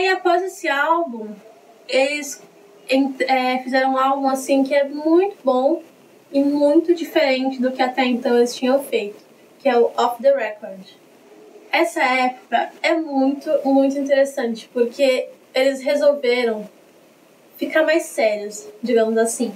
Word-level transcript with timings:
aí, 0.00 0.08
após 0.08 0.42
esse 0.42 0.68
álbum, 0.68 1.28
eles 1.88 2.42
é, 3.20 3.58
fizeram 3.58 3.92
um 3.92 3.98
álbum 3.98 4.28
assim 4.28 4.62
que 4.62 4.74
é 4.74 4.84
muito 4.84 5.36
bom 5.44 5.82
e 6.32 6.42
muito 6.42 6.94
diferente 6.94 7.60
do 7.60 7.70
que 7.70 7.82
até 7.82 8.04
então 8.04 8.36
eles 8.36 8.54
tinham 8.54 8.82
feito, 8.82 9.22
que 9.58 9.68
é 9.68 9.78
o 9.78 9.90
Off 9.96 10.22
the 10.22 10.34
Record. 10.34 10.80
Essa 11.72 12.02
época 12.02 12.70
é 12.82 12.94
muito, 12.94 13.50
muito 13.64 13.96
interessante, 13.98 14.68
porque 14.72 15.28
eles 15.54 15.80
resolveram 15.80 16.68
ficar 17.56 17.84
mais 17.84 18.04
sérios, 18.04 18.66
digamos 18.82 19.16
assim. 19.16 19.52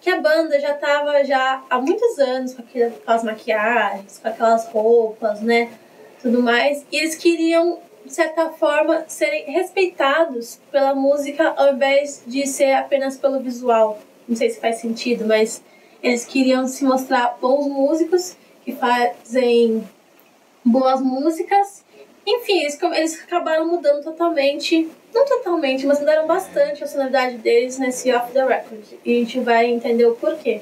Que 0.00 0.10
a 0.10 0.20
banda 0.20 0.58
já 0.60 0.74
estava 0.74 1.24
já 1.24 1.62
há 1.70 1.80
muitos 1.80 2.18
anos 2.18 2.54
com 2.54 2.62
aquelas 2.62 3.24
maquiagens, 3.24 4.18
com 4.18 4.28
aquelas 4.28 4.66
roupas, 4.68 5.40
né? 5.40 5.70
Tudo 6.20 6.42
mais. 6.42 6.84
E 6.90 6.96
eles 6.96 7.14
queriam 7.14 7.78
de 8.04 8.12
certa 8.12 8.50
forma, 8.50 9.04
serem 9.08 9.50
respeitados 9.50 10.60
pela 10.70 10.94
música 10.94 11.54
ao 11.56 11.72
invés 11.74 12.22
de 12.26 12.46
ser 12.46 12.74
apenas 12.74 13.16
pelo 13.16 13.40
visual. 13.40 13.98
Não 14.28 14.36
sei 14.36 14.50
se 14.50 14.60
faz 14.60 14.76
sentido, 14.76 15.26
mas 15.26 15.62
eles 16.02 16.24
queriam 16.24 16.66
se 16.66 16.84
mostrar 16.84 17.38
bons 17.40 17.66
músicos 17.66 18.36
que 18.62 18.72
fazem 18.72 19.82
boas 20.62 21.00
músicas. 21.00 21.82
Enfim, 22.26 22.60
eles, 22.60 22.78
eles 22.82 23.22
acabaram 23.22 23.66
mudando 23.66 24.02
totalmente, 24.02 24.88
não 25.12 25.24
totalmente, 25.24 25.86
mas 25.86 26.00
mudaram 26.00 26.26
bastante 26.26 26.84
a 26.84 26.86
sonoridade 26.86 27.38
deles 27.38 27.78
nesse 27.78 28.12
Off 28.12 28.32
the 28.32 28.44
Record. 28.44 28.84
E 29.04 29.16
a 29.16 29.18
gente 29.20 29.40
vai 29.40 29.66
entender 29.66 30.06
o 30.06 30.14
porquê. 30.14 30.60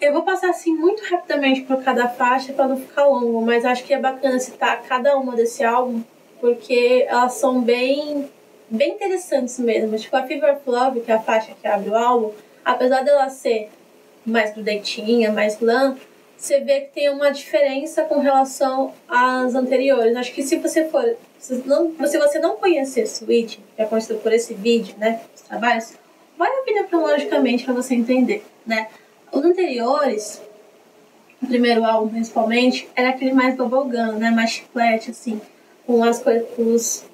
Eu 0.00 0.12
vou 0.12 0.22
passar 0.22 0.50
assim 0.50 0.74
muito 0.74 1.04
rapidamente 1.04 1.62
por 1.62 1.82
cada 1.82 2.08
faixa 2.08 2.52
para 2.52 2.66
não 2.66 2.76
ficar 2.76 3.06
longo, 3.06 3.40
mas 3.40 3.64
acho 3.64 3.84
que 3.84 3.94
é 3.94 4.00
bacana 4.00 4.38
citar 4.40 4.82
cada 4.82 5.16
uma 5.16 5.36
desse 5.36 5.62
álbum 5.62 6.02
porque 6.42 7.06
elas 7.08 7.34
são 7.34 7.62
bem, 7.62 8.28
bem 8.68 8.94
interessantes 8.94 9.60
mesmo. 9.60 9.96
Tipo, 9.96 10.16
a 10.16 10.24
Fever 10.24 10.54
of 10.54 10.62
Love, 10.66 11.00
que 11.02 11.12
é 11.12 11.14
a 11.14 11.20
faixa 11.20 11.52
que 11.54 11.68
abre 11.68 11.88
o 11.88 11.96
álbum, 11.96 12.32
apesar 12.64 13.02
dela 13.04 13.30
ser 13.30 13.70
mais 14.26 14.52
grudentinha, 14.52 15.30
mais 15.30 15.56
glam, 15.56 15.96
você 16.36 16.58
vê 16.58 16.80
que 16.80 16.94
tem 16.94 17.10
uma 17.10 17.30
diferença 17.30 18.02
com 18.02 18.18
relação 18.18 18.92
às 19.08 19.54
anteriores. 19.54 20.16
Acho 20.16 20.32
que 20.32 20.42
se 20.42 20.56
você 20.56 20.84
for. 20.86 21.16
Se, 21.38 21.62
não, 21.64 21.92
se 22.08 22.18
você 22.18 22.40
não 22.40 22.56
conhecer 22.56 23.06
Switch, 23.06 23.58
que 23.76 23.82
é 23.82 23.84
conhecido 23.84 24.18
por 24.18 24.32
esse 24.32 24.52
vídeo, 24.52 24.96
né? 24.98 25.20
Os 25.32 25.42
trabalhos, 25.42 25.92
vai 26.36 26.50
ouvir 26.58 26.84
cronologicamente 26.88 27.64
para 27.64 27.74
você 27.74 27.94
entender, 27.94 28.44
né? 28.66 28.88
Os 29.30 29.44
anteriores, 29.44 30.42
o 31.40 31.46
primeiro 31.46 31.84
álbum 31.84 32.08
principalmente, 32.08 32.88
era 32.96 33.10
aquele 33.10 33.32
mais 33.32 33.54
bubblegum, 33.54 34.18
né? 34.18 34.32
Mais 34.32 34.50
chiclete, 34.50 35.12
assim 35.12 35.40
com 35.86 36.02
as 36.02 36.22
coisas, 36.22 37.04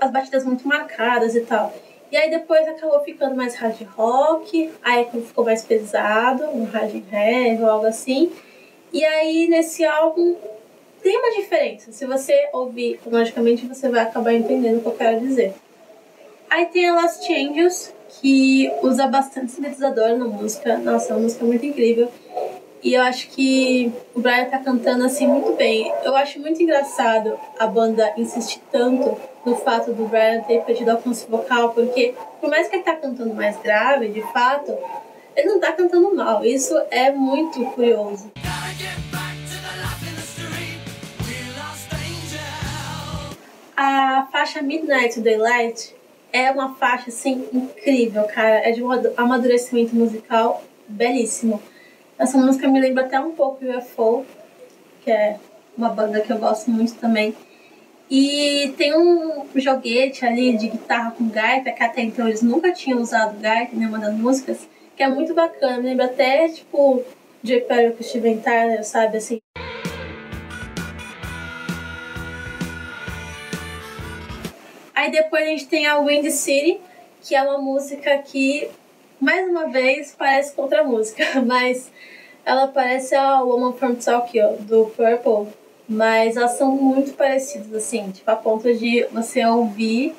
as 0.00 0.10
batidas 0.10 0.44
muito 0.44 0.66
marcadas 0.66 1.34
e 1.34 1.40
tal. 1.40 1.72
E 2.10 2.16
aí 2.16 2.30
depois 2.30 2.68
acabou 2.68 3.00
ficando 3.00 3.34
mais 3.34 3.54
hard 3.54 3.80
rock, 3.96 4.70
aí 4.82 5.06
ficou 5.24 5.44
mais 5.44 5.64
pesado, 5.64 6.44
um 6.44 6.64
hard 6.64 7.02
heavy 7.10 7.62
ou 7.62 7.70
algo 7.70 7.86
assim. 7.86 8.30
E 8.92 9.04
aí 9.04 9.48
nesse 9.48 9.84
álbum 9.84 10.36
tem 11.02 11.16
uma 11.16 11.30
diferença. 11.30 11.90
Se 11.90 12.04
você 12.06 12.48
ouvir 12.52 13.00
logicamente 13.06 13.66
você 13.66 13.88
vai 13.88 14.02
acabar 14.02 14.34
entendendo 14.34 14.78
o 14.78 14.80
que 14.82 14.88
eu 14.88 14.92
quero 14.92 15.20
dizer. 15.20 15.54
Aí 16.50 16.66
tem 16.66 16.86
a 16.86 16.94
Last 16.94 17.32
Angels, 17.32 17.94
que 18.20 18.70
usa 18.82 19.06
bastante 19.06 19.52
sintetizador 19.52 20.18
na 20.18 20.26
música. 20.26 20.76
Nossa, 20.76 21.12
é 21.12 21.16
uma 21.16 21.22
música 21.22 21.46
muito 21.46 21.64
incrível. 21.64 22.10
E 22.82 22.94
eu 22.94 23.02
acho 23.02 23.28
que 23.28 23.92
o 24.12 24.20
Brian 24.20 24.46
tá 24.46 24.58
cantando 24.58 25.04
assim 25.04 25.24
muito 25.26 25.52
bem. 25.54 25.92
Eu 26.02 26.16
acho 26.16 26.40
muito 26.40 26.60
engraçado 26.60 27.38
a 27.56 27.66
banda 27.66 28.12
insistir 28.16 28.60
tanto 28.72 29.16
no 29.46 29.54
fato 29.54 29.92
do 29.92 30.04
Brian 30.06 30.40
ter 30.42 30.62
perdido 30.62 30.90
alcance 30.90 31.24
vocal, 31.28 31.70
porque 31.70 32.14
por 32.40 32.50
mais 32.50 32.68
que 32.68 32.76
ele 32.76 32.82
tá 32.82 32.96
cantando 32.96 33.32
mais 33.34 33.56
grave, 33.58 34.08
de 34.08 34.22
fato, 34.32 34.76
ele 35.36 35.48
não 35.48 35.60
tá 35.60 35.72
cantando 35.72 36.12
mal. 36.12 36.44
Isso 36.44 36.74
é 36.90 37.12
muito 37.12 37.64
curioso. 37.66 38.32
A 43.76 44.28
faixa 44.32 44.60
Midnight 44.60 45.14
to 45.14 45.20
Daylight 45.20 45.94
é 46.32 46.50
uma 46.50 46.74
faixa 46.74 47.10
assim 47.10 47.46
incrível, 47.52 48.24
cara. 48.24 48.68
É 48.68 48.72
de 48.72 48.82
um 48.82 48.90
amadurecimento 49.16 49.94
musical 49.94 50.64
belíssimo. 50.88 51.62
Essa 52.22 52.38
música 52.38 52.68
me 52.68 52.80
lembra 52.80 53.04
até 53.04 53.18
um 53.18 53.32
pouco 53.32 53.64
UFO, 53.64 54.24
que 55.02 55.10
é 55.10 55.40
uma 55.76 55.88
banda 55.88 56.20
que 56.20 56.32
eu 56.32 56.38
gosto 56.38 56.70
muito 56.70 56.94
também. 56.94 57.34
E 58.08 58.72
tem 58.78 58.96
um 58.96 59.44
joguete 59.56 60.24
ali 60.24 60.56
de 60.56 60.68
guitarra 60.68 61.10
com 61.10 61.28
gaita, 61.28 61.72
que 61.72 61.82
até 61.82 62.00
então 62.00 62.28
eles 62.28 62.40
nunca 62.40 62.72
tinham 62.72 63.00
usado 63.00 63.40
gaita 63.40 63.74
em 63.74 63.78
nenhuma 63.80 63.98
das 63.98 64.14
músicas, 64.14 64.68
que 64.96 65.02
é 65.02 65.08
muito 65.08 65.34
bacana. 65.34 65.78
Me 65.78 65.88
lembra 65.88 66.04
até, 66.04 66.48
tipo, 66.48 67.02
J. 67.42 67.62
Perry 67.62 67.92
com 67.92 68.04
Steven 68.04 68.38
Tyler, 68.38 68.84
sabe, 68.84 69.16
assim. 69.16 69.40
Aí 74.94 75.10
depois 75.10 75.42
a 75.42 75.46
gente 75.46 75.66
tem 75.66 75.88
a 75.88 75.98
Wind 75.98 76.30
City, 76.30 76.78
que 77.20 77.34
é 77.34 77.42
uma 77.42 77.58
música 77.58 78.16
que, 78.18 78.70
mais 79.22 79.48
uma 79.48 79.68
vez, 79.68 80.12
parece 80.18 80.52
outra 80.56 80.82
música, 80.82 81.24
mas 81.46 81.92
ela 82.44 82.66
parece 82.66 83.14
a 83.14 83.40
Woman 83.40 83.72
from 83.74 83.94
Tokyo, 83.94 84.56
do 84.58 84.86
Purple, 84.86 85.52
mas 85.88 86.36
elas 86.36 86.58
são 86.58 86.72
muito 86.72 87.12
parecidas, 87.12 87.72
assim, 87.72 88.10
tipo, 88.10 88.28
a 88.28 88.34
ponto 88.34 88.74
de 88.74 89.06
você 89.12 89.46
ouvir 89.46 90.12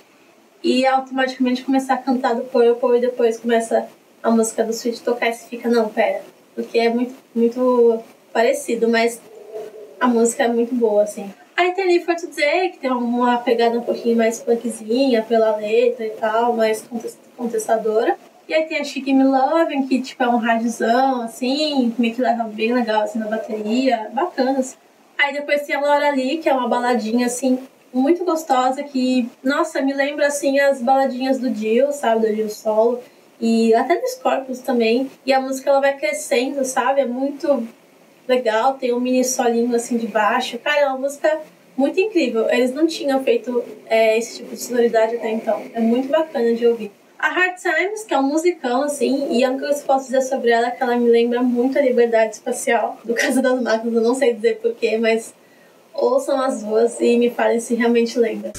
e 0.64 0.86
automaticamente 0.86 1.64
começar 1.64 1.96
a 1.96 1.98
cantar 1.98 2.34
do 2.36 2.44
Purple 2.44 2.98
e 2.98 3.02
depois 3.02 3.38
começa 3.38 3.90
a 4.24 4.32
música 4.32 4.64
do 4.64 4.72
Sweet 4.72 5.04
tocar 5.04 5.28
e 5.28 5.34
você 5.34 5.50
fica, 5.50 5.68
não, 5.68 5.90
pera, 5.90 6.22
porque 6.56 6.80
é 6.80 6.88
muito, 6.88 7.14
muito 7.36 8.00
parecido, 8.32 8.88
mas 8.88 9.22
a 10.00 10.08
música 10.08 10.44
é 10.44 10.48
muito 10.48 10.74
boa, 10.74 11.04
assim. 11.04 11.30
Aí 11.58 11.74
tem 11.74 11.84
ali 11.84 12.06
For 12.06 12.16
Today, 12.16 12.70
que 12.70 12.80
tem 12.80 12.90
uma 12.90 13.38
pegada 13.38 13.78
um 13.78 13.84
pouquinho 13.84 14.16
mais 14.16 14.40
punkzinha 14.40 15.22
pela 15.24 15.58
letra 15.58 16.06
e 16.06 16.12
tal, 16.12 16.54
mais 16.54 16.84
contestadora. 17.36 18.18
E 18.48 18.54
aí 18.54 18.66
tem 18.66 18.80
a 18.80 18.84
Chique 18.84 19.14
Me 19.14 19.24
Loving, 19.24 19.88
que 19.88 20.02
tipo 20.02 20.22
é 20.22 20.28
um 20.28 20.38
radiozão, 20.38 21.22
assim, 21.22 21.94
meio 21.98 22.14
que 22.14 22.22
leva 22.22 22.44
bem 22.44 22.74
legal 22.74 23.02
assim 23.02 23.20
na 23.20 23.28
bateria, 23.28 24.10
bacanas. 24.14 24.78
Aí 25.18 25.34
depois 25.34 25.62
tem 25.62 25.76
a 25.76 25.80
Laura 25.80 26.12
Lee, 26.12 26.40
que 26.40 26.50
é 26.50 26.54
uma 26.54 26.68
baladinha 26.68 27.28
assim, 27.28 27.60
muito 27.94 28.26
gostosa, 28.26 28.84
que, 28.84 29.30
nossa, 29.44 29.82
me 29.82 29.94
lembra 29.94 30.28
assim 30.28 30.60
as 30.60 30.82
baladinhas 30.82 31.40
do 31.40 31.50
Dio, 31.50 31.92
sabe, 31.94 32.28
do 32.28 32.36
Dio 32.36 32.50
solo. 32.50 33.00
E 33.40 33.74
até 33.76 34.00
do 34.00 34.08
Scorpions 34.08 34.60
também. 34.60 35.10
E 35.26 35.34
a 35.34 35.40
música 35.40 35.70
ela 35.70 35.80
vai 35.80 35.98
crescendo, 35.98 36.64
sabe? 36.66 37.02
É 37.02 37.06
muito 37.06 37.68
legal, 38.28 38.74
tem 38.76 38.94
um 38.94 39.00
mini 39.00 39.24
solinho 39.24 39.76
assim 39.76 39.98
de 39.98 40.08
baixo. 40.08 40.58
Cara, 40.60 40.82
é 40.82 40.88
uma 40.88 40.98
música 40.98 41.40
muito 41.76 42.00
incrível. 42.00 42.50
Eles 42.50 42.74
não 42.74 42.88
tinham 42.88 43.24
feito 43.24 43.64
é, 43.86 44.18
esse 44.18 44.38
tipo 44.38 44.52
de 44.52 44.62
sonoridade 44.62 45.16
até 45.16 45.30
então. 45.32 45.62
É 45.74 45.80
muito 45.80 46.08
bacana 46.08 46.54
de 46.54 46.66
ouvir. 46.66 46.92
A 47.20 47.30
Hard 47.30 47.56
Times, 47.58 48.04
que 48.04 48.14
é 48.14 48.20
um 48.20 48.24
musicão, 48.24 48.84
assim, 48.84 49.32
e 49.32 49.44
a 49.44 49.50
única 49.50 49.66
coisa 49.66 49.80
que 49.80 49.90
eu 49.90 49.96
posso 49.96 50.06
dizer 50.06 50.22
sobre 50.24 50.52
ela 50.52 50.68
é 50.68 50.72
que 50.72 50.84
ela 50.84 50.96
me 50.98 51.10
lembra 51.10 51.42
muito 51.42 51.78
a 51.78 51.82
Liberdade 51.82 52.36
Espacial, 52.36 52.98
do 53.06 53.14
Casa 53.14 53.42
das 53.42 53.62
Máquinas, 53.62 53.96
eu 53.96 54.02
não 54.02 54.14
sei 54.14 54.34
dizer 54.34 54.60
porquê, 54.60 54.98
mas 54.98 55.34
ouçam 55.94 56.42
as 56.42 56.64
duas 56.64 57.00
e 57.00 57.18
me 57.18 57.30
falem 57.30 57.60
se 57.60 57.76
realmente 57.76 58.20
lembra. 58.20 58.52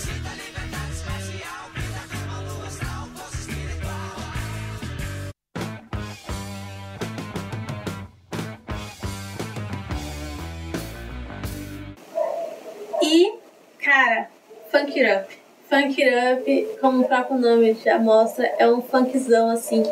E, 13.03 13.35
cara, 13.79 14.31
Funk 14.71 14.99
It 14.99 15.13
Up. 15.13 15.44
Funk 15.75 16.01
Up, 16.07 16.69
como 16.81 17.03
o 17.03 17.05
próprio 17.05 17.37
nome 17.37 17.77
já 17.85 17.99
mostra, 17.99 18.47
é 18.59 18.71
um 18.71 18.81
funkzão 18.81 19.51
assim. 19.51 19.83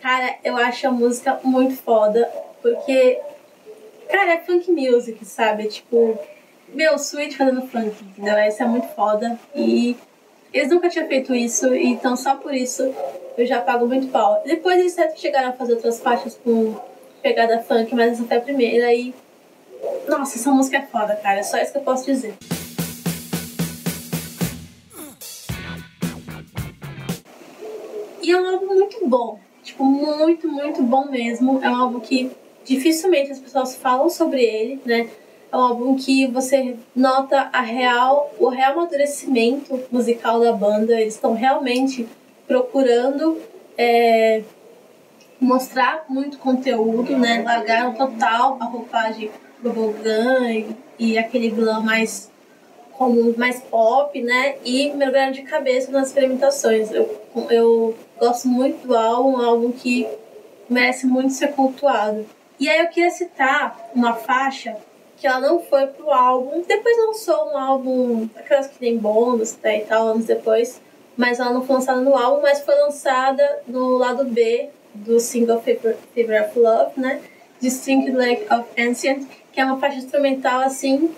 Cara, 0.00 0.36
eu 0.44 0.56
acho 0.56 0.86
a 0.86 0.92
música 0.92 1.40
muito 1.42 1.74
foda, 1.74 2.30
porque, 2.62 3.18
cara, 4.08 4.34
é 4.34 4.38
funk 4.38 4.70
music, 4.70 5.24
sabe? 5.24 5.66
Tipo, 5.66 6.16
meu, 6.68 6.94
Sweet 6.94 7.36
fazendo 7.36 7.62
funk, 7.62 7.92
entendeu? 8.04 8.36
Essa 8.36 8.62
é 8.62 8.66
muito 8.68 8.86
foda. 8.94 9.36
E 9.52 9.96
eles 10.54 10.70
nunca 10.70 10.88
tinham 10.88 11.08
feito 11.08 11.34
isso, 11.34 11.74
então 11.74 12.16
só 12.16 12.36
por 12.36 12.54
isso 12.54 12.94
eu 13.36 13.44
já 13.44 13.60
pago 13.60 13.84
muito 13.88 14.06
pau. 14.12 14.40
Depois 14.46 14.78
eles 14.78 14.96
até 14.96 15.16
chegaram 15.16 15.48
a 15.48 15.52
fazer 15.54 15.72
outras 15.72 15.98
faixas 15.98 16.38
com 16.44 16.76
pegada 17.20 17.60
funk, 17.62 17.92
mas 17.96 18.12
essa 18.12 18.22
foi 18.22 18.36
a 18.36 18.40
primeira 18.40 18.94
e. 18.94 19.12
Nossa, 20.06 20.38
essa 20.38 20.52
música 20.52 20.76
é 20.76 20.82
foda, 20.82 21.16
cara. 21.16 21.40
É 21.40 21.42
só 21.42 21.58
isso 21.58 21.72
que 21.72 21.78
eu 21.78 21.82
posso 21.82 22.04
dizer. 22.04 22.36
E 28.22 28.30
é 28.30 28.40
um 28.40 28.46
álbum 28.46 28.66
muito 28.66 29.06
bom. 29.06 29.38
Tipo, 29.62 29.84
muito, 29.84 30.48
muito 30.48 30.82
bom 30.82 31.06
mesmo. 31.10 31.60
É 31.62 31.68
um 31.68 31.76
álbum 31.76 32.00
que 32.00 32.30
dificilmente 32.64 33.32
as 33.32 33.38
pessoas 33.38 33.74
falam 33.74 34.08
sobre 34.08 34.42
ele, 34.42 34.80
né? 34.84 35.08
É 35.50 35.56
um 35.56 35.60
álbum 35.60 35.96
que 35.96 36.26
você 36.28 36.76
nota 36.94 37.50
a 37.52 37.60
real, 37.60 38.32
o 38.38 38.48
real 38.48 38.72
amadurecimento 38.72 39.78
musical 39.90 40.40
da 40.40 40.52
banda. 40.52 41.00
Eles 41.00 41.14
estão 41.14 41.34
realmente 41.34 42.08
procurando 42.46 43.38
é, 43.76 44.42
mostrar 45.40 46.04
muito 46.08 46.38
conteúdo, 46.38 47.18
né? 47.18 47.42
Largaram 47.44 47.92
total 47.94 48.56
a 48.60 48.64
roupagem 48.64 49.30
bubblegum 49.60 50.44
e, 50.44 50.76
e 50.98 51.18
aquele 51.18 51.50
glam 51.50 51.82
mais 51.82 52.30
como 52.92 53.36
mais 53.36 53.60
pop, 53.60 54.20
né? 54.22 54.56
E 54.64 54.92
mergulharam 54.92 55.32
de 55.32 55.42
cabeça 55.42 55.90
nas 55.90 56.08
experimentações. 56.08 56.90
Eu, 56.92 57.20
eu 57.50 57.94
gosto 58.22 58.46
muito 58.46 58.86
do 58.86 58.96
álbum, 58.96 59.32
um 59.32 59.42
álbum 59.44 59.72
que 59.72 60.06
merece 60.70 61.06
muito 61.08 61.32
ser 61.32 61.48
cultuado. 61.54 62.24
E 62.58 62.70
aí 62.70 62.78
eu 62.78 62.86
queria 62.86 63.10
citar 63.10 63.90
uma 63.92 64.14
faixa 64.14 64.76
que 65.16 65.26
ela 65.26 65.40
não 65.40 65.58
foi 65.58 65.88
pro 65.88 66.08
álbum. 66.08 66.62
Depois 66.62 66.96
lançou 66.98 67.50
um 67.50 67.58
álbum, 67.58 68.28
aquelas 68.36 68.68
que 68.68 68.78
tem 68.78 68.96
bônus 68.96 69.58
né, 69.60 69.78
e 69.78 69.80
tal, 69.86 70.06
anos 70.06 70.26
depois. 70.26 70.80
Mas 71.16 71.40
ela 71.40 71.52
não 71.52 71.66
foi 71.66 71.76
lançada 71.76 72.00
no 72.00 72.16
álbum, 72.16 72.42
mas 72.42 72.60
foi 72.60 72.76
lançada 72.76 73.62
no 73.66 73.98
lado 73.98 74.24
B 74.24 74.70
do 74.94 75.18
single 75.18 75.60
Fever, 75.60 75.96
Fever 76.14 76.44
of 76.44 76.56
Love, 76.56 77.00
né? 77.00 77.20
Distinct 77.60 78.12
Lake 78.12 78.46
of 78.54 78.68
Ancient, 78.80 79.26
que 79.52 79.60
é 79.60 79.64
uma 79.64 79.80
faixa 79.80 79.96
instrumental 79.96 80.60
assim. 80.60 81.12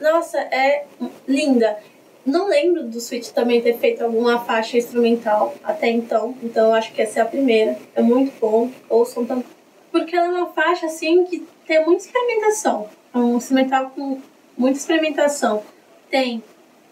Nossa, 0.00 0.36
é 0.38 0.84
linda. 1.28 1.78
Não 2.24 2.48
lembro 2.48 2.84
do 2.84 3.00
Switch 3.00 3.28
também 3.28 3.60
ter 3.60 3.78
feito 3.78 4.02
alguma 4.02 4.40
faixa 4.44 4.76
instrumental 4.76 5.54
até 5.64 5.88
então, 5.88 6.34
então 6.42 6.66
eu 6.66 6.74
acho 6.74 6.92
que 6.92 7.00
essa 7.00 7.20
é 7.20 7.22
a 7.22 7.26
primeira. 7.26 7.78
É 7.94 8.02
muito 8.02 8.32
bom, 8.40 8.70
ouçam 8.88 9.24
também. 9.24 9.44
Porque 9.90 10.14
ela 10.14 10.26
é 10.26 10.30
uma 10.30 10.52
faixa 10.52 10.86
assim 10.86 11.24
que 11.24 11.46
tem 11.66 11.84
muita 11.84 12.04
experimentação. 12.04 12.88
É 13.14 13.18
um 13.18 13.36
instrumental 13.36 13.90
com 13.90 14.20
muita 14.56 14.78
experimentação. 14.78 15.62
Tem 16.10 16.42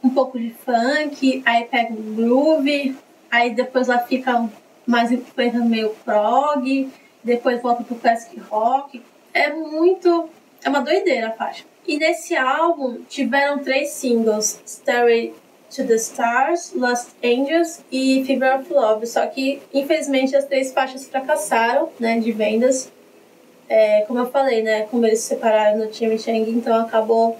um 0.02 0.11
pouco 0.11 0.38
de 0.38 0.50
funk, 0.50 1.43
aí 1.44 1.64
pega 1.64 1.93
um 1.93 2.14
groove, 2.14 2.96
aí 3.31 3.50
depois 3.50 3.88
ela 3.88 3.99
fica 3.99 4.49
mais 4.87 5.11
influência 5.11 5.61
meio 5.61 5.90
prog, 6.05 6.88
depois 7.22 7.61
volta 7.61 7.82
pro 7.82 7.96
classic 7.96 8.38
rock. 8.40 9.02
É 9.34 9.52
muito. 9.52 10.31
É 10.64 10.69
uma 10.69 10.81
doideira 10.81 11.29
a 11.29 11.32
faixa. 11.32 11.64
E 11.87 11.99
nesse 11.99 12.35
álbum 12.37 13.03
tiveram 13.09 13.59
três 13.59 13.91
singles: 13.91 14.61
Stairway 14.67 15.33
to 15.75 15.87
the 15.87 15.94
Stars, 15.97 16.73
Lost 16.75 17.11
Angels 17.23 17.81
e 17.91 18.25
Fever 18.25 18.61
of 18.61 18.73
Love. 18.73 19.06
Só 19.06 19.27
que, 19.27 19.61
infelizmente, 19.73 20.35
as 20.35 20.44
três 20.47 20.73
faixas 20.73 21.06
fracassaram 21.06 21.91
né, 21.99 22.19
de 22.19 22.33
vendas. 22.33 22.91
É, 23.69 24.03
como 24.03 24.21
eu 24.21 24.31
falei, 24.31 24.62
né, 24.62 24.83
como 24.83 25.05
eles 25.05 25.21
se 25.21 25.29
separaram 25.29 25.79
no 25.79 25.87
time 25.88 26.17
Chang, 26.19 26.49
então 26.50 26.81
acabou 26.81 27.37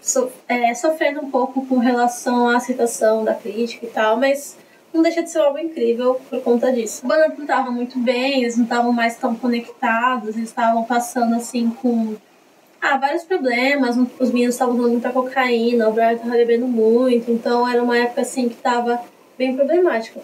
so, 0.00 0.30
é, 0.46 0.74
sofrendo 0.74 1.22
um 1.22 1.30
pouco 1.30 1.64
com 1.66 1.78
relação 1.78 2.48
à 2.48 2.56
aceitação 2.56 3.24
da 3.24 3.34
crítica 3.34 3.86
e 3.86 3.88
tal, 3.88 4.18
mas 4.18 4.58
não 4.92 5.02
deixa 5.02 5.22
de 5.22 5.30
ser 5.30 5.38
algo 5.38 5.58
incrível 5.58 6.20
por 6.28 6.42
conta 6.42 6.70
disso. 6.70 7.00
A 7.04 7.08
banda 7.08 7.28
não 7.28 7.44
estava 7.44 7.70
muito 7.70 7.98
bem, 7.98 8.42
eles 8.42 8.58
não 8.58 8.64
estavam 8.64 8.92
mais 8.92 9.16
tão 9.16 9.34
conectados, 9.34 10.36
eles 10.36 10.50
estavam 10.50 10.84
passando 10.84 11.34
assim 11.34 11.70
com 11.70 12.14
ah, 12.84 12.98
vários 12.98 13.24
problemas, 13.24 13.96
os 14.20 14.30
meninos 14.30 14.54
estavam 14.54 14.74
usando 14.74 14.90
muita 14.90 15.10
cocaína, 15.10 15.88
o 15.88 15.92
Brian 15.92 16.12
estava 16.12 16.32
bebendo 16.32 16.66
muito, 16.68 17.30
então 17.30 17.66
era 17.66 17.82
uma 17.82 17.96
época 17.96 18.20
assim 18.20 18.46
que 18.46 18.56
estava 18.56 19.00
bem 19.38 19.56
problemática. 19.56 20.20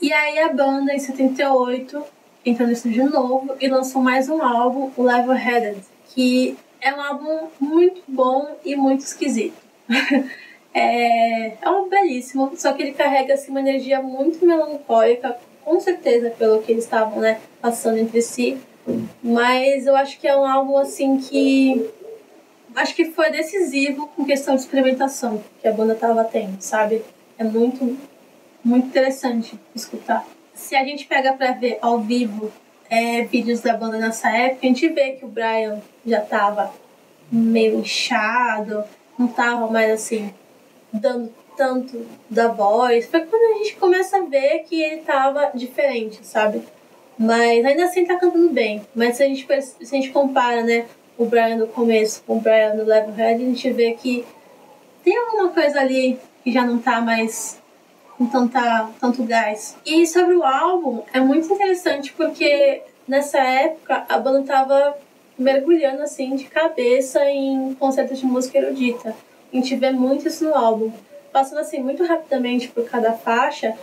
E 0.00 0.12
aí 0.12 0.38
a 0.38 0.52
banda, 0.52 0.94
em 0.94 1.00
78, 1.00 2.00
entrou 2.44 2.68
no 2.68 2.72
estúdio 2.72 3.04
de 3.04 3.12
novo 3.12 3.56
e 3.60 3.66
lançou 3.66 4.00
mais 4.00 4.28
um 4.28 4.40
álbum, 4.40 4.92
o 4.96 5.02
Level 5.02 5.34
Headed, 5.34 5.80
que 6.14 6.56
é 6.80 6.94
um 6.94 7.00
álbum 7.00 7.48
muito 7.58 8.00
bom 8.06 8.56
e 8.64 8.76
muito 8.76 9.00
esquisito. 9.00 9.56
é, 10.72 11.54
é 11.60 11.70
um 11.70 11.88
belíssimo, 11.88 12.52
só 12.54 12.72
que 12.72 12.84
ele 12.84 12.92
carrega 12.92 13.34
assim, 13.34 13.50
uma 13.50 13.58
energia 13.58 14.00
muito 14.00 14.46
melancólica, 14.46 15.36
com 15.64 15.80
certeza 15.80 16.30
pelo 16.30 16.62
que 16.62 16.70
eles 16.70 16.84
estavam 16.84 17.18
né, 17.18 17.40
passando 17.60 17.98
entre 17.98 18.22
si. 18.22 18.56
Mas 19.22 19.86
eu 19.86 19.96
acho 19.96 20.18
que 20.18 20.28
é 20.28 20.36
um 20.36 20.44
álbum 20.44 20.76
assim 20.76 21.18
que 21.18 21.90
acho 22.74 22.94
que 22.94 23.06
foi 23.06 23.30
decisivo 23.30 24.06
com 24.08 24.24
questão 24.24 24.54
de 24.54 24.60
experimentação 24.60 25.42
que 25.60 25.66
a 25.66 25.72
banda 25.72 25.94
estava 25.94 26.22
tendo, 26.24 26.60
sabe? 26.60 27.02
É 27.38 27.44
muito, 27.44 27.98
muito 28.62 28.86
interessante 28.86 29.58
escutar. 29.74 30.26
Se 30.54 30.76
a 30.76 30.84
gente 30.84 31.06
pega 31.06 31.32
para 31.32 31.52
ver 31.52 31.78
ao 31.80 32.00
vivo 32.00 32.52
é, 32.88 33.22
vídeos 33.24 33.60
da 33.60 33.76
banda 33.76 33.98
nessa 33.98 34.30
época, 34.30 34.60
a 34.62 34.66
gente 34.66 34.88
vê 34.88 35.12
que 35.12 35.24
o 35.24 35.28
Brian 35.28 35.80
já 36.04 36.22
estava 36.22 36.72
meio 37.30 37.80
inchado, 37.80 38.84
não 39.18 39.26
estava 39.26 39.66
mais 39.68 39.90
assim, 39.90 40.32
dando 40.92 41.32
tanto 41.56 42.06
da 42.28 42.48
voz. 42.48 43.06
Foi 43.06 43.20
quando 43.22 43.54
a 43.54 43.58
gente 43.58 43.76
começa 43.76 44.18
a 44.18 44.22
ver 44.22 44.60
que 44.60 44.80
ele 44.80 45.00
estava 45.00 45.50
diferente, 45.54 46.24
sabe? 46.24 46.62
Mas 47.18 47.64
ainda 47.64 47.84
assim 47.84 48.04
tá 48.04 48.16
cantando 48.16 48.50
bem. 48.50 48.82
Mas 48.94 49.16
se 49.16 49.22
a 49.22 49.26
gente, 49.26 49.46
se 49.62 49.76
a 49.80 49.96
gente 49.96 50.10
compara, 50.10 50.62
né, 50.62 50.86
o 51.16 51.24
Brian 51.24 51.56
do 51.56 51.66
começo 51.66 52.22
com 52.26 52.36
o 52.36 52.40
Brian 52.40 52.76
do 52.76 52.84
Level 52.84 53.14
Head, 53.14 53.42
a 53.42 53.46
gente 53.46 53.70
vê 53.72 53.92
que 53.92 54.24
tem 55.02 55.16
alguma 55.16 55.50
coisa 55.50 55.80
ali 55.80 56.18
que 56.42 56.52
já 56.52 56.64
não 56.64 56.78
tá 56.78 57.00
mais 57.00 57.60
com 58.18 58.26
tanta, 58.26 58.90
tanto 59.00 59.22
gás. 59.24 59.76
E 59.84 60.06
sobre 60.06 60.34
o 60.34 60.42
álbum, 60.42 61.02
é 61.12 61.20
muito 61.20 61.52
interessante 61.52 62.12
porque 62.12 62.82
nessa 63.06 63.38
época 63.38 64.04
a 64.08 64.18
banda 64.18 64.42
tava 64.42 64.96
mergulhando 65.38 66.02
assim 66.02 66.34
de 66.34 66.44
cabeça 66.44 67.24
em 67.30 67.74
concertos 67.74 68.18
de 68.18 68.26
música 68.26 68.58
erudita. 68.58 69.14
A 69.52 69.56
gente 69.56 69.74
vê 69.76 69.90
muito 69.90 70.28
isso 70.28 70.44
no 70.44 70.54
álbum. 70.54 70.92
Passando 71.32 71.58
assim 71.58 71.80
muito 71.80 72.02
rapidamente 72.04 72.68
por 72.68 72.84
cada 72.84 73.12
faixa, 73.12 73.76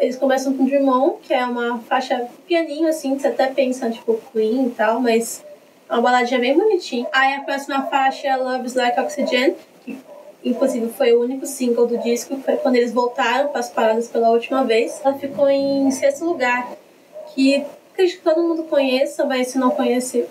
eles 0.00 0.16
começam 0.16 0.56
com 0.56 0.64
Dream 0.64 1.18
que 1.22 1.32
é 1.32 1.44
uma 1.44 1.78
faixa 1.80 2.28
pianinho 2.46 2.88
assim, 2.88 3.14
que 3.14 3.22
você 3.22 3.28
até 3.28 3.46
pensa 3.48 3.90
tipo 3.90 4.20
Queen 4.32 4.66
e 4.66 4.70
tal, 4.70 5.00
mas 5.00 5.44
uma 5.88 6.00
baladinha 6.00 6.40
bem 6.40 6.56
bonitinha. 6.56 7.06
Aí 7.12 7.34
a 7.34 7.40
próxima 7.40 7.86
faixa 7.86 8.28
é 8.28 8.36
Love 8.36 8.76
Like 8.76 9.00
Oxygen, 9.00 9.54
que 9.84 9.98
inclusive 10.44 10.88
foi 10.92 11.12
o 11.12 11.22
único 11.22 11.46
single 11.46 11.86
do 11.86 11.98
disco, 11.98 12.36
foi 12.38 12.56
quando 12.56 12.76
eles 12.76 12.92
voltaram 12.92 13.48
para 13.48 13.60
as 13.60 13.70
paradas 13.70 14.08
pela 14.08 14.30
última 14.30 14.64
vez. 14.64 15.00
Ela 15.04 15.14
ficou 15.14 15.48
em 15.48 15.90
sexto 15.90 16.24
lugar, 16.24 16.72
que 17.34 17.64
acredito 17.92 18.18
que 18.18 18.24
todo 18.24 18.42
mundo 18.42 18.64
conheça, 18.64 19.24
mas 19.24 19.48
se 19.48 19.58
não 19.58 19.70
conhece, 19.70 20.26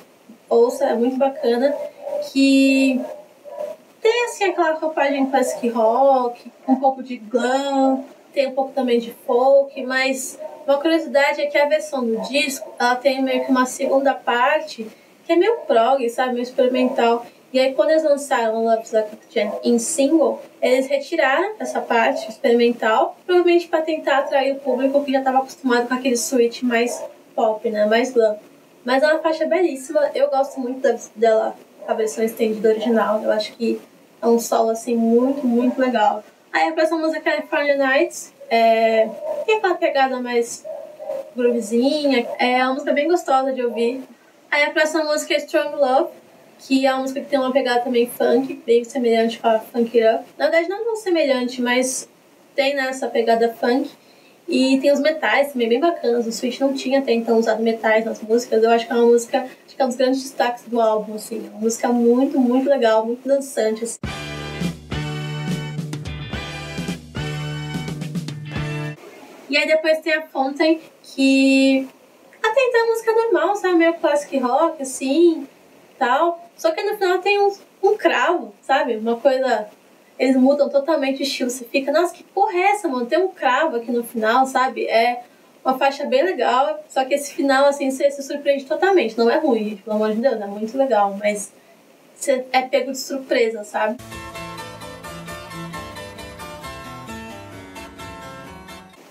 ouça, 0.49 0.85
é 0.85 0.95
muito 0.95 1.17
bacana. 1.17 1.75
Que 2.31 2.99
tem 4.01 4.25
assim 4.25 4.45
aquela 4.45 4.73
roupagem 4.73 5.25
classic 5.29 5.67
rock, 5.69 6.51
um 6.67 6.75
pouco 6.75 7.01
de 7.01 7.17
glam, 7.17 8.03
tem 8.35 8.47
um 8.47 8.51
pouco 8.51 8.73
também 8.73 8.99
de 8.99 9.11
folk, 9.25 9.81
mas 9.83 10.37
uma 10.67 10.77
curiosidade 10.77 11.41
é 11.41 11.45
que 11.47 11.57
a 11.57 11.67
versão 11.67 12.05
do 12.05 12.21
disco, 12.27 12.71
ela 12.77 12.95
tem 12.95 13.23
meio 13.23 13.45
que 13.45 13.49
uma 13.49 13.65
segunda 13.65 14.13
parte 14.13 14.85
que 15.25 15.31
é 15.31 15.35
meio 15.35 15.57
prog, 15.65 16.07
sabe? 16.09 16.33
Meio 16.33 16.43
experimental. 16.43 17.25
E 17.51 17.59
aí, 17.59 17.73
quando 17.73 17.91
eles 17.91 18.03
lançaram 18.03 18.65
Love's 18.65 18.91
Like 18.91 19.15
Oxygen 19.15 19.51
em 19.63 19.79
single, 19.79 20.41
eles 20.61 20.87
retiraram 20.87 21.55
essa 21.57 21.79
parte 21.79 22.29
experimental, 22.29 23.15
provavelmente 23.25 23.67
para 23.67 23.81
tentar 23.81 24.19
atrair 24.19 24.57
o 24.57 24.59
público 24.59 25.03
que 25.03 25.11
já 25.11 25.19
estava 25.19 25.37
acostumado 25.37 25.87
com 25.87 25.93
aquele 25.93 26.17
switch 26.17 26.61
mais 26.63 27.01
pop, 27.33 27.67
né? 27.69 27.85
Mais 27.85 28.11
glam. 28.11 28.37
Mas 28.83 29.01
é 29.01 29.07
uma 29.07 29.19
faixa 29.19 29.45
belíssima, 29.45 30.11
eu 30.13 30.29
gosto 30.29 30.59
muito 30.59 30.81
dela, 31.15 31.55
a 31.87 31.93
versão 31.93 32.23
estendida 32.23 32.69
original. 32.69 33.23
Eu 33.23 33.31
acho 33.31 33.53
que 33.53 33.81
é 34.21 34.27
um 34.27 34.37
solo 34.37 34.71
assim 34.71 34.95
muito, 34.95 35.47
muito 35.47 35.79
legal. 35.79 36.23
Aí 36.55 36.69
a 36.69 36.71
próxima 36.71 36.99
música 36.99 37.29
é 37.29 37.33
California 37.33 37.75
Nights, 37.75 38.33
é... 38.49 39.09
aquela 39.41 39.75
pegada 39.75 40.21
mais 40.21 40.65
groovezinha, 41.35 42.25
é 42.39 42.63
uma 42.63 42.75
música 42.75 42.93
bem 42.93 43.09
gostosa 43.09 43.51
de 43.51 43.61
ouvir. 43.61 44.01
Aí 44.49 44.63
a 44.63 44.71
próxima 44.71 45.03
música 45.03 45.33
é 45.33 45.37
Strong 45.37 45.75
Love, 45.75 46.11
que 46.59 46.85
é 46.85 46.93
uma 46.93 47.01
música 47.01 47.19
que 47.19 47.27
tem 47.27 47.37
uma 47.37 47.51
pegada 47.51 47.81
também 47.81 48.07
funk, 48.07 48.63
bem 48.65 48.85
semelhante 48.85 49.37
com 49.37 49.49
a 49.49 49.59
Funk 49.59 49.99
It 49.99 50.15
Up. 50.15 50.25
Na 50.37 50.45
verdade, 50.45 50.69
não 50.69 50.81
tão 50.85 50.95
semelhante, 50.95 51.61
mas 51.61 52.07
tem 52.55 52.73
nessa 52.73 53.07
né, 53.07 53.11
pegada 53.11 53.53
funk. 53.59 53.91
E 54.47 54.79
tem 54.79 54.93
os 54.93 55.01
metais 55.01 55.51
também 55.51 55.67
bem 55.67 55.81
bacanas. 55.81 56.25
O 56.25 56.31
Switch 56.31 56.61
não 56.61 56.73
tinha 56.73 56.99
até 56.99 57.11
então 57.11 57.37
usado 57.37 57.61
metais 57.61 58.05
nas 58.05 58.21
músicas. 58.21 58.63
Eu 58.63 58.71
acho 58.71 58.85
que 58.87 58.93
é 58.93 58.95
uma 58.95 59.07
música, 59.07 59.39
acho 59.39 59.75
que 59.75 59.81
é 59.81 59.83
um 59.83 59.89
dos 59.89 59.97
grandes 59.97 60.23
destaques 60.23 60.63
do 60.67 60.79
álbum, 60.79 61.15
assim. 61.15 61.45
É 61.45 61.49
uma 61.49 61.59
música 61.59 61.89
muito, 61.89 62.39
muito 62.39 62.69
legal, 62.69 63.05
muito 63.05 63.27
dançante. 63.27 63.83
Assim. 63.83 63.97
E 69.55 69.57
aí 69.57 69.67
depois 69.67 69.99
tem 69.99 70.13
a 70.13 70.21
Fontaine, 70.23 70.81
que 71.01 71.87
até 72.43 72.61
então 72.61 72.83
a 72.83 72.87
música 72.87 73.09
é 73.09 73.13
normal, 73.13 73.55
sabe? 73.55 73.75
Meio 73.75 73.93
classic 73.93 74.37
rock, 74.37 74.81
assim, 74.81 75.47
tal. 75.97 76.45
Só 76.57 76.71
que 76.71 76.83
no 76.83 76.97
final 76.97 77.19
tem 77.19 77.39
um, 77.39 77.49
um 77.81 77.95
cravo, 77.95 78.53
sabe? 78.61 78.97
Uma 78.97 79.15
coisa. 79.15 79.69
Eles 80.19 80.35
mudam 80.35 80.67
totalmente 80.67 81.21
o 81.21 81.23
estilo. 81.23 81.49
Você 81.49 81.63
fica, 81.63 81.89
nossa, 81.89 82.13
que 82.13 82.21
porra 82.21 82.53
é 82.53 82.71
essa, 82.71 82.89
mano? 82.89 83.05
Tem 83.05 83.17
um 83.17 83.29
cravo 83.29 83.77
aqui 83.77 83.93
no 83.93 84.03
final, 84.03 84.45
sabe? 84.45 84.87
É 84.87 85.23
uma 85.63 85.77
faixa 85.77 86.03
bem 86.03 86.23
legal. 86.23 86.83
Só 86.89 87.05
que 87.05 87.13
esse 87.13 87.33
final, 87.33 87.63
assim, 87.63 87.89
você 87.89 88.11
se 88.11 88.23
surpreende 88.23 88.65
totalmente. 88.65 89.17
Não 89.17 89.31
é 89.31 89.37
ruim, 89.37 89.77
pelo 89.77 89.95
amor 89.95 90.11
de 90.11 90.19
Deus, 90.19 90.41
é 90.41 90.47
muito 90.47 90.77
legal. 90.77 91.15
Mas 91.17 91.53
você 92.13 92.45
é 92.51 92.61
pego 92.63 92.91
de 92.91 92.99
surpresa, 92.99 93.63
sabe? 93.63 93.95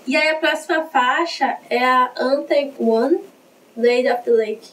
E 0.07 0.15
aí 0.15 0.29
a 0.29 0.35
próxima 0.35 0.85
faixa 0.85 1.57
é 1.67 1.83
a 1.83 2.11
Anthem 2.15 2.73
One, 2.77 3.19
Lady 3.75 4.07
of 4.07 4.23
the 4.23 4.31
Lake. 4.31 4.69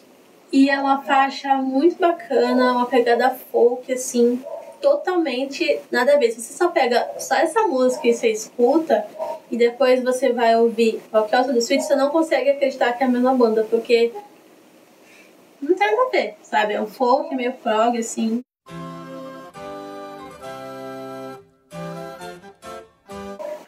E 0.53 0.69
é 0.69 0.79
uma 0.79 1.03
faixa 1.03 1.55
muito 1.55 1.97
bacana, 1.99 2.73
uma 2.73 2.85
pegada 2.85 3.31
folk, 3.51 3.91
assim, 3.91 4.45
totalmente 4.83 5.81
nada 5.91 6.13
a 6.13 6.19
ver. 6.19 6.33
Se 6.33 6.43
você 6.43 6.53
só 6.53 6.69
pega 6.69 7.09
só 7.19 7.37
essa 7.37 7.63
música 7.63 8.07
e 8.07 8.13
você 8.13 8.31
escuta, 8.31 9.07
e 9.51 9.57
depois 9.57 10.03
você 10.03 10.31
vai 10.33 10.55
ouvir 10.55 11.01
qualquer 11.11 11.39
outro 11.39 11.55
do 11.55 11.61
Sweet, 11.61 11.83
você 11.83 11.97
não 11.97 12.11
consegue 12.11 12.51
acreditar 12.51 12.93
que 12.93 13.03
é 13.03 13.07
a 13.07 13.11
mesma 13.11 13.33
banda, 13.33 13.67
porque 13.71 14.13
não 15.63 15.75
tem 15.75 15.91
nada 15.91 16.09
a 16.09 16.11
ver, 16.11 16.35
sabe? 16.43 16.75
É 16.75 16.81
um 16.83 16.87
folk 16.87 17.35
meio 17.35 17.55
prog, 17.55 17.97
assim. 17.97 18.43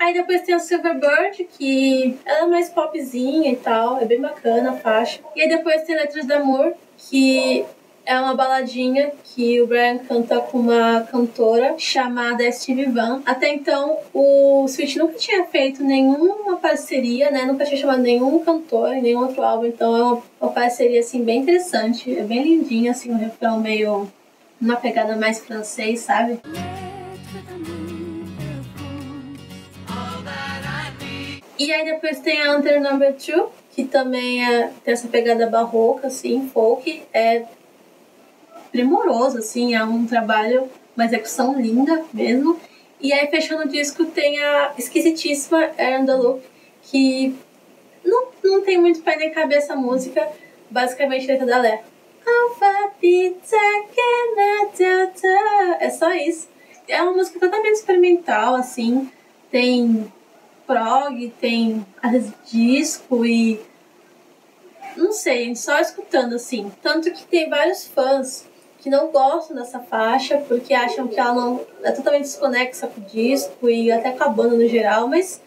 Aí 0.04 0.12
depois 0.12 0.42
tem 0.42 0.54
a 0.54 0.58
Silverbird, 0.58 1.48
que 1.56 2.14
ela 2.26 2.40
é 2.40 2.46
mais 2.46 2.68
popzinha 2.68 3.50
e 3.50 3.56
tal, 3.56 3.98
é 4.02 4.04
bem 4.04 4.20
bacana 4.20 4.72
a 4.72 4.76
faixa. 4.76 5.18
E 5.34 5.40
aí 5.40 5.48
depois 5.48 5.82
tem 5.84 5.96
Letras 5.96 6.26
de 6.26 6.32
Amor, 6.34 6.74
que 6.98 7.64
é 8.04 8.20
uma 8.20 8.34
baladinha 8.34 9.12
que 9.24 9.62
o 9.62 9.66
Brian 9.66 9.96
canta 9.96 10.40
com 10.40 10.58
uma 10.58 11.08
cantora 11.10 11.76
chamada 11.78 12.52
Steve 12.52 12.84
Van. 12.84 13.22
Até 13.24 13.48
então, 13.48 13.96
o 14.12 14.66
Sweet 14.66 14.98
nunca 14.98 15.14
tinha 15.14 15.46
feito 15.46 15.82
nenhuma 15.82 16.58
parceria, 16.58 17.30
né? 17.30 17.46
Nunca 17.46 17.64
tinha 17.64 17.80
chamado 17.80 18.02
nenhum 18.02 18.40
cantor 18.40 18.92
em 18.92 19.00
nenhum 19.00 19.20
outro 19.20 19.42
álbum. 19.42 19.64
Então, 19.64 19.96
é 19.96 20.02
uma, 20.02 20.22
uma 20.38 20.52
parceria, 20.52 21.00
assim, 21.00 21.24
bem 21.24 21.40
interessante. 21.40 22.14
É 22.14 22.22
bem 22.22 22.42
lindinha, 22.42 22.90
assim, 22.90 23.10
um 23.10 23.16
refrão 23.16 23.58
meio... 23.58 24.06
Uma 24.60 24.76
pegada 24.76 25.16
mais 25.16 25.40
francês, 25.40 26.00
sabe? 26.00 26.38
E 31.58 31.72
aí 31.72 31.84
depois 31.84 32.18
tem 32.20 32.42
a 32.42 32.56
Under 32.56 32.80
Number 32.80 33.12
2, 33.12 33.48
que 33.70 33.84
também 33.84 34.44
é, 34.44 34.70
tem 34.84 34.92
essa 34.92 35.08
pegada 35.08 35.46
barroca, 35.46 36.08
assim, 36.08 36.48
folk. 36.52 37.02
É 37.12 37.44
primoroso, 38.72 39.38
assim, 39.38 39.74
é 39.74 39.84
um 39.84 40.04
trabalho, 40.04 40.68
uma 40.96 41.04
execução 41.04 41.60
linda 41.60 42.04
mesmo. 42.12 42.58
E 43.00 43.12
aí, 43.12 43.28
fechando 43.28 43.64
o 43.64 43.68
disco, 43.68 44.04
tem 44.06 44.42
a 44.42 44.72
esquisitíssima 44.76 45.68
the 45.76 46.14
Loop, 46.14 46.42
que 46.82 47.36
não, 48.04 48.28
não 48.42 48.62
tem 48.62 48.78
muito 48.78 49.02
pé 49.02 49.16
nem 49.16 49.30
cabeça 49.30 49.74
a 49.74 49.76
música, 49.76 50.28
basicamente 50.70 51.26
letra 51.26 51.46
da 51.46 51.58
Lé. 51.58 51.82
É 55.80 55.90
só 55.90 56.12
isso. 56.14 56.48
É 56.88 57.02
uma 57.02 57.12
música 57.12 57.38
totalmente 57.38 57.76
experimental, 57.76 58.54
assim. 58.54 59.10
Tem 59.50 60.12
prog, 60.66 61.32
tem 61.40 61.84
disco 62.50 63.24
e. 63.24 63.60
Não 64.96 65.12
sei, 65.12 65.54
só 65.56 65.78
escutando 65.78 66.34
assim. 66.34 66.70
Tanto 66.82 67.10
que 67.10 67.24
tem 67.24 67.48
vários 67.48 67.86
fãs 67.86 68.46
que 68.84 68.90
não 68.90 69.08
gostam 69.10 69.56
dessa 69.56 69.80
faixa 69.80 70.38
porque 70.46 70.74
acham 70.74 71.08
que 71.08 71.18
ela 71.18 71.34
não 71.34 71.60
é 71.82 71.90
totalmente 71.90 72.24
desconexa 72.24 72.86
com 72.86 73.00
o 73.00 73.04
disco 73.04 73.68
e 73.68 73.90
até 73.90 74.12
com 74.12 74.22
a 74.22 74.28
banda 74.28 74.56
no 74.56 74.68
geral, 74.68 75.08
mas 75.08 75.40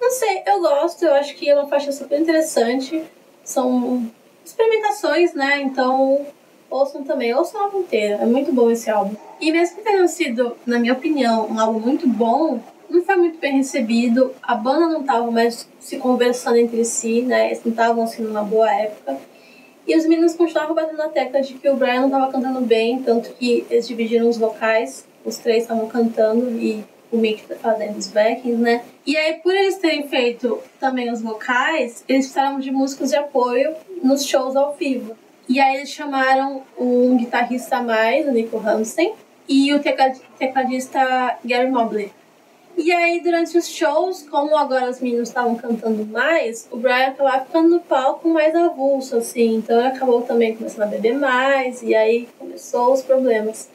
não 0.00 0.10
sei, 0.12 0.42
eu 0.46 0.60
gosto, 0.60 1.04
eu 1.04 1.12
acho 1.14 1.34
que 1.34 1.50
é 1.50 1.54
uma 1.54 1.68
faixa 1.68 1.92
super 1.92 2.18
interessante. 2.18 3.02
São 3.44 4.08
experimentações, 4.44 5.34
né? 5.34 5.60
Então 5.60 6.24
ouçam 6.70 7.02
também, 7.02 7.34
ouçam 7.34 7.60
o 7.60 7.64
álbum 7.64 7.80
inteiro, 7.80 8.22
é 8.22 8.26
muito 8.26 8.52
bom 8.52 8.70
esse 8.70 8.88
álbum. 8.88 9.16
E 9.40 9.50
mesmo 9.50 9.76
que 9.76 9.82
tenha 9.82 10.06
sido, 10.06 10.56
na 10.64 10.78
minha 10.78 10.92
opinião, 10.92 11.48
um 11.50 11.58
álbum 11.58 11.80
muito 11.80 12.06
bom, 12.06 12.60
não 12.90 13.02
foi 13.02 13.16
muito 13.16 13.38
bem 13.38 13.56
recebido, 13.56 14.34
a 14.42 14.54
banda 14.54 14.88
não 14.88 15.00
estava 15.00 15.30
mais 15.30 15.68
se 15.78 15.96
conversando 15.98 16.56
entre 16.56 16.84
si, 16.84 17.22
né? 17.22 17.46
Eles 17.46 17.64
não 17.64 17.70
estavam 17.70 18.04
assim 18.04 18.22
numa 18.22 18.42
boa 18.42 18.70
época. 18.72 19.18
E 19.86 19.96
os 19.96 20.06
meninos 20.06 20.34
continuavam 20.34 20.74
batendo 20.74 20.98
na 20.98 21.08
tecla 21.08 21.40
de 21.40 21.54
que 21.54 21.68
o 21.68 21.76
Brian 21.76 22.00
não 22.00 22.06
estava 22.06 22.30
cantando 22.30 22.60
bem, 22.60 23.02
tanto 23.02 23.30
que 23.30 23.64
eles 23.70 23.88
dividiram 23.88 24.28
os 24.28 24.36
vocais, 24.36 25.06
os 25.24 25.38
três 25.38 25.62
estavam 25.62 25.88
cantando 25.88 26.50
e 26.60 26.84
o 27.10 27.16
Mick 27.16 27.42
fazendo 27.56 27.96
os 27.96 28.06
backings, 28.06 28.58
né? 28.58 28.82
E 29.04 29.16
aí, 29.16 29.34
por 29.34 29.54
eles 29.54 29.78
terem 29.78 30.06
feito 30.08 30.60
também 30.78 31.10
os 31.10 31.20
vocais, 31.20 32.04
eles 32.08 32.26
precisaram 32.26 32.60
de 32.60 32.70
músicos 32.70 33.10
de 33.10 33.16
apoio 33.16 33.74
nos 34.02 34.24
shows 34.24 34.54
ao 34.54 34.74
vivo. 34.74 35.16
E 35.48 35.58
aí 35.58 35.78
eles 35.78 35.90
chamaram 35.90 36.62
um 36.78 37.16
guitarrista 37.16 37.78
a 37.78 37.82
mais, 37.82 38.28
o 38.28 38.30
Nico 38.30 38.58
Hamsten, 38.58 39.14
e 39.48 39.74
o 39.74 39.80
tecladista 40.38 41.36
Gary 41.44 41.68
Mobley. 41.68 42.12
E 42.76 42.90
aí, 42.92 43.20
durante 43.20 43.58
os 43.58 43.68
shows, 43.68 44.22
como 44.30 44.56
agora 44.56 44.88
os 44.88 45.00
meninos 45.00 45.28
estavam 45.28 45.54
cantando 45.54 46.04
mais, 46.06 46.66
o 46.70 46.76
Brian 46.76 47.08
acabava 47.08 47.44
ficando 47.44 47.68
no 47.68 47.80
palco 47.80 48.28
mais 48.28 48.54
avulso, 48.54 49.16
assim. 49.16 49.56
Então 49.56 49.78
ele 49.78 49.88
acabou 49.88 50.22
também 50.22 50.56
começando 50.56 50.84
a 50.84 50.86
beber 50.86 51.14
mais, 51.14 51.82
e 51.82 51.94
aí 51.94 52.28
começou 52.38 52.92
os 52.92 53.02
problemas. 53.02 53.68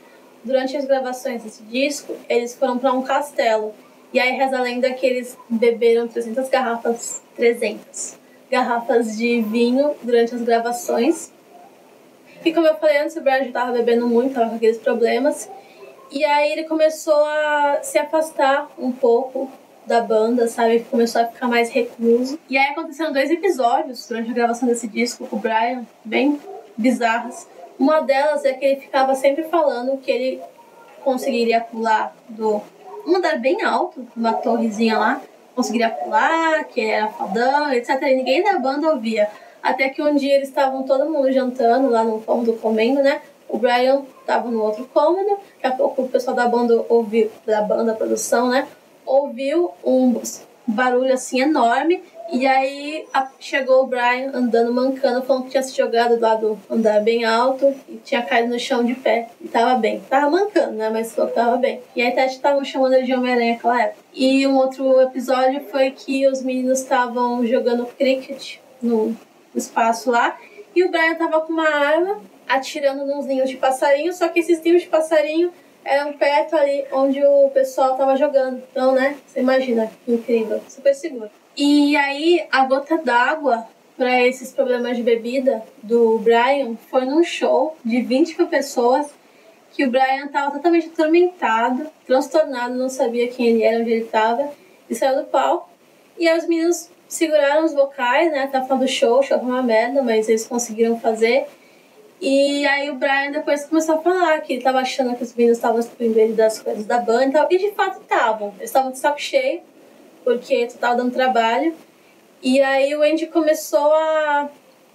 Durante 0.44 0.75
as 0.78 0.86
gravações 0.86 1.44
desse 1.44 1.64
disco, 1.64 2.16
eles 2.30 2.56
foram 2.56 2.78
para 2.78 2.94
um 2.94 3.02
castelo. 3.02 3.74
E 4.14 4.20
aí 4.20 4.32
reza 4.32 4.58
a 4.58 4.62
lenda 4.62 4.92
que 4.94 5.06
eles 5.06 5.38
beberam 5.50 6.08
300 6.08 6.50
garrafas, 6.50 7.22
300 7.36 8.18
garrafas 8.50 9.18
de 9.18 9.42
vinho 9.42 9.94
durante 10.02 10.34
as 10.34 10.42
gravações. 10.42 11.32
E 12.44 12.54
como 12.54 12.68
eu 12.68 12.75
falei 12.75 13.00
antes, 13.00 13.16
o 13.16 13.22
Brian 13.22 13.40
já 13.40 13.48
estava 13.48 13.72
bebendo 13.72 14.08
muito, 14.08 14.30
estava 14.30 14.50
com 14.52 14.56
aqueles 14.56 14.78
problemas. 14.78 15.50
E 16.12 16.24
aí 16.24 16.51
ele 16.51 16.63
começou 16.63 17.24
a 17.25 17.79
se 17.81 17.97
afastar 17.97 18.69
um 18.77 18.91
pouco 18.91 19.51
da 19.85 20.01
banda, 20.01 20.47
sabe? 20.47 20.79
Começou 20.89 21.21
a 21.21 21.25
ficar 21.25 21.47
mais 21.47 21.69
recluso. 21.69 22.39
E 22.50 22.57
aí 22.57 22.71
aconteceram 22.71 23.12
dois 23.12 23.29
episódios 23.29 24.07
durante 24.07 24.31
a 24.31 24.33
gravação 24.33 24.67
desse 24.67 24.88
disco 24.88 25.27
com 25.27 25.35
o 25.35 25.39
Brian, 25.39 25.85
bem 26.03 26.39
bizarros. 26.77 27.47
Uma 27.77 28.01
delas 28.01 28.45
é 28.45 28.53
que 28.53 28.65
ele 28.65 28.81
ficava 28.81 29.15
sempre 29.15 29.43
falando 29.43 29.97
que 29.97 30.09
ele 30.09 30.41
conseguiria 31.03 31.62
pular 31.62 32.15
do 32.29 32.62
um 33.05 33.17
andar 33.17 33.39
bem 33.39 33.62
alto, 33.62 34.07
uma 34.15 34.33
torrezinha 34.33 34.97
lá, 34.97 35.21
conseguiria 35.55 35.89
pular, 35.89 36.63
que 36.65 36.81
era 36.81 37.07
fadão, 37.09 37.71
etc. 37.71 38.01
E 38.01 38.15
ninguém 38.15 38.43
da 38.43 38.57
banda 38.57 38.89
ouvia. 38.89 39.29
Até 39.62 39.89
que 39.89 40.01
um 40.01 40.15
dia 40.15 40.35
eles 40.35 40.50
estavam 40.50 40.83
todo 40.83 41.09
mundo 41.09 41.31
jantando 41.31 41.89
lá 41.89 42.03
no 42.03 42.21
fundo 42.21 42.53
comendo, 42.53 43.01
né? 43.01 43.21
O 43.55 43.57
Brian 43.57 44.03
estava 44.19 44.51
no 44.51 44.62
outro 44.62 44.83
cômodo, 44.93 45.29
daqui 45.29 45.67
a 45.67 45.71
pouco 45.71 46.01
o 46.01 46.09
pessoal 46.09 46.35
da 46.35 46.45
banda 46.45 46.85
ouviu, 46.89 47.31
da 47.45 47.62
banda, 47.62 47.85
da 47.85 47.93
produção, 47.93 48.50
né? 48.50 48.67
Ouviu 49.05 49.71
um 49.81 50.21
barulho 50.67 51.13
assim 51.13 51.39
enorme. 51.39 52.03
E 52.33 52.45
aí 52.45 53.07
a, 53.13 53.29
chegou 53.39 53.83
o 53.83 53.88
Brian 53.88 54.31
andando 54.33 54.74
mancando, 54.74 55.25
falando 55.25 55.45
que 55.45 55.51
tinha 55.51 55.63
se 55.63 55.74
jogado 55.74 56.19
lá 56.19 56.35
do 56.35 56.59
andar 56.69 57.00
bem 57.00 57.24
alto 57.24 57.74
e 57.88 57.95
tinha 58.03 58.21
caído 58.24 58.50
no 58.50 58.59
chão 58.59 58.83
de 58.83 58.93
pé. 58.93 59.29
E 59.39 59.47
tava 59.47 59.75
bem. 59.75 60.01
Tava 60.09 60.29
mancando, 60.29 60.74
né? 60.74 60.89
Mas 60.89 61.13
falou 61.13 61.29
que 61.29 61.35
tava 61.35 61.55
bem. 61.55 61.79
E 61.95 62.01
aí 62.01 62.09
até 62.09 62.25
estavam 62.25 62.65
chamando 62.65 62.95
ele 62.95 63.05
de 63.05 63.13
Homem-Aranha 63.13 63.53
naquela 63.53 63.83
época. 63.83 64.03
E 64.13 64.45
um 64.45 64.57
outro 64.57 65.00
episódio 65.00 65.62
foi 65.71 65.91
que 65.91 66.27
os 66.27 66.43
meninos 66.43 66.81
estavam 66.81 67.47
jogando 67.47 67.85
cricket 67.85 68.57
no 68.81 69.15
espaço 69.55 70.12
lá. 70.12 70.38
E 70.75 70.83
o 70.83 70.91
Brian 70.91 71.15
tava 71.15 71.39
com 71.39 71.53
uma 71.53 71.69
arma 71.69 72.19
atirando 72.48 73.06
nos 73.06 73.25
ninhos 73.25 73.50
de 73.50 73.58
passarinho, 73.58 74.14
só 74.14 74.28
que 74.28 74.40
esses 74.40 74.62
ninhos 74.62 74.84
de 74.84 74.88
passarinho 74.88 75.52
eram 75.84 76.14
perto 76.14 76.56
ali 76.56 76.86
onde 76.92 77.24
o 77.24 77.50
pessoal 77.52 77.96
tava 77.96 78.16
jogando. 78.16 78.64
Então, 78.72 78.94
né? 78.94 79.16
Você 79.28 79.40
imagina, 79.40 79.92
incrível, 80.08 80.62
super 80.68 80.96
seguro. 80.96 81.30
E 81.56 81.96
aí, 81.96 82.46
a 82.52 82.66
gota 82.66 82.98
d'água 82.98 83.68
para 83.96 84.25
esses 84.25 84.52
problemas 84.52 84.98
de 84.98 85.04
bebida 85.04 85.64
do 85.82 86.18
Brian 86.20 86.75
foi 86.90 87.06
num 87.06 87.24
show 87.24 87.78
de 87.86 88.02
20 88.02 88.38
mil 88.38 88.48
pessoas 88.48 89.14
que 89.72 89.86
o 89.86 89.92
Brian 89.92 90.28
tava 90.28 90.52
totalmente 90.52 90.88
atormentado, 90.88 91.88
transtornado, 92.06 92.75
não 92.75 92.90
sabia 92.90 93.28
quem 93.28 93.48
ele 93.48 93.64
era, 93.64 93.82
onde 93.82 93.92
ele 93.92 94.06
tava, 94.06 94.50
e 94.90 94.96
saiu 94.96 95.18
do 95.18 95.25
palco. 95.25 95.70
E 96.18 96.28
aí 96.28 96.38
os 96.38 96.48
meninos 96.48 96.90
seguraram 97.08 97.66
os 97.66 97.74
vocais, 97.74 98.32
né? 98.32 98.44
Até 98.44 98.62
falando 98.62 98.84
do 98.84 98.88
show, 98.88 99.22
show 99.22 99.38
foi 99.38 99.48
uma 99.48 99.62
merda, 99.62 100.02
mas 100.02 100.30
eles 100.30 100.48
conseguiram 100.48 101.00
fazer. 101.00 101.46
E 102.22 102.65
aí 102.65 102.89
o 102.89 102.95
Brian 102.95 103.31
depois 103.31 103.65
começou 103.65 103.95
a 103.95 104.01
falar 104.01 104.39
que 104.41 104.53
ele 104.53 104.62
tava 104.62 104.79
achando 104.79 105.15
que 105.15 105.24
os 105.24 105.36
meninos 105.36 105.57
estavam 105.57 105.79
excluindo 105.79 106.19
ele 106.19 106.34
das 106.34 106.60
coisas 106.60 106.86
da 106.86 106.98
banda 107.00 107.25
e 107.25 107.31
tal. 107.31 107.48
E 107.51 107.57
de 107.57 107.72
fato 107.72 108.01
estavam. 108.01 108.50
Eles 108.57 108.69
estavam 108.69 108.91
de 108.91 108.98
saco 108.98 109.19
cheio, 109.22 109.62
porque 110.24 110.67
tu 110.67 110.77
tava 110.77 110.95
dando 110.95 111.12
trabalho. 111.12 111.75
E 112.41 112.62
aí 112.62 112.95
o 112.95 113.01
Andy 113.01 113.27
começou 113.27 113.93
a. 113.93 114.50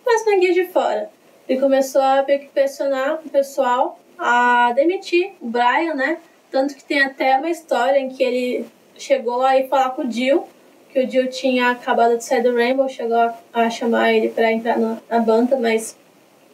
as 0.07 0.25
manguinhas 0.25 0.55
de 0.55 0.67
fora. 0.67 1.11
Ele 1.49 1.61
começou 1.61 2.01
a 2.01 2.25
pressionar 2.55 3.21
o 3.25 3.29
pessoal 3.29 3.99
a 4.19 4.73
demitir 4.73 5.33
o 5.41 5.49
Brian, 5.49 5.95
né? 5.95 6.19
Tanto 6.51 6.75
que 6.75 6.85
tem 6.85 7.03
até 7.03 7.37
uma 7.39 7.51
história 7.51 7.99
em 7.99 8.09
que 8.09 8.23
ele 8.23 8.67
chegou 8.97 9.43
aí 9.43 9.67
falar 9.67 9.91
com 9.91 10.03
o 10.03 10.11
Jill, 10.11 10.47
que 10.93 11.01
o 11.01 11.11
Jill 11.11 11.29
tinha 11.29 11.71
acabado 11.71 12.17
de 12.17 12.25
sair 12.25 12.43
do 12.43 12.55
Rainbow, 12.55 12.89
chegou 12.89 13.17
a, 13.17 13.35
a 13.53 13.71
chamar 13.71 14.13
ele 14.13 14.29
para 14.29 14.53
entrar 14.53 14.79
na, 14.79 14.99
na 15.09 15.21
banda, 15.21 15.57
mas 15.57 15.97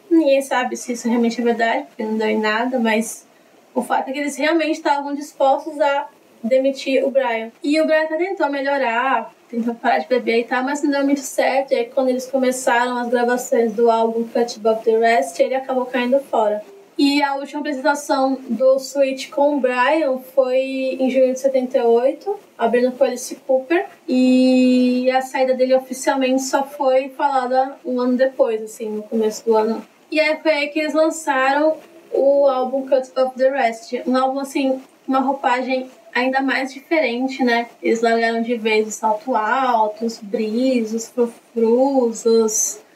Ninguém 0.09 0.41
sabe 0.41 0.75
se 0.75 0.93
isso 0.93 1.07
realmente 1.07 1.39
é 1.39 1.43
verdade, 1.43 1.85
porque 1.87 2.03
não 2.03 2.17
deu 2.17 2.27
em 2.27 2.39
nada, 2.39 2.79
mas 2.79 3.25
o 3.73 3.83
fato 3.83 4.09
é 4.09 4.13
que 4.13 4.19
eles 4.19 4.35
realmente 4.35 4.77
estavam 4.77 5.13
dispostos 5.13 5.79
a 5.79 6.07
demitir 6.43 7.05
o 7.05 7.11
Brian. 7.11 7.51
E 7.63 7.79
o 7.79 7.85
Brian 7.85 8.03
até 8.03 8.17
tentou 8.17 8.49
melhorar, 8.49 9.33
tentou 9.49 9.75
parar 9.75 9.99
de 9.99 10.07
beber 10.07 10.39
e 10.39 10.43
tal, 10.43 10.63
mas 10.63 10.81
não 10.81 10.91
deu 10.91 11.03
muito 11.03 11.19
certo. 11.19 11.73
E 11.73 11.75
aí, 11.75 11.85
quando 11.85 12.09
eles 12.09 12.25
começaram 12.29 12.97
as 12.97 13.09
gravações 13.09 13.73
do 13.73 13.89
álbum 13.89 14.27
Cut 14.27 14.57
Above 14.57 14.83
the 14.83 14.97
Rest, 14.97 15.39
ele 15.39 15.55
acabou 15.55 15.85
caindo 15.85 16.19
fora. 16.19 16.63
E 16.97 17.21
a 17.21 17.35
última 17.35 17.59
apresentação 17.59 18.39
do 18.49 18.79
Switch 18.79 19.29
com 19.29 19.55
o 19.55 19.59
Brian 19.59 20.17
foi 20.33 20.97
em 20.99 21.11
junho 21.11 21.31
de 21.31 21.39
78, 21.39 22.39
abrindo 22.57 22.91
com 22.93 23.03
Alice 23.03 23.35
Cooper. 23.35 23.85
E 24.07 25.09
a 25.11 25.21
saída 25.21 25.53
dele 25.53 25.75
oficialmente 25.75 26.41
só 26.41 26.63
foi 26.63 27.09
falada 27.09 27.75
um 27.85 27.99
ano 27.99 28.17
depois, 28.17 28.63
assim, 28.63 28.89
no 28.89 29.03
começo 29.03 29.45
do 29.45 29.55
ano. 29.55 29.85
E 30.09 30.19
aí 30.19 30.37
foi 30.37 30.51
aí 30.51 30.67
que 30.69 30.79
eles 30.79 30.93
lançaram 30.93 31.77
o 32.11 32.47
álbum 32.47 32.87
Cut 32.87 33.11
Above 33.15 33.35
the 33.35 33.49
Rest. 33.49 33.93
Um 34.05 34.15
álbum, 34.15 34.39
assim, 34.39 34.81
uma 35.07 35.19
roupagem 35.19 35.89
ainda 36.13 36.41
mais 36.41 36.73
diferente, 36.73 37.43
né? 37.43 37.67
Eles 37.81 38.01
largaram 38.01 38.41
de 38.41 38.55
vez 38.55 38.87
o 38.87 38.91
salto 38.91 39.35
alto, 39.35 40.05
os 40.05 40.17
brisos, 40.17 41.09
frufrus, 41.09 42.25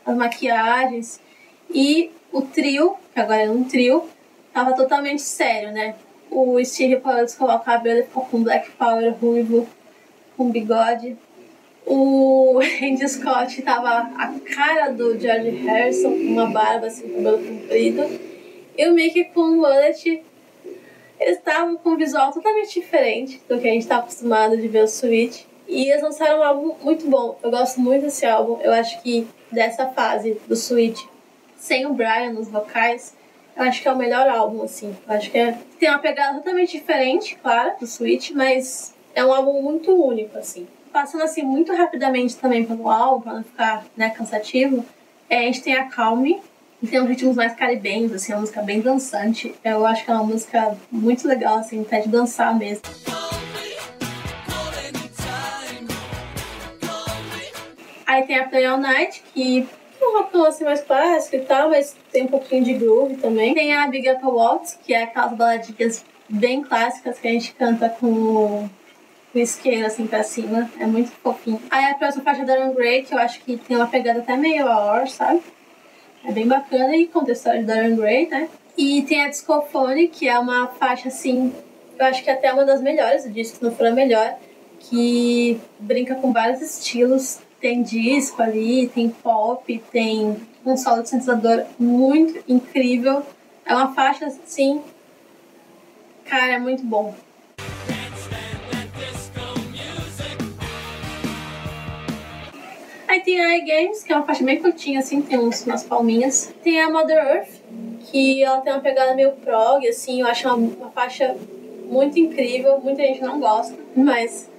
as 0.05 0.15
maquiagens. 0.15 1.19
E 1.69 2.11
o 2.31 2.41
trio, 2.41 2.95
que 3.13 3.19
agora 3.19 3.43
é 3.43 3.49
um 3.49 3.63
trio, 3.63 4.09
tava 4.53 4.73
totalmente 4.73 5.21
sério, 5.21 5.71
né? 5.71 5.95
O 6.29 6.63
Steve 6.63 6.97
parou 6.97 7.25
de 7.25 7.33
o 7.33 7.59
cabelo 7.59 8.03
ficou 8.03 8.25
com 8.25 8.41
black 8.41 8.71
power 8.71 9.13
ruivo, 9.19 9.67
com 10.37 10.49
bigode. 10.49 11.17
O 11.85 12.59
Andy 12.81 13.07
Scott 13.07 13.61
tava 13.61 14.11
a 14.15 14.33
cara 14.53 14.89
do 14.89 15.19
George 15.19 15.49
Harrison, 15.49 16.11
com 16.11 16.33
uma 16.33 16.47
barba 16.47 16.87
assim, 16.87 17.07
com 17.07 17.23
cabelo 17.23 17.39
comprido. 17.39 18.19
E 18.77 18.87
o 18.87 18.93
Mickey 18.93 19.25
com 19.25 19.41
o 19.41 19.55
mullet. 19.57 20.23
Eles 21.19 21.37
estavam 21.37 21.75
com 21.77 21.91
um 21.91 21.97
visual 21.97 22.31
totalmente 22.31 22.79
diferente 22.79 23.41
do 23.47 23.59
que 23.59 23.67
a 23.67 23.71
gente 23.71 23.85
tá 23.85 23.97
acostumado 23.97 24.57
de 24.57 24.67
ver 24.67 24.83
o 24.83 24.87
Switch. 24.87 25.43
E 25.67 25.89
eles 25.89 26.01
lançaram 26.01 26.39
um 26.39 26.43
álbum 26.43 26.75
muito 26.83 27.07
bom. 27.07 27.37
Eu 27.43 27.51
gosto 27.51 27.79
muito 27.79 28.01
desse 28.03 28.25
álbum. 28.25 28.59
Eu 28.61 28.73
acho 28.73 29.01
que 29.03 29.27
dessa 29.51 29.87
fase 29.89 30.39
do 30.47 30.55
Switch 30.55 30.99
sem 31.61 31.85
o 31.85 31.93
Brian 31.93 32.31
nos 32.33 32.49
vocais, 32.49 33.15
eu 33.55 33.63
acho 33.63 33.81
que 33.81 33.87
é 33.87 33.93
o 33.93 33.97
melhor 33.97 34.27
álbum, 34.27 34.63
assim. 34.63 34.95
Eu 35.07 35.13
acho 35.13 35.29
que 35.29 35.37
é, 35.37 35.57
tem 35.79 35.89
uma 35.89 35.99
pegada 35.99 36.39
totalmente 36.39 36.71
diferente, 36.71 37.35
claro, 37.35 37.77
do 37.79 37.85
Switch, 37.85 38.31
mas 38.31 38.95
é 39.13 39.23
um 39.23 39.31
álbum 39.31 39.61
muito 39.61 39.93
único, 39.93 40.37
assim. 40.37 40.67
Passando, 40.91 41.23
assim, 41.23 41.41
muito 41.41 41.73
rapidamente 41.73 42.35
também 42.35 42.65
pelo 42.65 42.89
álbum, 42.89 43.21
pra 43.21 43.33
não 43.33 43.43
ficar, 43.43 43.85
né, 43.95 44.09
cansativo, 44.09 44.85
é, 45.29 45.39
a 45.39 45.41
gente 45.43 45.61
tem 45.61 45.73
a 45.75 45.85
Calme, 45.85 46.41
que 46.79 46.87
tem 46.87 47.01
uns 47.01 47.07
ritmos 47.07 47.35
mais 47.35 47.55
caribenhos, 47.55 48.11
assim, 48.11 48.33
é 48.33 48.35
uma 48.35 48.41
música 48.41 48.61
bem 48.61 48.81
dançante. 48.81 49.55
Eu 49.63 49.85
acho 49.85 50.03
que 50.03 50.11
é 50.11 50.13
uma 50.13 50.23
música 50.23 50.77
muito 50.91 51.27
legal, 51.27 51.59
assim, 51.59 51.81
até 51.81 52.01
de 52.01 52.09
dançar 52.09 52.53
mesmo. 52.57 52.81
Aí 58.05 58.23
tem 58.23 58.37
a 58.37 58.45
Play 58.45 58.65
All 58.65 58.77
Night, 58.77 59.23
que 59.33 59.65
um 60.01 60.17
rockão 60.17 60.43
assim 60.43 60.65
mais 60.65 60.81
clássico 60.81 61.37
e 61.37 61.39
tal, 61.39 61.69
mas 61.69 61.95
tem 62.11 62.23
um 62.23 62.27
pouquinho 62.27 62.63
de 62.63 62.73
groove 62.73 63.15
também. 63.15 63.53
Tem 63.53 63.73
a 63.73 63.87
Big 63.87 64.09
Apple 64.09 64.27
Waltz, 64.27 64.77
que 64.83 64.93
é 64.93 65.03
aquelas 65.03 65.31
baladinhas 65.33 66.03
bem 66.27 66.61
clássicas 66.61 67.19
que 67.19 67.27
a 67.27 67.31
gente 67.31 67.53
canta 67.53 67.87
com 67.87 68.69
o 69.33 69.39
isqueiro 69.39 69.85
assim 69.85 70.07
pra 70.07 70.23
cima. 70.23 70.69
É 70.79 70.85
muito 70.85 71.11
fofinho. 71.11 71.61
Aí 71.69 71.85
a 71.85 71.95
próxima 71.95 72.23
faixa 72.23 72.43
da 72.45 72.55
Dorian 72.55 72.73
Gray, 72.73 73.03
que 73.03 73.13
eu 73.13 73.19
acho 73.19 73.41
que 73.41 73.57
tem 73.57 73.77
uma 73.77 73.87
pegada 73.87 74.19
até 74.19 74.35
meio 74.35 74.67
a 74.67 75.05
sabe? 75.07 75.41
É 76.23 76.31
bem 76.31 76.47
bacana 76.47 76.95
e 76.95 77.07
conta 77.07 77.31
a 77.31 77.33
história 77.33 77.59
de 77.61 77.65
Dorian 77.65 77.95
Gray, 77.95 78.27
né? 78.27 78.49
E 78.77 79.01
tem 79.03 79.23
a 79.23 79.29
Discophone, 79.29 80.07
que 80.07 80.27
é 80.27 80.37
uma 80.37 80.67
faixa 80.67 81.07
assim, 81.09 81.53
eu 81.97 82.05
acho 82.05 82.23
que 82.23 82.29
é 82.29 82.33
até 82.33 82.51
uma 82.53 82.63
das 82.63 82.81
melhores 82.81 83.23
do 83.23 83.29
disco, 83.29 83.57
se 83.57 83.63
não 83.63 83.71
for 83.71 83.87
a 83.87 83.91
melhor, 83.91 84.35
que 84.79 85.59
brinca 85.79 86.15
com 86.15 86.31
vários 86.31 86.61
estilos 86.61 87.39
tem 87.61 87.83
disco 87.83 88.41
ali, 88.41 88.89
tem 88.89 89.07
pop, 89.09 89.83
tem 89.91 90.35
um 90.65 90.75
solo 90.75 91.03
de 91.03 91.09
sintetizador 91.09 91.65
muito 91.77 92.43
incrível. 92.51 93.23
É 93.63 93.75
uma 93.75 93.93
faixa, 93.93 94.25
assim, 94.25 94.81
cara, 96.25 96.53
é 96.53 96.59
muito 96.59 96.83
bom. 96.83 97.13
Tem 103.31 103.39
a 103.39 103.57
iGames, 103.57 104.03
que 104.03 104.11
é 104.11 104.15
uma 104.17 104.25
faixa 104.25 104.43
bem 104.43 104.61
curtinha, 104.61 104.99
assim, 104.99 105.21
tem 105.21 105.39
uns, 105.39 105.65
umas 105.65 105.83
palminhas. 105.83 106.53
Tem 106.61 106.81
a 106.81 106.89
Mother 106.89 107.17
Earth, 107.17 107.49
que 108.01 108.43
ela 108.43 108.59
tem 108.59 108.73
uma 108.73 108.81
pegada 108.81 109.15
meio 109.15 109.31
prog, 109.31 109.87
assim, 109.87 110.19
eu 110.19 110.27
acho 110.27 110.45
uma, 110.47 110.57
uma 110.57 110.89
faixa 110.91 111.37
muito 111.85 112.19
incrível. 112.19 112.79
Muita 112.81 113.03
gente 113.03 113.21
não 113.21 113.39
gosta, 113.39 113.73
mas 113.95 114.49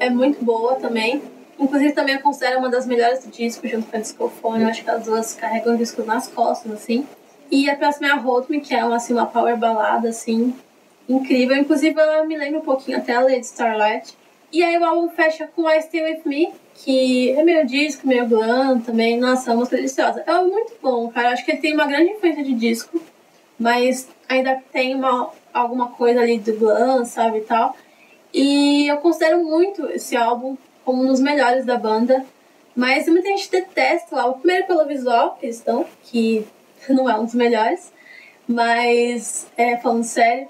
é 0.00 0.10
muito 0.10 0.44
boa 0.44 0.74
também. 0.74 1.22
Inclusive, 1.56 1.92
também 1.92 2.16
eu 2.16 2.20
considero 2.20 2.58
uma 2.58 2.68
das 2.68 2.84
melhores 2.84 3.24
do 3.24 3.30
disco, 3.30 3.68
junto 3.68 3.88
com 3.88 3.96
a 3.96 4.00
Discofone. 4.00 4.64
Eu 4.64 4.70
acho 4.70 4.82
que 4.82 4.90
as 4.90 5.04
duas 5.04 5.34
carregam 5.34 5.74
o 5.74 5.78
disco 5.78 6.02
nas 6.02 6.26
costas, 6.26 6.72
assim. 6.72 7.06
E 7.48 7.70
a 7.70 7.76
próxima 7.76 8.08
é 8.08 8.10
a 8.10 8.16
Hold 8.16 8.48
Me, 8.48 8.60
que 8.60 8.74
é 8.74 8.84
uma, 8.84 8.96
assim, 8.96 9.12
uma 9.12 9.26
power 9.26 9.56
balada, 9.56 10.08
assim, 10.08 10.52
incrível. 11.08 11.56
Inclusive, 11.56 12.00
ela 12.00 12.24
me 12.24 12.36
lembra 12.36 12.58
um 12.58 12.64
pouquinho 12.64 12.98
até 12.98 13.14
a 13.14 13.20
Lady 13.20 13.46
Starlight. 13.46 14.14
E 14.52 14.64
aí 14.64 14.76
o 14.76 14.84
álbum 14.84 15.08
fecha 15.10 15.46
com 15.46 15.70
I 15.70 15.80
Stay 15.80 16.02
With 16.02 16.22
Me, 16.26 16.52
que 16.74 17.30
é 17.30 17.44
meio 17.44 17.64
disco, 17.64 18.06
meio 18.06 18.26
glam 18.26 18.80
também. 18.80 19.16
Nossa, 19.16 19.50
é 19.50 19.52
uma 19.52 19.60
música 19.60 19.76
deliciosa. 19.76 20.24
É 20.26 20.42
muito 20.42 20.74
bom, 20.82 21.08
cara. 21.08 21.30
Acho 21.30 21.44
que 21.44 21.52
ele 21.52 21.60
tem 21.60 21.74
uma 21.74 21.86
grande 21.86 22.12
influência 22.12 22.42
de 22.42 22.54
disco, 22.54 23.00
mas 23.56 24.08
ainda 24.28 24.60
tem 24.72 24.94
uma, 24.94 25.30
alguma 25.54 25.90
coisa 25.90 26.20
ali 26.20 26.38
do 26.38 26.52
glam, 26.54 27.04
sabe, 27.04 27.38
e 27.38 27.42
tal. 27.42 27.76
E 28.34 28.88
eu 28.88 28.96
considero 28.96 29.44
muito 29.44 29.86
esse 29.90 30.16
álbum 30.16 30.56
como 30.84 31.04
um 31.04 31.06
dos 31.06 31.20
melhores 31.20 31.64
da 31.64 31.76
banda. 31.76 32.24
Mas 32.74 33.06
muita 33.08 33.28
gente 33.28 33.50
detesta 33.50 34.26
o 34.26 34.34
primeiro 34.34 34.66
pelo 34.66 34.86
visual 34.86 35.36
que 35.36 35.46
eles 35.46 35.56
estão, 35.56 35.86
que 36.02 36.44
não 36.88 37.08
é 37.08 37.16
um 37.16 37.24
dos 37.24 37.34
melhores. 37.34 37.92
Mas, 38.48 39.46
é, 39.56 39.76
falando 39.76 40.02
sério, 40.02 40.48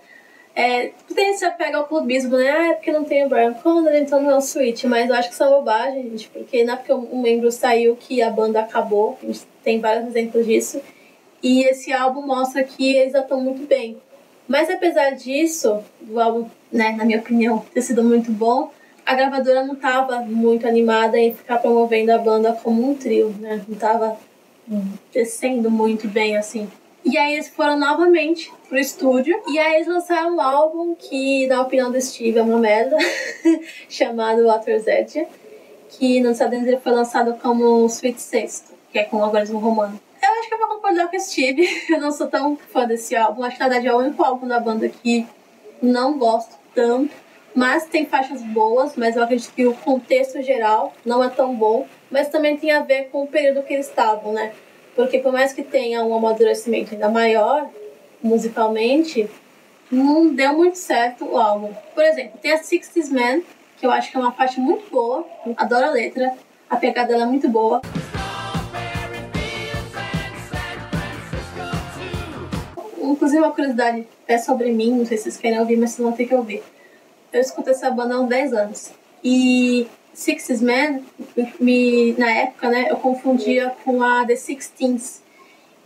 é, 0.61 0.92
tem 1.14 1.35
apega 1.42 1.79
ao 1.79 1.87
clubismo, 1.87 2.37
né? 2.37 2.51
Ah, 2.51 2.66
é 2.68 2.75
porque 2.75 2.92
não 2.92 3.03
tem 3.03 3.25
o 3.25 3.31
Brian 3.31 3.55
Condon, 3.55 3.94
então 3.94 4.20
não 4.20 4.31
é 4.31 4.37
o 4.37 4.42
Switch. 4.42 4.85
Mas 4.85 5.09
eu 5.09 5.14
acho 5.14 5.29
que 5.29 5.35
isso 5.35 5.42
é 5.42 5.49
bobagem, 5.49 6.03
gente, 6.11 6.29
porque 6.29 6.64
não 6.64 6.75
é 6.75 6.77
porque 6.77 6.92
um 6.92 7.23
membro 7.23 7.51
saiu 7.51 7.96
que 7.96 8.20
a 8.20 8.31
banda 8.31 8.61
acabou. 8.61 9.18
A 9.23 9.27
gente 9.27 9.40
tem 9.64 9.81
vários 9.81 10.07
exemplos 10.09 10.44
disso. 10.44 10.81
E 11.42 11.62
esse 11.62 11.92
álbum 11.92 12.27
mostra 12.27 12.62
que 12.62 12.94
eles 12.94 13.14
estão 13.14 13.40
muito 13.40 13.66
bem. 13.66 13.96
Mas 14.46 14.68
apesar 14.68 15.12
disso, 15.12 15.83
o 16.07 16.20
álbum, 16.20 16.46
né, 16.70 16.92
na 16.92 17.07
minha 17.07 17.20
opinião, 17.20 17.64
ter 17.73 17.81
sido 17.81 18.05
muito 18.05 18.31
bom, 18.31 18.70
a 19.07 19.14
gravadora 19.14 19.64
não 19.64 19.75
estava 19.75 20.20
muito 20.20 20.68
animada 20.68 21.18
em 21.18 21.33
ficar 21.33 21.59
promovendo 21.59 22.12
a 22.12 22.18
banda 22.18 22.53
como 22.53 22.90
um 22.90 22.94
trio, 22.94 23.35
né? 23.40 23.64
Não 23.66 23.75
estava 23.75 24.18
descendo 25.11 25.70
muito 25.70 26.07
bem 26.07 26.37
assim. 26.37 26.68
E 27.05 27.17
aí 27.17 27.35
eles 27.35 27.49
foram 27.49 27.79
novamente 27.79 28.53
pro 28.69 28.79
estúdio 28.79 29.41
e 29.49 29.59
aí 29.59 29.77
eles 29.77 29.87
lançaram 29.87 30.37
um 30.37 30.41
álbum 30.41 30.95
que, 30.95 31.47
na 31.47 31.63
opinião 31.63 31.91
do 31.91 32.01
Steve, 32.01 32.39
é 32.39 32.43
uma 32.43 32.59
merda, 32.59 32.97
chamado 33.89 34.45
Water's 34.45 34.87
Edge, 34.87 35.27
que 35.89 36.21
nos 36.21 36.33
Estados 36.33 36.59
Unidos 36.59 36.83
foi 36.83 36.93
lançado 36.93 37.35
como 37.41 37.87
Sweet 37.87 38.21
Sexto, 38.21 38.75
que 38.93 38.99
é 38.99 39.05
com 39.05 39.17
o 39.17 39.25
algoritmo 39.25 39.59
romano. 39.59 39.99
Eu 40.23 40.33
acho 40.39 40.49
que 40.49 40.55
eu 40.55 40.59
vou 40.59 40.69
concordar 40.69 41.09
com 41.09 41.17
o 41.17 41.21
Steve, 41.21 41.67
eu 41.89 42.01
não 42.01 42.13
sou 42.13 42.27
tão 42.27 42.57
fã 42.57 42.87
desse 42.87 43.17
álbum, 43.17 43.43
acho 43.45 43.57
que 43.57 43.63
na 43.63 43.69
verdade 43.69 43.89
é 43.89 43.95
o 43.95 43.99
único 43.99 44.23
álbum 44.23 44.47
da 44.47 44.61
banda 44.61 44.89
que 44.89 45.27
não 45.83 46.19
gosto 46.19 46.55
tanto 46.75 47.15
mas 47.55 47.85
tem 47.87 48.07
faixas 48.07 48.43
boas, 48.43 48.97
mas 48.97 49.17
eu 49.17 49.25
acredito 49.25 49.53
que 49.53 49.67
o 49.67 49.75
contexto 49.75 50.41
geral 50.43 50.93
não 51.05 51.23
é 51.23 51.29
tão 51.29 51.55
bom. 51.55 51.87
Mas 52.11 52.29
também 52.29 52.57
tem 52.57 52.71
a 52.73 52.81
ver 52.81 53.09
com 53.11 53.23
o 53.23 53.27
período 53.27 53.63
que 53.63 53.73
eles 53.73 53.89
estavam, 53.89 54.33
né? 54.33 54.53
Porque 55.01 55.19
por 55.19 55.33
mais 55.33 55.55
que 55.55 55.63
tenha 55.63 56.05
um 56.05 56.15
amadurecimento 56.15 56.93
ainda 56.93 57.09
maior, 57.09 57.71
musicalmente, 58.23 59.31
não 59.91 60.29
deu 60.35 60.53
muito 60.53 60.77
certo 60.77 61.25
o 61.25 61.39
álbum. 61.39 61.73
Por 61.95 62.05
exemplo, 62.05 62.39
tem 62.43 62.53
a 62.53 62.63
Sixties 62.63 63.09
Man, 63.09 63.41
que 63.79 63.87
eu 63.87 63.91
acho 63.91 64.11
que 64.11 64.19
é 64.19 64.21
uma 64.21 64.33
faixa 64.33 64.61
muito 64.61 64.91
boa, 64.91 65.27
adoro 65.57 65.87
a 65.87 65.91
letra, 65.91 66.35
a 66.69 66.77
pegada 66.77 67.09
dela 67.09 67.23
é 67.23 67.27
muito 67.27 67.49
boa. 67.49 67.81
Inclusive, 73.01 73.41
uma 73.41 73.53
curiosidade 73.53 74.07
é 74.29 74.37
sobre 74.37 74.71
mim, 74.71 74.93
não 74.93 75.07
sei 75.07 75.17
se 75.17 75.23
vocês 75.23 75.39
querem 75.39 75.61
ouvir, 75.61 75.77
mas 75.77 75.93
vocês 75.93 76.07
vão 76.07 76.13
ter 76.13 76.27
que 76.27 76.35
ouvir 76.35 76.63
eu 77.33 77.41
escuto 77.41 77.71
essa 77.71 77.91
banda 77.91 78.17
há 78.17 78.21
uns 78.21 78.29
10 78.29 78.53
anos. 78.53 78.91
E 79.23 79.87
Sixes 80.12 80.61
Man, 80.61 81.01
me, 81.59 82.12
na 82.18 82.31
época, 82.31 82.68
né, 82.68 82.87
eu 82.90 82.96
confundia 82.96 83.75
com 83.85 84.03
a 84.03 84.25
The 84.27 84.37
Sixteens. 84.37 85.23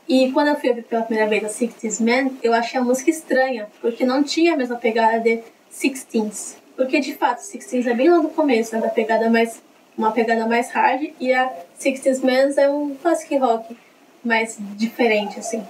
E 0.08 0.30
quando 0.32 0.48
eu 0.48 0.56
fui 0.56 0.68
ouvir 0.68 0.82
pela 0.84 1.02
primeira 1.02 1.28
vez 1.28 1.44
a 1.44 1.48
Sixties 1.48 2.00
Man, 2.00 2.30
eu 2.42 2.52
achei 2.52 2.78
a 2.78 2.84
música 2.84 3.10
estranha, 3.10 3.68
porque 3.80 4.04
não 4.04 4.22
tinha 4.22 4.54
a 4.54 4.56
mesma 4.56 4.76
pegada 4.76 5.20
de 5.20 5.42
Sixteens. 5.70 6.56
Porque 6.76 7.00
de 7.00 7.14
fato, 7.14 7.38
Sixteens 7.38 7.86
é 7.86 7.94
bem 7.94 8.08
lá 8.08 8.18
do 8.18 8.28
começo, 8.28 8.74
né, 8.74 8.80
da 8.80 8.88
pegada 8.88 9.30
mais, 9.30 9.62
uma 9.96 10.12
pegada 10.12 10.46
mais 10.46 10.70
hard, 10.70 11.10
e 11.20 11.32
a 11.32 11.50
Sixties 11.78 12.20
Man 12.20 12.50
é 12.56 12.68
um 12.68 12.94
classic 12.96 13.36
rock. 13.36 13.76
mais 14.24 14.56
diferente, 14.76 15.38
assim. 15.38 15.62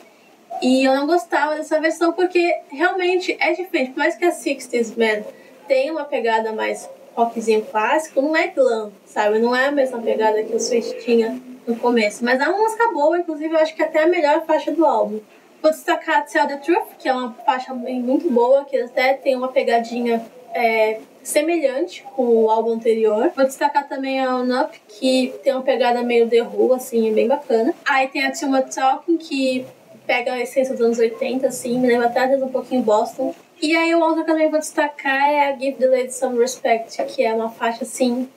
E 0.62 0.84
eu 0.84 0.94
não 0.94 1.06
gostava 1.06 1.56
dessa 1.56 1.80
versão 1.80 2.12
porque 2.12 2.56
realmente 2.68 3.36
é 3.40 3.52
diferente. 3.52 3.90
Por 3.90 3.98
mais 3.98 4.14
que 4.14 4.24
a 4.24 4.30
60s 4.30 4.96
Man 4.96 5.24
tenha 5.66 5.92
uma 5.92 6.04
pegada 6.04 6.52
mais 6.52 6.88
rockzinho 7.14 7.62
clássico, 7.62 8.20
não 8.20 8.36
é 8.36 8.48
glam, 8.48 8.92
sabe? 9.06 9.38
Não 9.38 9.54
é 9.54 9.66
a 9.66 9.72
mesma 9.72 10.00
pegada 10.00 10.42
que 10.42 10.54
o 10.54 10.60
Switch 10.60 11.04
tinha 11.04 11.40
no 11.66 11.76
começo. 11.76 12.24
Mas 12.24 12.40
é 12.40 12.48
uma 12.48 12.58
música 12.58 12.90
boa, 12.92 13.18
inclusive 13.18 13.54
eu 13.54 13.58
acho 13.58 13.74
que 13.74 13.82
até 13.82 14.02
a 14.02 14.06
melhor 14.06 14.44
faixa 14.46 14.72
do 14.72 14.84
álbum. 14.84 15.20
Vou 15.62 15.70
destacar 15.70 16.26
Tell 16.26 16.46
the 16.46 16.58
Truth, 16.58 16.96
que 16.98 17.08
é 17.08 17.12
uma 17.12 17.32
faixa 17.46 17.72
muito 17.72 18.30
boa, 18.30 18.64
que 18.64 18.76
até 18.76 19.14
tem 19.14 19.34
uma 19.34 19.48
pegadinha 19.48 20.22
é, 20.52 21.00
semelhante 21.22 22.04
com 22.14 22.44
o 22.44 22.50
álbum 22.50 22.72
anterior. 22.72 23.32
Vou 23.34 23.44
destacar 23.46 23.88
também 23.88 24.20
a 24.20 24.36
On 24.36 24.62
Up, 24.62 24.78
que 24.88 25.34
tem 25.42 25.54
uma 25.54 25.62
pegada 25.62 26.02
meio 26.02 26.28
The 26.28 26.42
Who, 26.42 26.74
assim, 26.74 27.12
bem 27.14 27.26
bacana. 27.26 27.74
Aí 27.88 28.08
tem 28.08 28.26
a 28.26 28.28
Much 28.46 28.74
Talking, 28.74 29.16
que 29.16 29.64
pega 30.06 30.34
a 30.34 30.40
essência 30.40 30.74
dos 30.74 30.84
anos 30.84 30.98
80, 30.98 31.46
assim, 31.46 31.78
me 31.78 31.88
lembra 31.88 32.08
até 32.08 32.26
um 32.36 32.48
pouquinho 32.48 32.82
Boston. 32.82 33.34
E 33.60 33.76
aí 33.76 33.94
o 33.94 34.00
outro 34.00 34.16
que 34.16 34.20
eu 34.22 34.26
também 34.34 34.50
vou 34.50 34.58
destacar 34.58 35.30
é 35.30 35.48
a 35.48 35.56
Give 35.56 35.76
the 35.78 35.86
Lady 35.86 36.12
Some 36.12 36.38
Respect, 36.38 37.02
que 37.04 37.24
é 37.24 37.32
uma 37.32 37.50
faixa, 37.50 37.84
assim, 37.84 38.28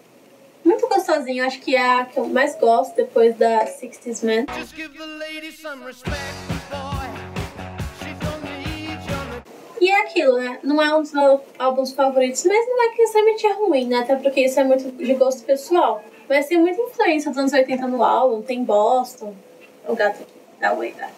muito 0.64 0.88
gostosinha. 0.88 1.46
Acho 1.46 1.60
que 1.60 1.76
é 1.76 2.00
a 2.00 2.06
que 2.06 2.18
eu 2.18 2.28
mais 2.28 2.56
gosto 2.58 2.96
depois 2.96 3.36
da 3.36 3.66
60s 3.66 4.24
Man. 4.24 4.46
E 9.80 9.90
é 9.90 10.02
aquilo, 10.02 10.38
né? 10.38 10.60
Não 10.64 10.82
é 10.82 10.96
um 10.96 11.02
dos 11.02 11.14
meus 11.14 11.42
álbuns 11.58 11.94
favoritos, 11.94 12.44
mas 12.46 12.68
não 12.68 12.84
é 12.84 12.90
que 12.92 12.98
necessariamente 13.00 13.48
é 13.48 13.54
ruim, 13.54 13.88
né? 13.88 14.00
Até 14.00 14.16
porque 14.16 14.42
isso 14.42 14.60
é 14.60 14.64
muito 14.64 14.92
de 14.92 15.14
gosto 15.14 15.44
pessoal. 15.44 16.04
Mas 16.28 16.48
tem 16.48 16.58
muita 16.58 16.82
influência 16.82 17.32
dos 17.32 17.38
anos 17.38 17.54
80 17.54 17.88
no 17.88 18.04
álbum, 18.04 18.42
tem 18.42 18.64
Boston. 18.64 19.34
O 19.88 19.96
gato 19.96 20.24
aqui, 20.24 20.34
dá 20.60 20.74
oi, 20.74 20.92
gato. 20.92 21.14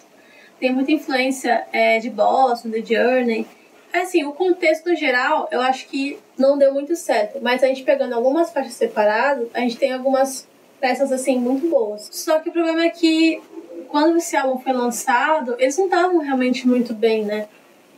Tem 0.60 0.72
muita 0.72 0.92
influência 0.92 1.66
é, 1.72 1.98
de 1.98 2.10
Boston, 2.10 2.70
The 2.70 2.82
Journey. 2.82 3.46
Assim, 3.92 4.24
o 4.24 4.32
contexto 4.32 4.94
geral, 4.94 5.48
eu 5.50 5.60
acho 5.60 5.88
que 5.88 6.18
não 6.38 6.56
deu 6.56 6.72
muito 6.72 6.94
certo. 6.94 7.38
Mas 7.42 7.62
a 7.62 7.66
gente 7.66 7.82
pegando 7.82 8.14
algumas 8.14 8.50
faixas 8.50 8.74
separadas, 8.74 9.48
a 9.52 9.60
gente 9.60 9.76
tem 9.76 9.92
algumas 9.92 10.46
peças, 10.80 11.12
assim, 11.12 11.38
muito 11.38 11.68
boas. 11.68 12.08
Só 12.10 12.38
que 12.38 12.48
o 12.48 12.52
problema 12.52 12.84
é 12.84 12.90
que, 12.90 13.42
quando 13.88 14.18
esse 14.18 14.36
álbum 14.36 14.58
foi 14.58 14.72
lançado, 14.72 15.56
eles 15.58 15.76
não 15.76 15.86
estavam 15.86 16.18
realmente 16.18 16.66
muito 16.66 16.94
bem, 16.94 17.24
né? 17.24 17.48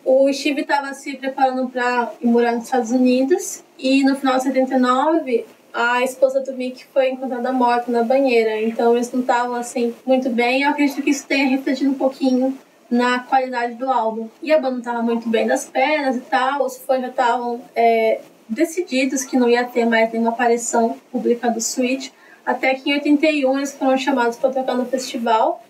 O 0.04 0.32
Steve 0.32 0.62
estava 0.62 0.92
se 0.94 1.16
preparando 1.16 1.68
para 1.68 2.12
morar 2.22 2.52
nos 2.52 2.64
Estados 2.64 2.90
Unidos 2.90 3.62
e 3.78 4.02
no 4.02 4.16
final 4.16 4.36
de 4.36 4.42
79 4.44 5.46
a 5.72 6.02
esposa 6.02 6.40
do 6.40 6.52
Mick 6.54 6.84
foi 6.92 7.10
encontrada 7.10 7.52
morta 7.52 7.90
na 7.90 8.02
banheira. 8.02 8.60
Então 8.60 8.94
eles 8.94 9.10
não 9.12 9.20
estavam 9.20 9.54
assim 9.54 9.94
muito 10.04 10.28
bem. 10.28 10.62
Eu 10.62 10.70
acredito 10.70 11.00
que 11.02 11.10
isso 11.10 11.26
tenha 11.26 11.48
refletido 11.48 11.90
um 11.90 11.94
pouquinho 11.94 12.58
na 12.92 13.20
qualidade 13.20 13.74
do 13.76 13.90
álbum. 13.90 14.28
E 14.42 14.52
a 14.52 14.60
banda 14.60 14.80
estava 14.80 15.02
muito 15.02 15.26
bem 15.26 15.46
das 15.46 15.64
pernas 15.64 16.14
e 16.16 16.20
tal. 16.20 16.62
Os 16.66 16.76
fãs 16.76 17.00
já 17.00 17.08
estavam 17.08 17.62
é, 17.74 18.20
decididos 18.46 19.24
que 19.24 19.34
não 19.34 19.48
ia 19.48 19.64
ter 19.64 19.86
mais 19.86 20.12
nenhuma 20.12 20.28
aparição 20.28 20.98
pública 21.10 21.48
do 21.48 21.58
Switch. 21.58 22.10
Até 22.44 22.74
que 22.74 22.90
em 22.90 22.94
81 22.94 23.56
eles 23.56 23.72
foram 23.72 23.96
chamados 23.96 24.36
para 24.36 24.50
tocar 24.50 24.74
no 24.74 24.84
festival 24.84 25.64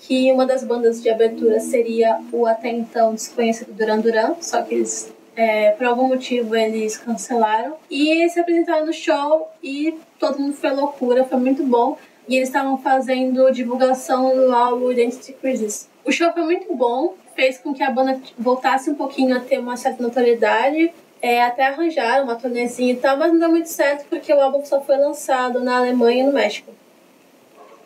que 0.00 0.32
uma 0.32 0.46
das 0.46 0.64
bandas 0.64 1.00
de 1.02 1.10
abertura 1.10 1.60
seria 1.60 2.18
o 2.32 2.46
até 2.46 2.70
então 2.70 3.14
desconhecido 3.14 3.72
Duran 3.72 4.00
Duran, 4.00 4.34
só 4.40 4.60
que 4.62 4.74
eles, 4.74 5.12
é, 5.36 5.70
por 5.72 5.86
algum 5.86 6.08
motivo, 6.08 6.56
eles 6.56 6.96
cancelaram. 6.96 7.76
E 7.88 8.28
se 8.30 8.40
apresentaram 8.40 8.86
no 8.86 8.92
show 8.92 9.48
e 9.62 9.94
todo 10.18 10.40
mundo 10.40 10.54
foi 10.54 10.70
loucura, 10.70 11.24
foi 11.24 11.38
muito 11.38 11.62
bom. 11.62 11.98
E 12.26 12.36
eles 12.36 12.48
estavam 12.48 12.78
fazendo 12.78 13.50
divulgação 13.52 14.34
do 14.34 14.52
álbum 14.52 14.90
Identity 14.90 15.34
Crisis. 15.34 15.91
O 16.04 16.10
show 16.10 16.32
foi 16.32 16.42
muito 16.42 16.74
bom, 16.74 17.14
fez 17.34 17.58
com 17.58 17.72
que 17.72 17.82
a 17.82 17.90
banda 17.90 18.20
voltasse 18.36 18.90
um 18.90 18.94
pouquinho 18.94 19.36
a 19.36 19.40
ter 19.40 19.58
uma 19.58 19.76
certa 19.76 20.02
notoriedade. 20.02 20.92
É, 21.20 21.40
até 21.40 21.66
arranjaram 21.66 22.24
uma 22.24 22.34
tornezinha 22.34 22.92
e 22.92 22.96
tal, 22.96 23.16
mas 23.16 23.32
não 23.32 23.38
deu 23.38 23.48
muito 23.48 23.68
certo 23.68 24.04
porque 24.10 24.32
o 24.32 24.40
álbum 24.40 24.64
só 24.64 24.80
foi 24.80 24.96
lançado 24.96 25.60
na 25.60 25.78
Alemanha 25.78 26.24
e 26.24 26.26
no 26.26 26.32
México. 26.32 26.72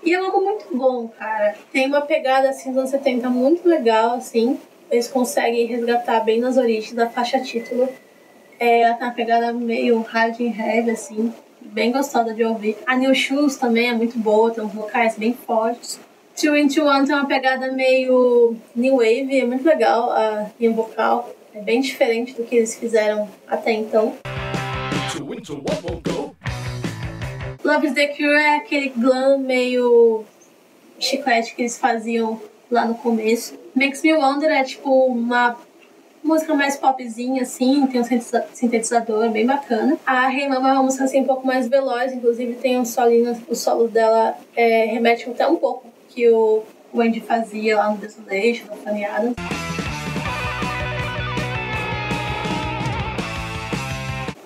E 0.02 0.14
é 0.14 0.22
um 0.22 0.24
álbum 0.24 0.40
muito 0.40 0.74
bom, 0.74 1.08
cara. 1.08 1.54
Tem 1.70 1.86
uma 1.86 2.00
pegada 2.00 2.48
assim 2.48 2.70
dos 2.70 2.78
anos 2.78 2.90
70 2.90 3.28
muito 3.28 3.68
legal, 3.68 4.14
assim. 4.14 4.58
Eles 4.90 5.08
conseguem 5.08 5.66
resgatar 5.66 6.20
bem 6.20 6.40
nas 6.40 6.56
origens 6.56 6.94
da 6.94 7.10
faixa 7.10 7.38
título. 7.40 7.88
É, 8.58 8.82
ela 8.82 8.94
tem 8.94 9.06
uma 9.06 9.12
pegada 9.12 9.52
meio 9.52 10.00
hard 10.00 10.40
and 10.40 10.54
heavy, 10.56 10.90
assim. 10.92 11.34
Bem 11.60 11.92
gostosa 11.92 12.32
de 12.32 12.42
ouvir. 12.42 12.78
A 12.86 12.96
New 12.96 13.14
Shoes 13.14 13.56
também 13.56 13.90
é 13.90 13.92
muito 13.92 14.18
boa, 14.18 14.50
tem 14.50 14.64
uns 14.64 14.72
vocais 14.72 15.18
bem 15.18 15.34
fortes. 15.34 16.00
Two 16.36 16.54
Into 16.54 16.84
One 16.84 17.06
tem 17.06 17.14
uma 17.14 17.24
pegada 17.24 17.72
meio 17.72 18.54
new 18.74 18.96
wave, 18.96 19.40
é 19.40 19.46
muito 19.46 19.66
legal 19.66 20.10
a 20.10 20.50
linha 20.60 20.70
vocal. 20.70 21.30
É 21.54 21.62
bem 21.62 21.80
diferente 21.80 22.34
do 22.34 22.44
que 22.44 22.56
eles 22.56 22.78
fizeram 22.78 23.26
até 23.48 23.72
então. 23.72 24.14
Love 27.64 27.86
is 27.86 27.94
the 27.94 28.08
Cure 28.08 28.36
é 28.36 28.56
aquele 28.56 28.90
glam 28.90 29.38
meio 29.38 30.26
chiclete 31.00 31.54
que 31.54 31.62
eles 31.62 31.78
faziam 31.78 32.38
lá 32.70 32.84
no 32.84 32.96
começo. 32.96 33.58
Makes 33.74 34.02
Me 34.02 34.12
Wonder 34.12 34.50
é 34.50 34.62
tipo 34.62 35.06
uma 35.06 35.56
música 36.22 36.54
mais 36.54 36.76
popzinha, 36.76 37.42
assim, 37.42 37.86
tem 37.86 38.02
um 38.02 38.04
sintetizador 38.52 39.30
bem 39.30 39.46
bacana. 39.46 39.96
A 40.04 40.30
Hey 40.30 40.46
Mama 40.48 40.68
é 40.68 40.72
uma 40.74 40.82
música 40.82 41.04
assim 41.04 41.22
um 41.22 41.24
pouco 41.24 41.46
mais 41.46 41.66
veloz, 41.66 42.12
inclusive 42.12 42.56
tem 42.56 42.78
um 42.78 42.84
solinho, 42.84 43.34
o 43.48 43.54
solo 43.54 43.88
dela 43.88 44.36
é, 44.54 44.84
remete 44.84 45.30
até 45.30 45.46
um 45.46 45.56
pouco 45.56 45.95
que 46.16 46.30
o 46.30 46.62
Wendy 46.94 47.20
fazia 47.20 47.76
lá 47.76 47.90
no 47.90 47.98
Desolation, 47.98 48.64
no 48.68 49.04
Adams. 49.04 49.36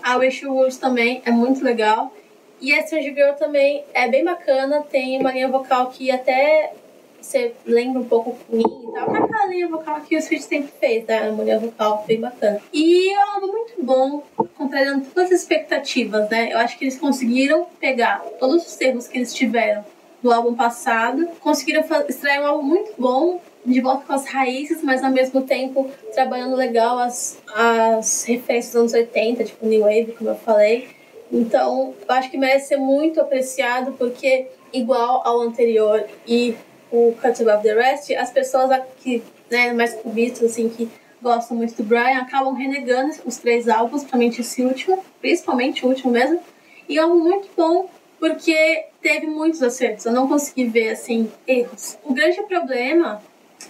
A 0.02 0.16
Wish 0.16 0.44
Would 0.44 0.76
também 0.80 1.22
é 1.24 1.30
muito 1.30 1.62
legal. 1.62 2.12
E 2.60 2.74
a 2.74 2.80
Strange 2.80 3.14
Girl 3.14 3.34
também 3.34 3.84
é 3.94 4.08
bem 4.08 4.24
bacana, 4.24 4.82
tem 4.82 5.18
uma 5.20 5.32
linha 5.32 5.48
vocal 5.48 5.86
que 5.90 6.10
até 6.10 6.72
você 7.20 7.54
lembra 7.64 8.00
um 8.00 8.04
pouco 8.04 8.36
mim 8.48 8.64
e 8.64 8.92
tal. 8.92 9.14
É 9.14 9.18
aquela 9.20 9.46
linha 9.46 9.68
vocal 9.68 10.00
que 10.00 10.16
o 10.16 10.20
Switch 10.20 10.42
sempre 10.42 10.72
fez, 10.80 11.06
né? 11.06 11.30
Uma 11.30 11.44
linha 11.44 11.60
vocal 11.60 12.04
bem 12.06 12.20
bacana. 12.20 12.60
E 12.72 13.12
é 13.12 13.18
um 13.18 13.30
álbum 13.30 13.46
muito 13.46 13.74
bom, 13.80 14.22
contrariando 14.58 15.06
todas 15.14 15.30
as 15.30 15.40
expectativas, 15.40 16.28
né? 16.28 16.52
Eu 16.52 16.58
acho 16.58 16.76
que 16.76 16.84
eles 16.84 16.98
conseguiram 16.98 17.66
pegar 17.78 18.20
todos 18.40 18.66
os 18.66 18.74
termos 18.74 19.06
que 19.06 19.16
eles 19.16 19.32
tiveram 19.32 19.84
do 20.22 20.32
álbum 20.32 20.54
passado, 20.54 21.28
conseguiram 21.40 21.84
extrair 22.08 22.40
um 22.40 22.46
álbum 22.46 22.62
muito 22.62 22.92
bom, 22.98 23.40
de 23.64 23.80
volta 23.80 24.04
com 24.06 24.12
as 24.12 24.26
raízes, 24.26 24.82
mas 24.82 25.02
ao 25.04 25.10
mesmo 25.10 25.42
tempo 25.42 25.90
trabalhando 26.14 26.56
legal 26.56 26.98
as, 26.98 27.38
as 27.54 28.24
referências 28.24 28.72
dos 28.72 28.80
anos 28.80 28.92
80, 28.94 29.44
tipo 29.44 29.66
New 29.66 29.82
Wave, 29.82 30.14
como 30.16 30.30
eu 30.30 30.36
falei 30.36 31.00
então, 31.32 31.94
eu 32.08 32.14
acho 32.14 32.30
que 32.30 32.36
merece 32.36 32.68
ser 32.68 32.76
muito 32.76 33.20
apreciado 33.20 33.92
porque, 33.92 34.48
igual 34.72 35.22
ao 35.24 35.40
anterior 35.40 36.04
e 36.26 36.56
o 36.90 37.14
Cut 37.20 37.40
Above 37.42 37.62
the 37.62 37.74
Rest, 37.74 38.10
as 38.12 38.30
pessoas 38.30 38.70
aqui, 38.70 39.22
né, 39.48 39.72
mais 39.72 39.94
cubistas, 39.94 40.50
assim, 40.50 40.68
que 40.68 40.88
gostam 41.22 41.56
muito 41.56 41.76
do 41.76 41.84
Brian, 41.84 42.18
acabam 42.18 42.54
renegando 42.54 43.14
os 43.24 43.36
três 43.36 43.68
álbuns, 43.68 44.00
principalmente 44.00 44.40
esse 44.40 44.62
último, 44.62 45.04
principalmente 45.20 45.84
o 45.84 45.88
último 45.88 46.10
mesmo. 46.10 46.40
E 46.88 46.98
é 46.98 47.06
um 47.06 47.16
muito 47.20 47.48
bom 47.56 47.88
porque 48.20 48.84
teve 49.00 49.26
muitos 49.26 49.62
acertos, 49.62 50.04
eu 50.04 50.12
não 50.12 50.28
consegui 50.28 50.66
ver, 50.66 50.90
assim, 50.90 51.32
erros. 51.46 51.98
O 52.04 52.12
grande 52.12 52.42
problema 52.42 53.22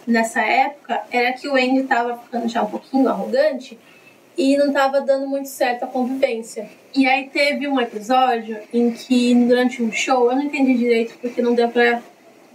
nessa 0.06 0.42
época 0.42 1.02
era 1.10 1.32
que 1.32 1.48
o 1.48 1.54
Andy 1.54 1.82
estava 1.82 2.18
ficando 2.18 2.48
já 2.48 2.62
um 2.62 2.66
pouquinho 2.66 3.08
arrogante 3.08 3.78
e 4.36 4.56
não 4.56 4.68
estava 4.68 5.00
dando 5.00 5.28
muito 5.28 5.48
certo 5.48 5.84
a 5.84 5.86
convivência. 5.86 6.68
E 6.94 7.06
aí 7.06 7.28
teve 7.28 7.68
um 7.68 7.80
episódio 7.80 8.58
em 8.74 8.90
que 8.90 9.34
durante 9.34 9.82
um 9.82 9.92
show, 9.92 10.30
eu 10.30 10.36
não 10.36 10.42
entendi 10.42 10.74
direito 10.74 11.16
porque 11.20 11.40
não 11.40 11.54
deu 11.54 11.68
pra. 11.68 12.02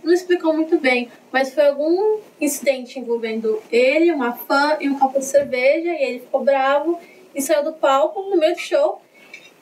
Não 0.03 0.13
explicou 0.13 0.53
muito 0.53 0.77
bem, 0.77 1.09
mas 1.31 1.53
foi 1.53 1.67
algum 1.67 2.19
incidente 2.39 2.99
envolvendo 2.99 3.59
ele, 3.71 4.11
uma 4.11 4.33
fã 4.33 4.77
e 4.79 4.87
um 4.87 4.99
copo 4.99 5.17
de 5.17 5.25
cerveja, 5.25 5.89
e 5.89 6.03
ele 6.03 6.19
ficou 6.19 6.43
bravo 6.43 6.99
e 7.33 7.41
saiu 7.41 7.63
do 7.63 7.73
palco 7.73 8.21
no 8.29 8.37
meio 8.37 8.53
do 8.53 8.59
show. 8.59 9.01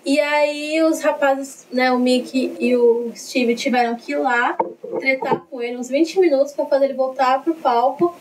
E 0.05 0.19
aí 0.19 0.81
os 0.83 1.01
rapazes, 1.01 1.65
né, 1.71 1.91
o 1.91 1.99
Mickey 1.99 2.55
e 2.59 2.75
o 2.75 3.11
Steve 3.15 3.55
tiveram 3.55 3.95
que 3.95 4.11
ir 4.11 4.17
lá 4.17 4.57
tretar 4.99 5.45
com 5.49 5.61
ele 5.61 5.77
uns 5.77 5.87
20 5.87 6.19
minutos 6.19 6.51
para 6.51 6.65
fazer 6.65 6.85
ele 6.85 6.93
voltar 6.93 7.41
pro 7.41 7.55
palco 7.55 8.13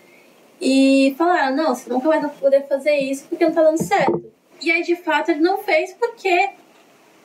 e 0.61 1.13
falaram, 1.19 1.57
não, 1.57 1.75
você 1.75 1.91
nunca 1.91 2.09
vai 2.09 2.21
poder 2.29 2.69
fazer 2.69 2.97
isso 2.99 3.25
porque 3.29 3.45
não 3.45 3.53
tá 3.53 3.65
dando 3.65 3.83
certo. 3.83 4.33
E 4.61 4.71
aí, 4.71 4.83
de 4.85 4.95
fato, 4.95 5.33
ele 5.33 5.41
não 5.41 5.59
fez 5.59 5.93
porque 5.95 6.51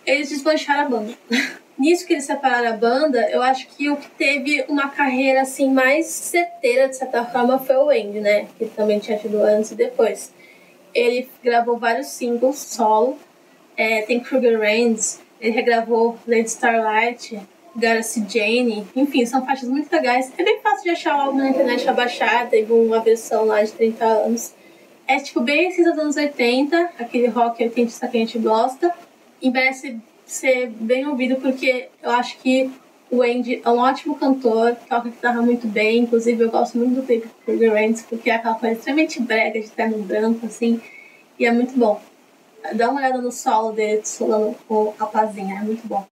eles 0.04 0.30
deslancharam 0.30 0.86
a 0.86 0.90
banda. 0.90 1.14
Nisso 1.78 2.08
que 2.08 2.14
eles 2.14 2.26
separaram 2.26 2.70
a 2.70 2.74
banda, 2.78 3.30
eu 3.30 3.44
acho 3.44 3.68
que 3.68 3.88
o 3.92 3.98
que 3.98 4.10
teve 4.10 4.66
uma 4.68 4.90
carreira 4.90 5.42
assim 5.42 5.72
mais 5.72 6.08
certeira, 6.08 6.90
de 6.90 6.96
certa 6.96 7.24
forma, 7.26 7.60
foi 7.60 7.76
o 7.76 7.90
Andy, 7.90 8.20
né? 8.20 8.48
Que 8.58 8.66
também 8.66 8.98
tinha 8.98 9.20
tido 9.20 9.44
antes 9.44 9.70
e 9.70 9.76
depois. 9.76 10.34
Ele 10.92 11.30
gravou 11.44 11.78
vários 11.78 12.08
singles 12.08 12.58
solo. 12.58 13.20
É, 13.78 14.02
tem 14.02 14.20
Kruger 14.20 14.60
Rains, 14.60 15.22
ele 15.40 15.52
regravou 15.52 16.18
Lady 16.28 16.50
Starlight, 16.50 17.40
See 18.02 18.26
Jane. 18.28 18.88
Enfim, 18.96 19.26
são 19.26 19.46
faixas 19.46 19.70
muito 19.70 19.92
legais. 19.92 20.32
É 20.38 20.44
bem 20.44 20.60
fácil 20.62 20.84
de 20.84 20.90
achar 20.90 21.16
o 21.16 21.22
álbum 21.22 21.38
na 21.38 21.50
internet 21.50 21.84
pra 21.84 21.94
baixar. 21.94 22.50
Teve 22.50 22.74
uma 22.74 23.00
versão 23.00 23.46
lá 23.46 23.64
de 23.64 23.72
30 23.72 24.04
anos. 24.04 24.54
É 25.08 25.18
tipo 25.20 25.42
bem 25.42 25.70
esses 25.70 25.86
dos 25.86 25.98
anos 25.98 26.16
80, 26.16 26.90
aquele 27.00 27.28
rock 27.28 27.64
80 27.64 28.08
que 28.08 28.18
a 28.18 28.20
gente 28.20 28.40
gosta. 28.40 28.92
E 29.40 29.52
merece 29.52 29.98
ser 30.26 30.70
bem 30.70 31.08
ouvido 31.08 31.36
porque 31.36 31.88
eu 32.02 32.10
acho 32.12 32.38
que 32.40 32.70
o 33.10 33.22
Andy 33.22 33.62
é 33.64 33.70
um 33.70 33.78
ótimo 33.78 34.16
cantor, 34.16 34.76
toca 34.90 35.10
guitarra 35.10 35.42
muito 35.42 35.68
bem. 35.68 36.00
Inclusive, 36.00 36.44
eu 36.44 36.50
gosto 36.50 36.78
muito 36.78 36.96
do 36.96 37.02
Paper 37.02 37.30
Figurants 37.46 38.02
porque 38.02 38.30
é 38.30 38.36
aquela 38.36 38.56
coisa 38.56 38.76
extremamente 38.76 39.22
brega 39.22 39.62
de 39.62 39.70
terno 39.70 40.00
branco, 40.00 40.46
assim. 40.48 40.82
E 41.40 41.46
é 41.46 41.52
muito 41.52 41.78
bom. 41.78 42.02
Dá 42.74 42.90
uma 42.90 43.00
olhada 43.00 43.22
no 43.22 43.32
solo 43.32 43.72
dele, 43.72 44.02
solando 44.04 44.56
com 44.68 44.94
a 45.00 45.06
pazinha, 45.06 45.60
é 45.60 45.64
muito 45.64 45.88
bom. 45.88 46.06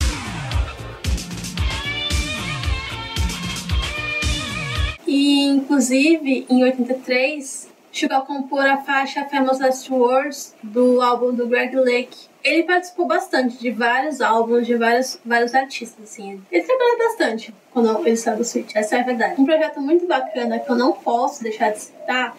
E, 5.06 5.46
inclusive, 5.48 6.46
em 6.50 6.64
83, 6.64 7.70
chegou 7.92 8.18
a 8.18 8.22
compor 8.22 8.66
a 8.66 8.78
faixa 8.78 9.26
Famous 9.26 9.60
Last 9.60 9.92
Words 9.92 10.56
do 10.64 11.02
álbum 11.02 11.34
do 11.34 11.48
Greg 11.48 11.76
Lake. 11.76 12.28
Ele 12.44 12.64
participou 12.64 13.06
bastante 13.06 13.58
de 13.58 13.72
vários 13.72 14.22
álbuns, 14.22 14.66
de 14.66 14.76
vários, 14.76 15.20
vários 15.26 15.54
artistas, 15.54 16.04
assim. 16.04 16.42
Ele 16.52 16.64
trabalha 16.64 16.98
bastante 16.98 17.54
quando 17.72 18.08
ele 18.08 18.18
saiu 18.18 18.38
do 18.38 18.44
Switch, 18.44 18.72
essa 18.76 18.98
é 18.98 19.02
a 19.02 19.04
verdade. 19.04 19.40
Um 19.40 19.46
projeto 19.46 19.82
muito 19.82 20.08
bacana 20.08 20.60
que 20.60 20.70
eu 20.70 20.76
não 20.76 20.94
posso 20.94 21.44
deixar 21.44 21.72
de 21.72 21.80
citar 21.80 22.36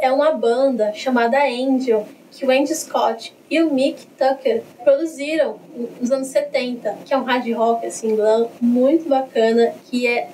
é 0.00 0.10
uma 0.10 0.32
banda 0.32 0.92
chamada 0.92 1.38
Angel, 1.44 2.06
que 2.30 2.44
o 2.44 2.50
Andy 2.50 2.74
Scott 2.74 3.34
e 3.50 3.62
o 3.62 3.72
Mick 3.72 4.06
Tucker 4.18 4.62
produziram 4.82 5.58
nos 6.00 6.10
anos 6.10 6.28
70, 6.28 6.98
que 7.04 7.14
é 7.14 7.16
um 7.16 7.22
hard 7.22 7.50
rock, 7.52 7.86
assim, 7.86 8.14
glam, 8.14 8.48
muito 8.60 9.08
bacana, 9.08 9.74
que 9.84 10.06
é 10.06 10.28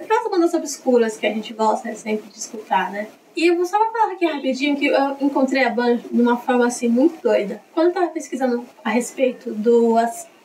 aquelas 0.00 0.30
bandas 0.30 0.54
obscuras 0.54 1.16
que 1.16 1.26
a 1.26 1.32
gente 1.32 1.52
gosta 1.52 1.94
sempre 1.94 2.28
de 2.30 2.38
escutar, 2.38 2.90
né? 2.90 3.08
E 3.36 3.48
eu 3.48 3.56
vou 3.56 3.66
só 3.66 3.78
falar 3.78 4.12
aqui 4.12 4.26
rapidinho 4.26 4.76
que 4.76 4.86
eu 4.86 5.16
encontrei 5.20 5.64
a 5.64 5.70
banda 5.70 6.02
de 6.10 6.22
uma 6.22 6.36
forma 6.36 6.66
assim 6.66 6.88
muito 6.88 7.20
doida. 7.20 7.60
Quando 7.72 7.88
eu 7.88 7.92
tava 7.92 8.08
pesquisando 8.08 8.64
a 8.84 8.90
respeito 8.90 9.52
do, 9.52 9.96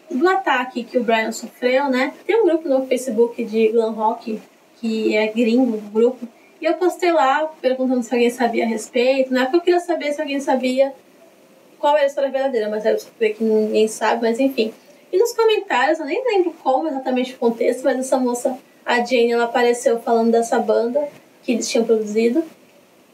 do 0.10 0.28
ataque 0.28 0.84
que 0.84 0.98
o 0.98 1.04
Brian 1.04 1.32
sofreu, 1.32 1.88
né? 1.90 2.14
Tem 2.26 2.42
um 2.42 2.46
grupo 2.48 2.68
no 2.68 2.88
Facebook 2.88 3.44
de 3.46 3.68
glam 3.68 3.92
rock 3.92 4.42
que 4.80 5.16
é 5.16 5.28
gringo, 5.28 5.78
o 5.78 5.82
grupo, 5.82 6.28
e 6.62 6.65
eu 6.65 6.74
postei 6.76 7.12
lá 7.12 7.50
perguntando 7.62 8.04
se 8.04 8.13
alguém 8.13 8.30
sabia 8.30 8.65
a 8.65 8.67
respeito, 8.67 9.34
né? 9.34 9.43
Porque 9.45 9.58
eu 9.58 9.62
queria 9.62 9.80
saber 9.80 10.12
se 10.13 10.22
alguém 10.22 10.39
sabia 10.39 10.93
qual 11.78 11.95
era 11.95 12.04
a 12.04 12.08
história 12.08 12.30
verdadeira, 12.30 12.69
mas 12.69 12.86
eu 12.86 12.93
descobri 12.93 13.34
que 13.34 13.43
ninguém 13.43 13.88
sabe, 13.88 14.22
mas 14.22 14.39
enfim. 14.39 14.74
E 15.12 15.17
nos 15.17 15.34
comentários, 15.34 16.00
eu 16.00 16.06
nem 16.06 16.24
lembro 16.24 16.54
como 16.62 16.88
exatamente 16.88 17.34
o 17.34 17.38
contexto, 17.38 17.84
mas 17.84 17.98
essa 17.98 18.17
moça, 18.17 18.58
a 18.86 18.98
Jane, 18.98 19.32
ela 19.32 19.45
apareceu 19.45 20.00
falando 20.00 20.32
dessa 20.32 20.60
banda 20.60 21.08
que 21.43 21.54
eles 21.54 21.69
tinham 21.69 21.86
produzido. 21.86 22.43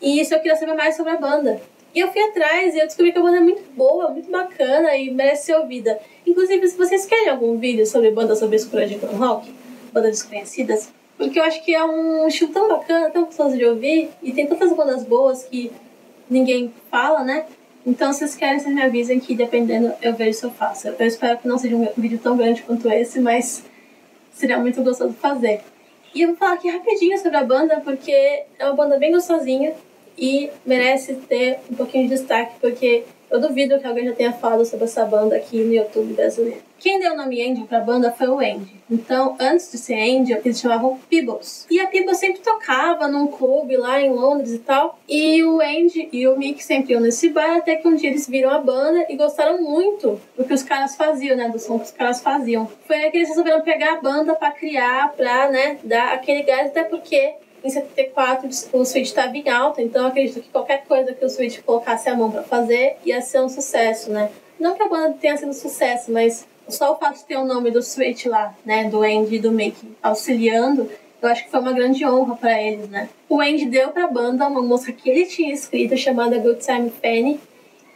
E 0.02 0.20
isso 0.20 0.34
eu 0.34 0.40
queria 0.40 0.58
saber 0.58 0.74
mais 0.74 0.98
sobre 0.98 1.14
a 1.14 1.18
banda. 1.18 1.62
E 1.94 2.00
eu 2.00 2.12
fui 2.12 2.22
atrás 2.22 2.76
e 2.76 2.80
eu 2.80 2.86
descobri 2.86 3.14
que 3.14 3.20
a 3.20 3.22
banda 3.22 3.38
é 3.38 3.42
muito 3.42 3.64
boa, 3.74 4.10
muito 4.10 4.30
bacana 4.30 4.98
e 4.98 5.10
merece 5.12 5.46
ser 5.46 5.56
ouvida. 5.56 5.98
Inclusive, 6.28 6.68
se 6.68 6.78
vocês 6.78 7.06
querem 7.06 7.30
algum 7.30 7.58
vídeo 7.58 7.86
sobre 7.86 8.12
bandas 8.12 8.40
sobre 8.40 8.58
escura 8.58 8.86
de 8.86 8.96
rock, 8.96 9.54
bandas 9.94 10.12
desconhecidas, 10.12 10.92
porque 11.18 11.40
eu 11.40 11.44
acho 11.44 11.64
que 11.64 11.74
é 11.74 11.84
um 11.84 12.28
estilo 12.28 12.52
tão 12.52 12.68
bacana, 12.68 13.10
tão 13.10 13.26
gostoso 13.26 13.58
de 13.58 13.66
ouvir, 13.66 14.10
e 14.22 14.32
tem 14.32 14.48
tantas 14.48 14.74
bandas 14.74 15.04
boas 15.04 15.44
que 15.44 15.72
ninguém 16.30 16.74
fala, 16.90 17.24
né? 17.24 17.46
Então, 17.86 18.12
se 18.12 18.20
vocês 18.20 18.36
querem, 18.36 18.60
vocês 18.60 18.74
me 18.74 18.82
avisem 18.82 19.20
que, 19.20 19.36
dependendo, 19.36 19.94
eu 20.02 20.14
vejo 20.14 20.40
se 20.40 20.46
eu 20.46 20.52
faço. 20.52 20.88
Eu 20.88 21.06
espero 21.06 21.38
que 21.38 21.48
não 21.48 21.58
seja 21.58 21.76
um 21.76 21.88
vídeo 21.96 22.18
tão 22.18 22.36
grande 22.36 22.64
quanto 22.64 22.90
esse, 22.90 23.20
mas 23.20 23.64
seria 24.32 24.58
muito 24.58 24.82
gostoso 24.82 25.14
fazer. 25.14 25.62
E 26.14 26.22
eu 26.22 26.30
vou 26.30 26.38
falar 26.38 26.54
aqui 26.54 26.70
rapidinho 26.70 27.18
sobre 27.20 27.38
a 27.38 27.44
banda, 27.44 27.82
porque 27.82 28.12
é 28.12 28.66
uma 28.66 28.74
banda 28.74 28.98
bem 28.98 29.12
gostosinha 29.12 29.74
e 30.18 30.50
merece 30.66 31.14
ter 31.14 31.60
um 31.70 31.76
pouquinho 31.76 32.06
de 32.06 32.16
destaque, 32.16 32.56
porque 32.60 33.04
eu 33.30 33.40
duvido 33.40 33.80
que 33.80 33.88
alguém 33.88 34.06
já 34.06 34.14
tenha 34.14 34.34
falado 34.34 34.66
sobre 34.66 34.86
essa 34.86 35.06
banda 35.06 35.36
aqui 35.36 35.64
no 35.64 35.74
YouTube 35.74 36.14
brasileiro. 36.14 36.62
Quem 36.78 37.00
deu 37.00 37.14
o 37.14 37.18
nome 37.18 37.42
Angel 37.42 37.66
pra 37.66 37.80
banda 37.80 38.12
foi 38.12 38.28
o 38.28 38.38
Andy. 38.40 38.76
Então, 38.92 39.36
antes 39.40 39.72
de 39.72 39.78
ser 39.78 39.96
Angel, 39.96 40.42
eles 40.44 40.60
chamavam 40.60 41.00
Peebles. 41.10 41.66
E 41.72 41.80
a 41.80 41.88
Peebles 41.88 42.18
sempre 42.18 42.42
tocava 42.42 43.08
num 43.08 43.28
clube 43.28 43.78
lá 43.78 44.00
em 44.00 44.12
Londres 44.12 44.52
e 44.52 44.60
tal. 44.60 45.00
E 45.08 45.42
o 45.44 45.62
Andy 45.62 46.10
e 46.12 46.28
o 46.28 46.38
Mick 46.38 46.64
sempre 46.64 46.94
iam 46.94 47.02
nesse 47.02 47.30
bar, 47.30 47.58
até 47.58 47.76
que 47.76 47.88
um 47.88 47.96
dia 47.96 48.10
eles 48.10 48.28
viram 48.28 48.52
a 48.52 48.60
banda 48.60 49.06
e 49.10 49.16
gostaram 49.16 49.60
muito 49.62 50.20
do 50.38 50.44
que 50.44 50.54
os 50.54 50.64
caras 50.64 50.96
faziam, 50.96 51.36
né? 51.36 51.50
Do 51.50 51.58
som 51.58 51.80
que 51.80 51.86
os 51.86 51.92
caras 51.92 52.22
faziam. 52.22 52.70
Foi 52.86 52.98
aí 52.98 53.10
que 53.10 53.18
eles 53.18 53.30
resolveram 53.30 53.62
pegar 53.62 53.94
a 53.94 54.02
banda 54.02 54.36
pra 54.36 54.52
criar, 54.52 55.14
pra, 55.14 55.50
né, 55.50 55.80
dar 55.84 56.14
aquele 56.14 56.44
gás, 56.44 56.68
até 56.68 56.84
porque 56.84 57.36
em 57.66 57.70
74 57.70 58.48
o 58.74 58.86
Switch 58.86 59.08
estava 59.08 59.36
em 59.36 59.50
alta, 59.50 59.82
então 59.82 60.06
acredito 60.06 60.42
que 60.42 60.50
qualquer 60.50 60.86
coisa 60.86 61.14
que 61.14 61.26
o 61.26 61.30
Switch 61.30 61.62
colocasse 61.64 62.08
a 62.08 62.16
mão 62.16 62.30
para 62.30 62.44
fazer 62.44 62.98
ia 63.04 63.20
ser 63.22 63.42
um 63.42 63.50
sucesso, 63.50 64.12
né? 64.12 64.30
Não 64.60 64.76
que 64.76 64.84
a 64.84 64.88
banda 64.88 65.18
tenha 65.20 65.36
sido 65.36 65.50
um 65.50 65.54
sucesso, 65.54 66.12
mas 66.12 66.48
só 66.70 66.94
o 66.94 66.98
fato 66.98 67.18
de 67.18 67.26
ter 67.26 67.38
o 67.38 67.46
nome 67.46 67.72
do 67.72 67.82
Switch 67.82 68.26
lá, 68.26 68.56
né, 68.64 68.90
do 68.90 69.02
Andy 69.02 69.36
e 69.36 69.40
do 69.40 69.52
Mickey 69.52 69.96
auxiliando, 70.02 70.90
eu 71.22 71.30
acho 71.30 71.46
que 71.46 71.52
foi 71.52 71.60
uma 71.60 71.74
grande 71.74 72.06
honra 72.06 72.36
para 72.36 72.62
eles, 72.62 72.88
né? 72.88 73.10
O 73.28 73.42
Andy 73.42 73.66
deu 73.66 73.90
para 73.90 74.06
a 74.06 74.08
banda 74.08 74.48
uma 74.48 74.62
música 74.62 74.94
que 74.94 75.10
ele 75.10 75.26
tinha 75.26 75.52
escrito 75.52 75.98
chamada 75.98 76.38
Good 76.38 76.64
Time 76.64 76.92
Fanny, 77.02 77.40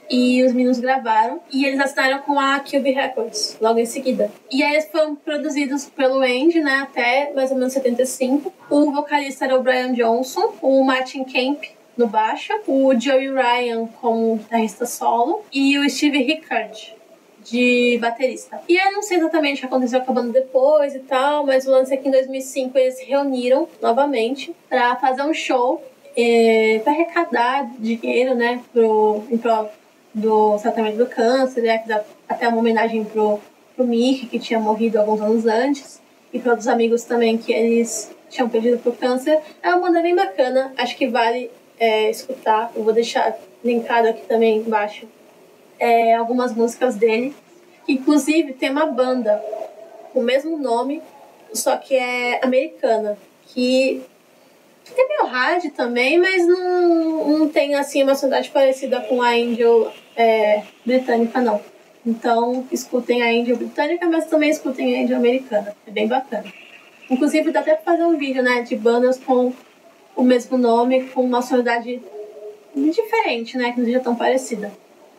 e 0.09 0.43
os 0.43 0.53
meninos 0.53 0.79
gravaram 0.79 1.39
e 1.51 1.65
eles 1.65 1.79
assinaram 1.79 2.19
com 2.19 2.39
a 2.39 2.59
Cube 2.59 2.91
Records 2.91 3.57
logo 3.61 3.79
em 3.79 3.85
seguida. 3.85 4.31
E 4.51 4.63
aí 4.63 4.73
eles 4.73 4.89
foram 4.91 5.15
produzidos 5.15 5.85
pelo 5.85 6.21
Andy, 6.21 6.61
né, 6.61 6.79
até 6.83 7.31
mais 7.33 7.51
ou 7.51 7.57
menos 7.57 7.73
75. 7.73 8.51
O 8.69 8.91
vocalista 8.91 9.45
era 9.45 9.55
o 9.55 9.61
Brian 9.61 9.93
Johnson, 9.93 10.53
o 10.61 10.83
Martin 10.83 11.23
Kemp 11.23 11.63
no 11.95 12.07
baixo, 12.07 12.53
o 12.65 12.97
Joey 12.97 13.29
Ryan 13.29 13.85
como 14.01 14.37
guitarrista 14.37 14.85
solo 14.85 15.43
e 15.51 15.77
o 15.77 15.89
Steve 15.89 16.23
Rickard 16.23 16.95
de 17.43 17.97
baterista. 18.01 18.61
E 18.67 18.77
eu 18.77 18.91
não 18.91 19.01
sei 19.01 19.17
exatamente 19.17 19.57
o 19.57 19.59
que 19.61 19.65
aconteceu 19.65 20.01
com 20.01 20.11
a 20.11 20.15
banda 20.15 20.31
depois 20.31 20.95
e 20.95 20.99
tal, 20.99 21.45
mas 21.45 21.67
o 21.67 21.71
lance 21.71 21.93
é 21.93 21.97
que 21.97 22.07
em 22.07 22.11
2005 22.11 22.77
eles 22.77 22.95
se 22.95 23.05
reuniram 23.05 23.67
novamente 23.81 24.55
para 24.67 24.95
fazer 24.97 25.23
um 25.23 25.33
show 25.33 25.83
é, 26.15 26.79
para 26.83 26.93
arrecadar 26.93 27.69
dinheiro, 27.77 28.35
né, 28.35 28.61
pro, 28.73 29.23
em 29.29 29.37
prol 29.37 29.69
do 30.13 30.57
tratamento 30.59 30.97
do 30.97 31.05
câncer, 31.05 31.61
né? 31.61 31.83
Até 32.27 32.47
uma 32.47 32.57
homenagem 32.57 33.03
pro, 33.03 33.39
pro 33.75 33.85
Mick, 33.85 34.27
que 34.27 34.39
tinha 34.39 34.59
morrido 34.59 34.99
alguns 34.99 35.21
anos 35.21 35.45
antes, 35.45 36.01
e 36.33 36.39
para 36.39 36.51
outros 36.51 36.67
amigos 36.67 37.03
também 37.03 37.37
que 37.37 37.51
eles 37.51 38.11
tinham 38.29 38.49
perdido 38.49 38.77
pro 38.79 38.93
câncer. 38.93 39.39
É 39.61 39.69
uma 39.69 39.87
banda 39.87 40.01
bem 40.01 40.15
bacana, 40.15 40.73
acho 40.77 40.95
que 40.95 41.07
vale 41.07 41.49
é, 41.79 42.09
escutar. 42.09 42.71
Eu 42.75 42.83
vou 42.83 42.93
deixar 42.93 43.35
linkado 43.63 44.07
aqui 44.07 44.21
também 44.27 44.57
embaixo 44.57 45.07
é, 45.79 46.15
algumas 46.15 46.53
músicas 46.53 46.95
dele. 46.95 47.35
Inclusive, 47.87 48.53
tem 48.53 48.69
uma 48.69 48.85
banda 48.85 49.43
com 50.13 50.19
o 50.19 50.23
mesmo 50.23 50.57
nome, 50.57 51.01
só 51.53 51.77
que 51.77 51.95
é 51.95 52.39
americana, 52.43 53.17
que 53.47 54.03
tem 54.93 55.07
meio 55.07 55.25
hard 55.25 55.65
também, 55.71 56.17
mas 56.17 56.47
não, 56.47 57.39
não 57.39 57.49
tem 57.49 57.75
assim 57.75 58.03
uma 58.03 58.15
sonoridade 58.15 58.49
parecida 58.49 59.01
com 59.01 59.21
a 59.21 59.29
Angel 59.29 59.91
é, 60.15 60.63
britânica, 60.85 61.41
não. 61.41 61.61
Então, 62.05 62.65
escutem 62.71 63.21
a 63.21 63.27
Angel 63.27 63.57
britânica, 63.57 64.07
mas 64.07 64.25
também 64.25 64.49
escutem 64.49 64.95
a 64.95 65.03
Angel 65.03 65.17
americana. 65.17 65.75
É 65.85 65.91
bem 65.91 66.07
bacana. 66.07 66.45
Inclusive, 67.09 67.51
dá 67.51 67.59
até 67.59 67.75
pra 67.75 67.93
fazer 67.93 68.05
um 68.05 68.17
vídeo, 68.17 68.43
né, 68.43 68.61
de 68.61 68.75
bandas 68.75 69.19
com 69.19 69.51
o 70.15 70.23
mesmo 70.23 70.57
nome, 70.57 71.09
com 71.09 71.21
uma 71.21 71.41
sonoridade 71.41 72.01
diferente, 72.75 73.57
né, 73.57 73.71
que 73.71 73.79
não 73.79 73.85
seja 73.85 73.99
tão 73.99 74.15
parecida. 74.15 74.71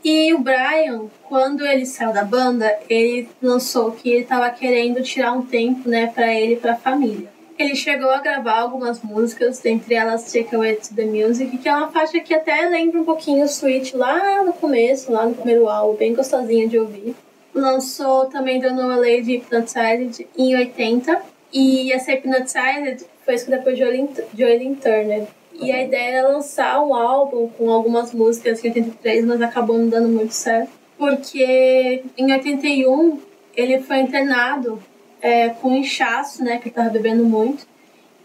E 0.03 0.33
o 0.33 0.39
Brian, 0.39 1.09
quando 1.29 1.67
ele 1.67 1.85
saiu 1.85 2.13
da 2.13 2.25
banda, 2.25 2.79
ele 2.89 3.29
lançou 3.43 3.93
que 3.93 4.09
ele 4.09 4.23
estava 4.23 4.49
querendo 4.51 5.03
tirar 5.03 5.33
um 5.33 5.43
tempo, 5.43 5.89
né, 5.89 6.07
para 6.07 6.33
ele 6.33 6.55
e 6.55 6.57
para 6.57 6.77
família. 6.77 7.29
Ele 7.61 7.77
chegou 7.77 8.11
a 8.11 8.23
gravar 8.23 8.59
algumas 8.59 9.03
músicas, 9.03 9.59
dentre 9.59 9.95
elas 9.95 10.33
Take 10.33 10.57
Away 10.57 10.77
to 10.77 10.95
the 10.95 11.05
Music, 11.05 11.59
que 11.59 11.69
é 11.69 11.77
uma 11.77 11.89
faixa 11.93 12.19
que 12.19 12.33
até 12.33 12.67
lembra 12.67 12.99
um 12.99 13.05
pouquinho 13.05 13.45
o 13.45 13.49
Switch 13.49 13.93
lá 13.93 14.43
no 14.43 14.55
começo, 14.55 15.13
lá 15.13 15.27
no 15.27 15.35
primeiro 15.35 15.69
álbum, 15.69 15.95
bem 15.95 16.15
gostosinha 16.15 16.67
de 16.67 16.79
ouvir. 16.79 17.15
Lançou 17.55 18.25
também 18.31 18.63
The 18.63 18.71
Noah 18.71 18.97
Lady 18.97 19.35
Hypnotized 19.37 20.27
em 20.39 20.57
80, 20.57 21.21
e 21.53 21.93
essa 21.93 22.13
Hypnotized 22.13 23.05
foi 23.27 23.35
escrita 23.35 23.63
por 23.63 23.75
Joelyn 23.75 24.75
Turner. 24.77 25.27
E 25.53 25.71
a 25.71 25.85
ideia 25.85 26.17
era 26.17 26.29
lançar 26.29 26.83
um 26.83 26.95
álbum 26.95 27.47
com 27.59 27.71
algumas 27.71 28.15
músicas 28.15 28.65
em 28.65 28.69
83, 28.69 29.27
mas 29.27 29.43
acabou 29.43 29.77
não 29.77 29.91
dando 29.91 30.09
muito 30.09 30.33
certo. 30.33 30.71
Porque 30.97 32.05
em 32.17 32.33
81 32.33 33.21
ele 33.55 33.81
foi 33.81 33.99
internado 33.99 34.83
é, 35.21 35.51
com 35.51 35.75
inchaço, 35.75 36.43
né, 36.43 36.59
que 36.59 36.69
ele 36.69 36.75
tava 36.75 36.91
bebendo 36.91 37.25
muito. 37.25 37.67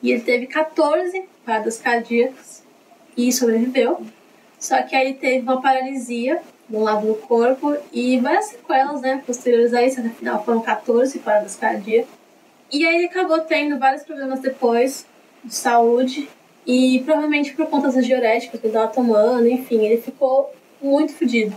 E 0.02 0.12
ele 0.12 0.22
teve 0.22 0.48
14 0.48 1.24
paradas 1.46 1.78
cardíacas 1.78 2.64
e 3.18 3.32
sobreviveu. 3.32 4.02
Só 4.60 4.82
que 4.84 4.96
aí 4.96 5.14
teve 5.14 5.42
uma 5.42 5.62
paralisia 5.62 6.42
no 6.70 6.84
lado 6.84 7.08
do 7.08 7.16
corpo 7.16 7.76
e 7.92 8.20
várias 8.20 8.46
sequelas, 8.46 9.02
né, 9.02 9.22
posteriores 9.26 9.74
a 9.74 9.84
isso. 9.84 10.00
Afinal, 10.02 10.44
foram 10.44 10.62
14 10.62 11.20
paradas 11.20 11.56
cardíacas. 11.56 12.10
E 12.72 12.86
aí 12.86 12.96
ele 12.98 13.06
acabou 13.06 13.40
tendo 13.42 13.78
vários 13.78 14.04
problemas 14.04 14.40
depois 14.40 15.06
de 15.44 15.54
saúde. 15.56 16.28
E 16.66 17.02
provavelmente 17.06 17.54
por 17.54 17.68
conta 17.68 17.92
dos 17.92 18.06
diuréticos 18.06 18.60
que 18.60 18.66
ele 18.66 18.76
estava 18.76 18.92
tomando, 18.92 19.48
enfim, 19.48 19.86
ele 19.86 20.02
ficou 20.02 20.52
muito 20.82 21.14
fodido. 21.14 21.56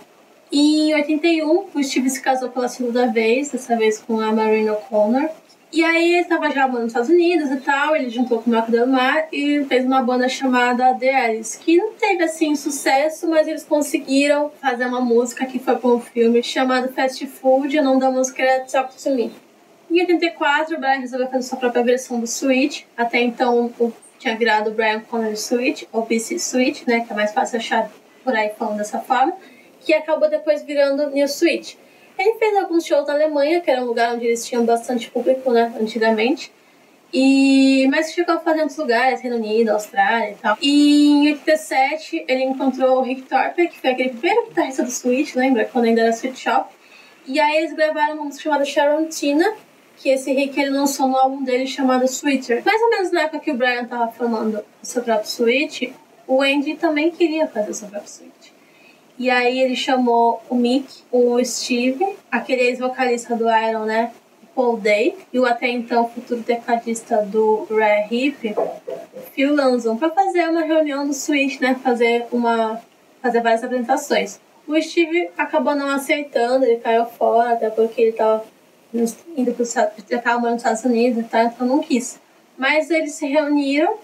E 0.51 0.91
em 0.91 0.95
81, 0.95 1.67
o 1.75 1.83
Steve 1.83 2.09
se 2.09 2.21
casou 2.21 2.49
pela 2.49 2.69
segunda 2.69 3.07
vez, 3.07 3.51
dessa 3.51 3.77
vez 3.77 3.99
com 3.99 4.19
a 4.21 4.33
Marina 4.33 4.73
O'Connor. 4.73 5.29
E 5.71 5.85
aí 5.85 6.15
ele 6.15 6.23
estava 6.23 6.51
já 6.51 6.67
nos 6.67 6.87
Estados 6.87 7.11
Unidos 7.11 7.51
e 7.51 7.57
tal, 7.59 7.95
ele 7.95 8.09
juntou 8.09 8.41
com 8.41 8.49
o 8.49 8.55
Marco 8.55 8.71
Del 8.71 8.87
Mar 8.87 9.29
e 9.31 9.63
fez 9.65 9.85
uma 9.85 10.03
banda 10.03 10.27
chamada 10.27 10.95
The 10.95 11.15
Alice, 11.15 11.59
que 11.59 11.77
não 11.77 11.93
teve 11.93 12.25
assim 12.25 12.57
sucesso, 12.57 13.29
mas 13.29 13.47
eles 13.47 13.65
conseguiram 13.65 14.51
fazer 14.63 14.87
uma 14.87 15.03
música 15.03 15.45
que 15.45 15.59
foi 15.59 15.77
para 15.77 15.91
um 15.91 16.01
filme 16.01 16.43
chamado 16.43 16.89
Fast 16.95 17.27
Food, 17.27 17.77
e 17.77 17.81
o 17.81 17.85
nome 17.85 18.01
da 18.01 18.11
música 18.11 18.43
era 18.43 18.65
Talk 18.65 18.97
to 18.97 19.11
Me. 19.11 19.31
Em 19.91 20.01
84, 20.01 20.75
o 20.75 20.81
Brian 20.81 21.01
resolveu 21.01 21.29
fazer 21.29 21.43
sua 21.47 21.59
própria 21.59 21.85
versão 21.85 22.19
do 22.19 22.27
Switch, 22.27 22.85
até 22.97 23.21
então 23.21 23.71
tinha 24.19 24.35
virado 24.37 24.71
Brian 24.71 25.01
Connor 25.01 25.37
Switch, 25.37 25.85
ou 25.93 26.07
BC 26.07 26.39
Switch, 26.39 26.87
né, 26.87 27.01
que 27.01 27.13
é 27.13 27.15
mais 27.15 27.33
fácil 27.33 27.59
achar 27.59 27.91
por 28.25 28.35
aí 28.35 28.53
falando 28.59 28.79
dessa 28.79 29.01
forma, 29.01 29.35
que 29.81 29.95
acabou 29.95 30.29
depois 30.29 30.63
virando 30.63 31.11
New 31.11 31.29
Switch. 31.29 31.75
Ele 32.19 32.35
fez 32.39 32.57
alguns 32.57 32.85
shows 32.85 33.07
na 33.07 33.15
Alemanha, 33.15 33.61
que 33.61 33.71
era 33.71 33.81
um 33.81 33.87
lugar 33.87 34.15
onde 34.15 34.27
eles 34.27 34.45
tinham 34.45 34.65
bastante 34.65 35.11
público, 35.11 35.53
né, 35.53 35.73
antigamente. 35.81 36.53
E, 37.13 37.89
mas 37.91 38.13
chegou 38.13 38.35
a 38.35 38.39
fazer 38.39 38.61
outros 38.61 38.77
lugares, 38.77 39.21
Reino 39.21 39.37
Unido, 39.37 39.71
Austrália 39.71 40.33
e 40.33 40.35
tal. 40.35 40.59
E 40.61 41.07
em 41.07 41.33
87 41.33 42.25
ele 42.29 42.45
encontrou 42.45 42.99
o 42.99 43.03
Rick 43.03 43.23
Thorpe, 43.23 43.69
que 43.69 43.81
foi 43.81 43.91
aquele 43.91 44.11
primeiro 44.11 44.49
guitarrista 44.49 44.83
do 44.83 44.91
Switch, 44.91 45.35
lembra? 45.35 45.65
Quando 45.65 45.87
ainda 45.87 46.03
era 46.03 46.11
Sweet 46.11 46.39
Shop. 46.39 46.69
E 47.27 47.39
aí 47.41 47.59
eles 47.59 47.75
gravaram 47.75 48.15
uma 48.15 48.25
música 48.25 48.43
chamada 48.43 48.65
Sharon 48.65 49.07
Tina, 49.07 49.55
que 49.97 50.11
esse 50.11 50.33
Rick 50.33 50.59
ele 50.59 50.71
lançou 50.71 51.09
no 51.09 51.17
álbum 51.17 51.43
dele 51.43 51.67
chamado 51.67 52.05
Sweeter. 52.05 52.63
Mais 52.65 52.81
ou 52.83 52.91
menos 52.91 53.11
na 53.11 53.23
época 53.23 53.41
que 53.41 53.51
o 53.51 53.55
Brian 53.55 53.85
tava 53.85 54.11
falando 54.13 54.59
do 54.59 54.87
seu 54.87 55.03
próprio 55.03 55.29
Switch, 55.29 55.91
o 56.27 56.43
Andy 56.43 56.75
também 56.75 57.11
queria 57.11 57.47
fazer 57.47 57.71
o 57.71 57.75
seu 57.75 57.89
próprio 57.89 58.11
Switch. 58.11 58.38
E 59.19 59.31
aí 59.31 59.61
ele 59.61 59.75
chamou 59.75 60.41
o 60.49 60.55
Mick, 60.55 61.03
o 61.11 61.45
Steve, 61.45 62.17
aquele 62.31 62.63
ex-vocalista 62.63 63.35
do 63.35 63.49
Iron, 63.51 63.85
né? 63.85 64.13
Paul 64.55 64.77
Day, 64.77 65.17
e 65.33 65.39
o 65.39 65.47
até 65.47 65.69
então 65.69 66.09
futuro 66.09 66.43
tecladista 66.43 67.23
do 67.23 67.67
Rare 67.71 68.07
Hip, 68.11 68.57
Phil 69.33 69.55
Lanzon, 69.55 69.97
para 69.97 70.11
fazer 70.11 70.49
uma 70.49 70.63
reunião 70.63 71.07
no 71.07 71.15
Switch, 71.15 71.61
né? 71.61 71.77
Fazer 71.83 72.27
uma 72.33 72.81
fazer 73.23 73.41
várias 73.41 73.63
apresentações. 73.63 74.41
O 74.67 74.81
Steve 74.81 75.31
acabou 75.37 75.75
não 75.75 75.89
aceitando, 75.89 76.65
ele 76.65 76.77
caiu 76.77 77.07
fora, 77.07 77.55
até 77.55 77.71
porque 77.71 78.01
ele 78.01 78.11
estava 78.11 78.45
indo 79.37 79.53
para 79.53 79.63
estava 79.63 80.39
morando 80.39 80.55
nos 80.55 80.63
Estados 80.63 80.85
Unidos, 80.85 81.27
tá? 81.29 81.45
então 81.45 81.67
não 81.67 81.81
quis. 81.81 82.21
Mas 82.57 82.91
eles 82.91 83.13
se 83.13 83.27
reuniram, 83.27 83.97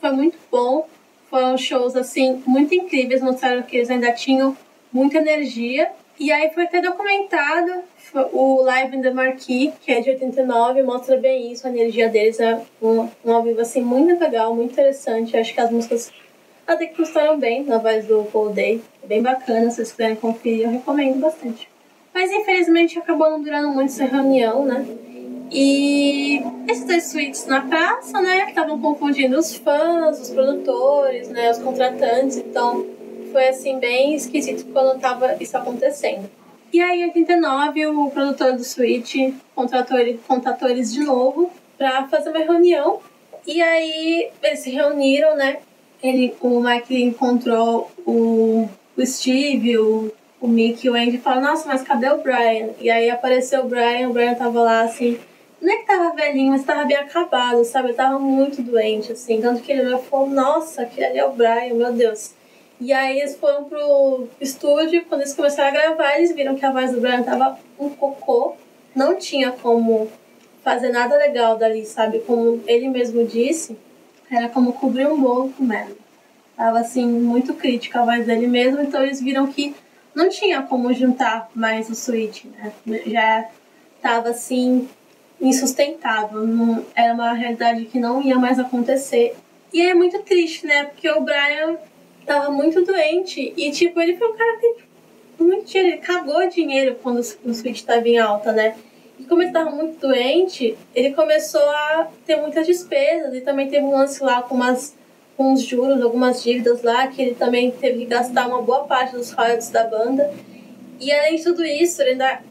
foi 0.00 0.10
muito 0.10 0.38
bom. 0.50 0.86
Foram 1.30 1.56
shows, 1.56 1.94
assim, 1.96 2.42
muito 2.46 2.74
incríveis, 2.74 3.22
mostraram 3.22 3.62
que 3.62 3.76
eles 3.76 3.88
ainda 3.88 4.12
tinham 4.12 4.56
muita 4.92 5.18
energia. 5.18 5.90
E 6.18 6.30
aí 6.30 6.50
foi 6.50 6.64
até 6.64 6.82
documentado 6.82 7.84
o 8.32 8.62
Live 8.62 8.96
in 8.96 9.02
the 9.02 9.10
Marquee, 9.10 9.72
que 9.80 9.92
é 9.92 10.00
de 10.00 10.10
89, 10.10 10.82
mostra 10.82 11.16
bem 11.16 11.52
isso, 11.52 11.66
a 11.66 11.70
energia 11.70 12.08
deles 12.08 12.40
é 12.40 12.60
um, 12.82 13.08
um 13.24 13.32
ao 13.32 13.42
vivo, 13.42 13.60
assim, 13.60 13.80
muito 13.80 14.20
legal, 14.20 14.54
muito 14.54 14.72
interessante. 14.72 15.36
Acho 15.36 15.54
que 15.54 15.60
as 15.60 15.70
músicas 15.70 16.12
até 16.66 16.86
que 16.86 16.96
gostaram 16.96 17.38
bem 17.38 17.64
na 17.64 17.78
voz 17.78 18.06
do 18.06 18.24
Paul 18.32 18.50
Day. 18.50 18.80
É 19.02 19.06
bem 19.06 19.22
bacana, 19.22 19.70
se 19.70 19.76
vocês 19.76 19.90
quiserem 19.90 20.16
conferir, 20.16 20.64
eu 20.64 20.70
recomendo 20.70 21.20
bastante. 21.20 21.68
Mas 22.14 22.30
infelizmente 22.30 22.98
acabou 22.98 23.30
não 23.30 23.42
durando 23.42 23.68
muito 23.70 23.90
essa 23.90 24.04
reunião, 24.04 24.64
né? 24.64 24.84
E 25.50 26.40
esses 26.68 26.84
dois 26.84 27.04
suítes 27.10 27.46
na 27.46 27.62
praça, 27.62 28.20
né, 28.20 28.48
estavam 28.48 28.80
confundindo 28.80 29.36
os 29.36 29.56
fãs, 29.56 30.20
os 30.20 30.30
produtores, 30.30 31.28
né, 31.28 31.50
os 31.50 31.58
contratantes, 31.58 32.36
então 32.36 32.86
foi 33.32 33.48
assim 33.48 33.78
bem 33.78 34.14
esquisito 34.14 34.64
quando 34.72 34.96
estava 34.96 35.36
isso 35.40 35.56
acontecendo. 35.56 36.30
E 36.72 36.80
aí, 36.80 37.02
em 37.02 37.06
89, 37.06 37.86
o 37.86 38.10
produtor 38.10 38.52
do 38.52 38.62
suíte 38.62 39.34
contratou, 39.54 39.98
ele, 39.98 40.20
contratou 40.26 40.68
eles 40.68 40.92
de 40.92 41.00
novo 41.00 41.50
para 41.76 42.06
fazer 42.06 42.30
uma 42.30 42.38
reunião. 42.38 43.00
E 43.44 43.60
aí 43.60 44.30
eles 44.40 44.60
se 44.60 44.70
reuniram, 44.70 45.34
né? 45.34 45.58
Ele, 46.00 46.32
o 46.40 46.60
Mike 46.60 47.02
encontrou 47.02 47.90
o, 48.06 48.68
o 48.96 49.06
Steve, 49.06 49.78
o, 49.78 50.12
o 50.40 50.46
Mick 50.46 50.86
e 50.86 50.90
o 50.90 50.94
Andy 50.94 51.16
e 51.16 51.18
falou, 51.18 51.42
nossa, 51.42 51.66
mas 51.66 51.82
cadê 51.82 52.08
o 52.08 52.18
Brian? 52.18 52.70
E 52.80 52.88
aí 52.88 53.10
apareceu 53.10 53.62
o 53.62 53.68
Brian, 53.68 54.08
o 54.08 54.12
Brian 54.12 54.34
tava 54.34 54.62
lá 54.62 54.82
assim 54.82 55.18
não 55.60 55.72
é 55.72 55.76
que 55.76 55.86
tava 55.86 56.14
velhinho, 56.14 56.52
mas 56.52 56.64
tava 56.64 56.84
bem 56.84 56.96
acabado, 56.96 57.64
sabe? 57.64 57.90
Eu 57.90 57.94
tava 57.94 58.18
muito 58.18 58.62
doente, 58.62 59.12
assim. 59.12 59.40
Tanto 59.40 59.62
que 59.62 59.70
ele 59.72 59.96
falou, 59.98 60.28
nossa, 60.28 60.86
que 60.86 61.04
ali 61.04 61.18
é 61.18 61.24
o 61.24 61.32
Brian, 61.32 61.74
meu 61.74 61.92
Deus. 61.92 62.34
E 62.80 62.94
aí 62.94 63.18
eles 63.20 63.36
foram 63.36 63.64
pro 63.64 64.26
estúdio, 64.40 65.04
quando 65.06 65.20
eles 65.20 65.34
começaram 65.34 65.68
a 65.68 65.72
gravar, 65.72 66.16
eles 66.16 66.34
viram 66.34 66.54
que 66.54 66.64
a 66.64 66.72
voz 66.72 66.92
do 66.92 67.00
Brian 67.00 67.22
tava 67.22 67.58
um 67.78 67.90
cocô. 67.90 68.54
Não 68.94 69.16
tinha 69.16 69.52
como 69.52 70.10
fazer 70.64 70.88
nada 70.88 71.16
legal 71.16 71.58
dali, 71.58 71.84
sabe? 71.84 72.20
Como 72.20 72.62
ele 72.66 72.88
mesmo 72.88 73.26
disse, 73.26 73.76
era 74.30 74.48
como 74.48 74.72
cobrir 74.72 75.06
um 75.06 75.20
bolo 75.20 75.52
com 75.52 75.62
merda. 75.62 75.94
Tava, 76.56 76.80
assim, 76.80 77.06
muito 77.06 77.52
crítica 77.54 78.00
a 78.00 78.04
voz 78.04 78.26
dele 78.26 78.46
mesmo, 78.46 78.80
então 78.80 79.02
eles 79.02 79.20
viram 79.20 79.46
que 79.46 79.74
não 80.14 80.28
tinha 80.28 80.62
como 80.62 80.92
juntar 80.92 81.50
mais 81.54 81.88
o 81.90 81.94
Switch, 81.94 82.44
né? 82.44 82.72
Já 83.06 83.48
tava, 84.00 84.30
assim, 84.30 84.88
insustentável, 85.40 86.46
não, 86.46 86.84
era 86.94 87.14
uma 87.14 87.32
realidade 87.32 87.86
que 87.86 87.98
não 87.98 88.22
ia 88.22 88.36
mais 88.36 88.58
acontecer. 88.58 89.34
E 89.72 89.80
é 89.80 89.94
muito 89.94 90.20
triste, 90.22 90.66
né? 90.66 90.84
Porque 90.84 91.08
o 91.10 91.20
Brian 91.20 91.76
tava 92.26 92.50
muito 92.50 92.84
doente 92.84 93.52
e, 93.56 93.70
tipo, 93.70 94.00
ele 94.00 94.16
foi 94.16 94.28
um 94.28 94.36
cara 94.36 94.56
que 94.58 94.90
muito 95.42 95.64
dinheiro, 95.66 95.88
ele 95.88 95.98
cagou 95.98 96.48
dinheiro 96.48 96.98
quando 97.02 97.18
o 97.18 97.54
Switch 97.54 97.82
tava 97.82 98.06
em 98.06 98.18
alta, 98.18 98.52
né? 98.52 98.76
E 99.18 99.24
como 99.24 99.42
ele 99.42 99.52
tava 99.52 99.70
muito 99.70 99.98
doente, 99.98 100.76
ele 100.94 101.12
começou 101.12 101.62
a 101.62 102.08
ter 102.26 102.36
muitas 102.36 102.66
despesas 102.66 103.34
e 103.34 103.40
também 103.40 103.68
teve 103.68 103.84
um 103.84 103.90
lance 103.90 104.22
lá 104.22 104.42
com 104.42 104.54
umas 104.54 104.98
com 105.36 105.54
os 105.54 105.62
juros, 105.62 106.02
algumas 106.02 106.42
dívidas 106.42 106.82
lá, 106.82 107.06
que 107.06 107.22
ele 107.22 107.34
também 107.34 107.70
teve 107.70 108.00
que 108.00 108.04
gastar 108.04 108.46
uma 108.46 108.60
boa 108.60 108.84
parte 108.84 109.16
dos 109.16 109.32
royalties 109.32 109.70
da 109.70 109.84
banda. 109.84 110.30
E 111.00 111.10
além 111.10 111.36
de 111.36 111.44
tudo 111.44 111.64
isso, 111.64 112.02
ele 112.02 112.10
ainda 112.10 112.42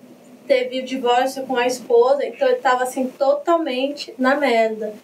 teve 0.49 0.79
o 0.79 0.83
divórcio 0.83 1.43
com 1.43 1.55
a 1.55 1.67
esposa, 1.67 2.25
então 2.25 2.47
ele 2.47 2.57
tava 2.57 2.81
assim 2.81 3.05
totalmente 3.07 4.11
na 4.17 4.35
merda. 4.35 4.95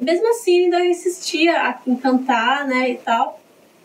Mesmo 0.00 0.30
assim, 0.30 0.64
ainda 0.64 0.82
insistia 0.82 1.76
em 1.86 1.94
cantar, 1.94 2.66
né, 2.66 2.88
e 2.88 2.94
tal. 2.96 3.38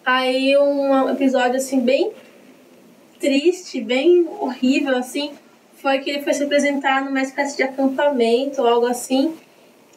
Aí 0.06 0.58
um 0.58 1.10
episódio 1.10 1.58
assim 1.58 1.82
bem 1.82 2.14
triste, 3.20 3.82
bem 3.82 4.26
horrível 4.40 4.96
assim, 4.96 5.34
foi 5.74 6.00
que 6.00 6.10
ele 6.10 6.22
foi 6.22 6.34
se 6.34 6.44
apresentar 6.46 7.04
numa 7.04 7.22
espécie 7.22 7.58
de 7.58 7.64
acampamento 7.64 8.62
ou 8.62 8.68
algo 8.68 8.86
assim. 8.86 9.36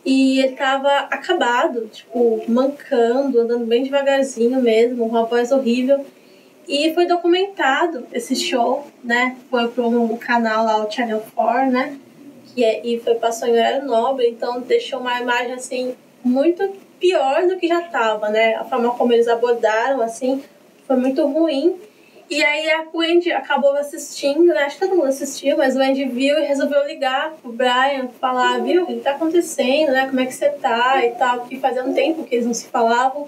E 0.04 0.40
ele 0.40 0.56
tava 0.56 0.90
acabado, 1.10 1.88
tipo, 1.92 2.42
mancando, 2.48 3.38
andando 3.38 3.66
bem 3.66 3.84
devagarzinho 3.84 4.60
mesmo, 4.60 4.98
com 4.98 5.06
uma 5.06 5.24
voz 5.24 5.52
horrível. 5.52 6.04
E 6.70 6.94
foi 6.94 7.04
documentado 7.04 8.06
esse 8.12 8.36
show, 8.36 8.86
né? 9.02 9.36
Foi 9.50 9.66
para 9.66 9.82
um 9.82 10.16
canal 10.16 10.64
lá, 10.64 10.76
o 10.76 10.88
Channel 10.88 11.20
4, 11.34 11.68
né? 11.68 11.98
Que 12.54 12.64
é, 12.64 12.86
e 12.86 13.00
foi 13.00 13.16
passou 13.16 13.48
em 13.48 13.54
horário 13.54 13.84
nobre, 13.84 14.28
então 14.28 14.60
deixou 14.60 15.00
uma 15.00 15.20
imagem 15.20 15.54
assim 15.54 15.96
muito 16.22 16.72
pior 17.00 17.48
do 17.48 17.56
que 17.56 17.66
já 17.66 17.80
estava, 17.80 18.28
né? 18.28 18.54
A 18.54 18.62
forma 18.62 18.94
como 18.94 19.12
eles 19.12 19.26
abordaram, 19.26 20.00
assim, 20.00 20.44
foi 20.86 20.94
muito 20.94 21.26
ruim. 21.26 21.74
E 22.30 22.40
aí 22.40 22.70
a 22.70 22.86
Wendy 22.94 23.32
acabou 23.32 23.72
assistindo, 23.72 24.44
né? 24.44 24.62
Acho 24.62 24.78
que 24.78 24.86
todo 24.86 24.96
mundo 24.96 25.08
assistiu, 25.08 25.56
mas 25.56 25.74
o 25.74 25.80
Andy 25.80 26.04
viu 26.04 26.38
e 26.38 26.44
resolveu 26.44 26.86
ligar 26.86 27.32
pro 27.42 27.50
Brian, 27.50 28.06
falar, 28.20 28.60
viu, 28.60 28.84
o 28.84 28.86
que 28.86 29.00
tá 29.00 29.10
acontecendo, 29.10 29.90
né? 29.90 30.06
Como 30.06 30.20
é 30.20 30.26
que 30.26 30.34
você 30.34 30.48
tá 30.50 31.04
e 31.04 31.10
tal, 31.16 31.40
porque 31.40 31.56
fazia 31.56 31.82
um 31.82 31.92
tempo 31.92 32.22
que 32.22 32.36
eles 32.36 32.46
não 32.46 32.54
se 32.54 32.68
falavam. 32.68 33.26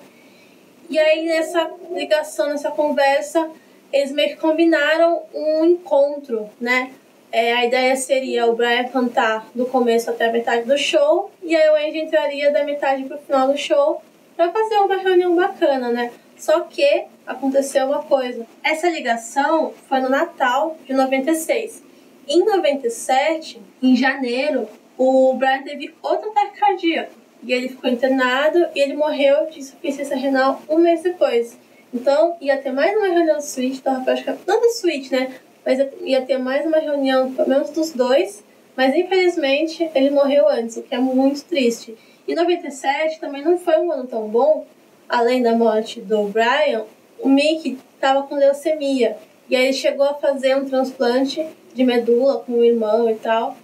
E 0.92 0.98
aí 0.98 1.24
nessa 1.24 1.70
ligação, 1.90 2.50
nessa 2.50 2.70
conversa, 2.70 3.50
eles 3.90 4.12
meio 4.12 4.28
que 4.28 4.36
combinaram 4.36 5.22
um 5.32 5.64
encontro, 5.64 6.50
né? 6.60 6.92
É, 7.32 7.54
a 7.54 7.64
ideia 7.64 7.96
seria 7.96 8.44
o 8.44 8.54
Brian 8.54 8.84
cantar 8.88 9.48
do 9.54 9.64
começo 9.64 10.10
até 10.10 10.26
a 10.26 10.32
metade 10.32 10.66
do 10.68 10.76
show 10.76 11.30
e 11.42 11.56
aí 11.56 11.66
o 11.70 11.88
Andy 11.88 11.98
entraria 11.98 12.52
da 12.52 12.62
metade 12.62 13.04
pro 13.04 13.16
final 13.16 13.48
do 13.48 13.56
show 13.56 14.02
para 14.36 14.52
fazer 14.52 14.76
uma 14.80 14.98
reunião 14.98 15.34
bacana, 15.34 15.88
né? 15.88 16.12
Só 16.36 16.60
que 16.60 17.04
aconteceu 17.26 17.86
uma 17.86 18.02
coisa. 18.02 18.46
Essa 18.62 18.90
ligação 18.90 19.72
foi 19.88 19.98
no 19.98 20.10
Natal 20.10 20.76
de 20.84 20.92
96. 20.92 21.82
Em 22.28 22.44
97, 22.44 23.62
em 23.82 23.96
janeiro, 23.96 24.68
o 24.98 25.32
Brian 25.38 25.62
teve 25.62 25.94
outro 26.02 26.28
ataque 26.28 26.60
cardíaco 26.60 27.21
e 27.42 27.52
ele 27.52 27.68
ficou 27.68 27.90
internado 27.90 28.66
e 28.74 28.80
ele 28.80 28.94
morreu 28.94 29.46
de 29.50 29.60
insuficiência 29.60 30.16
renal 30.16 30.62
um 30.68 30.78
mês 30.78 31.02
depois. 31.02 31.58
Então, 31.92 32.36
ia 32.40 32.56
ter 32.56 32.72
mais 32.72 32.96
uma 32.96 33.08
reunião 33.08 33.40
suíte 33.40 33.82
terapêutica, 33.82 34.38
não 34.46 34.60
da 34.60 34.68
suíte, 34.70 35.12
né? 35.12 35.34
Mas 35.64 35.78
ia 36.02 36.22
ter 36.22 36.38
mais 36.38 36.64
uma 36.64 36.78
reunião, 36.78 37.32
pelo 37.32 37.48
menos 37.48 37.70
dos 37.70 37.92
dois, 37.92 38.42
Mas 38.74 38.94
infelizmente 38.94 39.90
ele 39.94 40.10
morreu 40.10 40.48
antes, 40.48 40.78
o 40.78 40.82
que 40.82 40.94
é 40.94 40.98
muito 40.98 41.44
triste. 41.44 41.94
E 42.26 42.34
97 42.34 43.20
também 43.20 43.42
não 43.42 43.58
foi 43.58 43.78
um 43.78 43.92
ano 43.92 44.06
tão 44.06 44.28
bom, 44.28 44.66
além 45.08 45.42
da 45.42 45.54
morte 45.54 46.00
do 46.00 46.24
Brian, 46.28 46.84
o 47.20 47.28
Mickey 47.28 47.78
estava 47.94 48.22
com 48.22 48.34
leucemia. 48.34 49.16
E 49.48 49.54
aí 49.54 49.64
ele 49.64 49.72
chegou 49.72 50.06
a 50.06 50.14
fazer 50.14 50.56
um 50.56 50.64
transplante 50.64 51.46
de 51.74 51.84
medula 51.84 52.40
com 52.40 52.52
o 52.52 52.64
irmão 52.64 53.10
e 53.10 53.14
tal, 53.16 53.56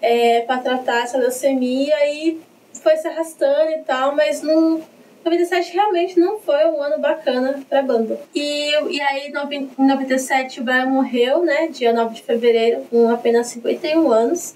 é, 0.00 0.40
para 0.42 0.60
tratar 0.60 1.02
essa 1.02 1.18
leucemia 1.18 1.94
e 2.08 2.40
foi 2.80 2.96
se 2.96 3.08
arrastando 3.08 3.70
e 3.70 3.78
tal, 3.78 4.14
mas 4.14 4.42
não 4.42 4.82
97 5.24 5.72
realmente 5.72 6.20
não 6.20 6.38
foi 6.38 6.64
um 6.66 6.80
ano 6.80 7.00
bacana 7.00 7.60
pra 7.68 7.82
banda. 7.82 8.20
E, 8.32 8.70
e 8.70 9.00
aí, 9.00 9.28
em 9.28 9.86
97, 9.86 10.60
o 10.60 10.64
Brian 10.64 10.86
morreu, 10.86 11.44
né? 11.44 11.66
Dia 11.66 11.92
9 11.92 12.14
de 12.14 12.22
fevereiro, 12.22 12.82
com 12.88 13.08
apenas 13.08 13.48
51 13.48 14.10
anos. 14.12 14.54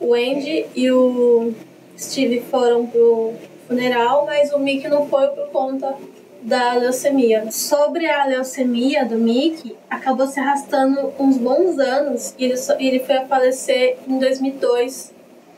O 0.00 0.14
Andy 0.14 0.66
e 0.76 0.90
o 0.92 1.52
Steve 1.98 2.40
foram 2.40 2.86
pro 2.86 3.34
funeral, 3.66 4.24
mas 4.26 4.52
o 4.52 4.58
Mickey 4.58 4.88
não 4.88 5.08
foi 5.08 5.26
por 5.28 5.48
conta 5.48 5.96
da 6.42 6.74
leucemia. 6.74 7.50
Sobre 7.50 8.08
a 8.08 8.24
leucemia 8.26 9.04
do 9.04 9.16
Mickey, 9.16 9.76
acabou 9.88 10.26
se 10.26 10.38
arrastando 10.38 11.12
uns 11.18 11.36
bons 11.36 11.78
anos 11.78 12.34
e 12.38 12.44
ele, 12.44 12.54
ele 12.78 13.00
foi 13.00 13.16
a 13.16 13.26
falecer 13.26 13.96
em 14.06 14.18
2002, 14.18 15.12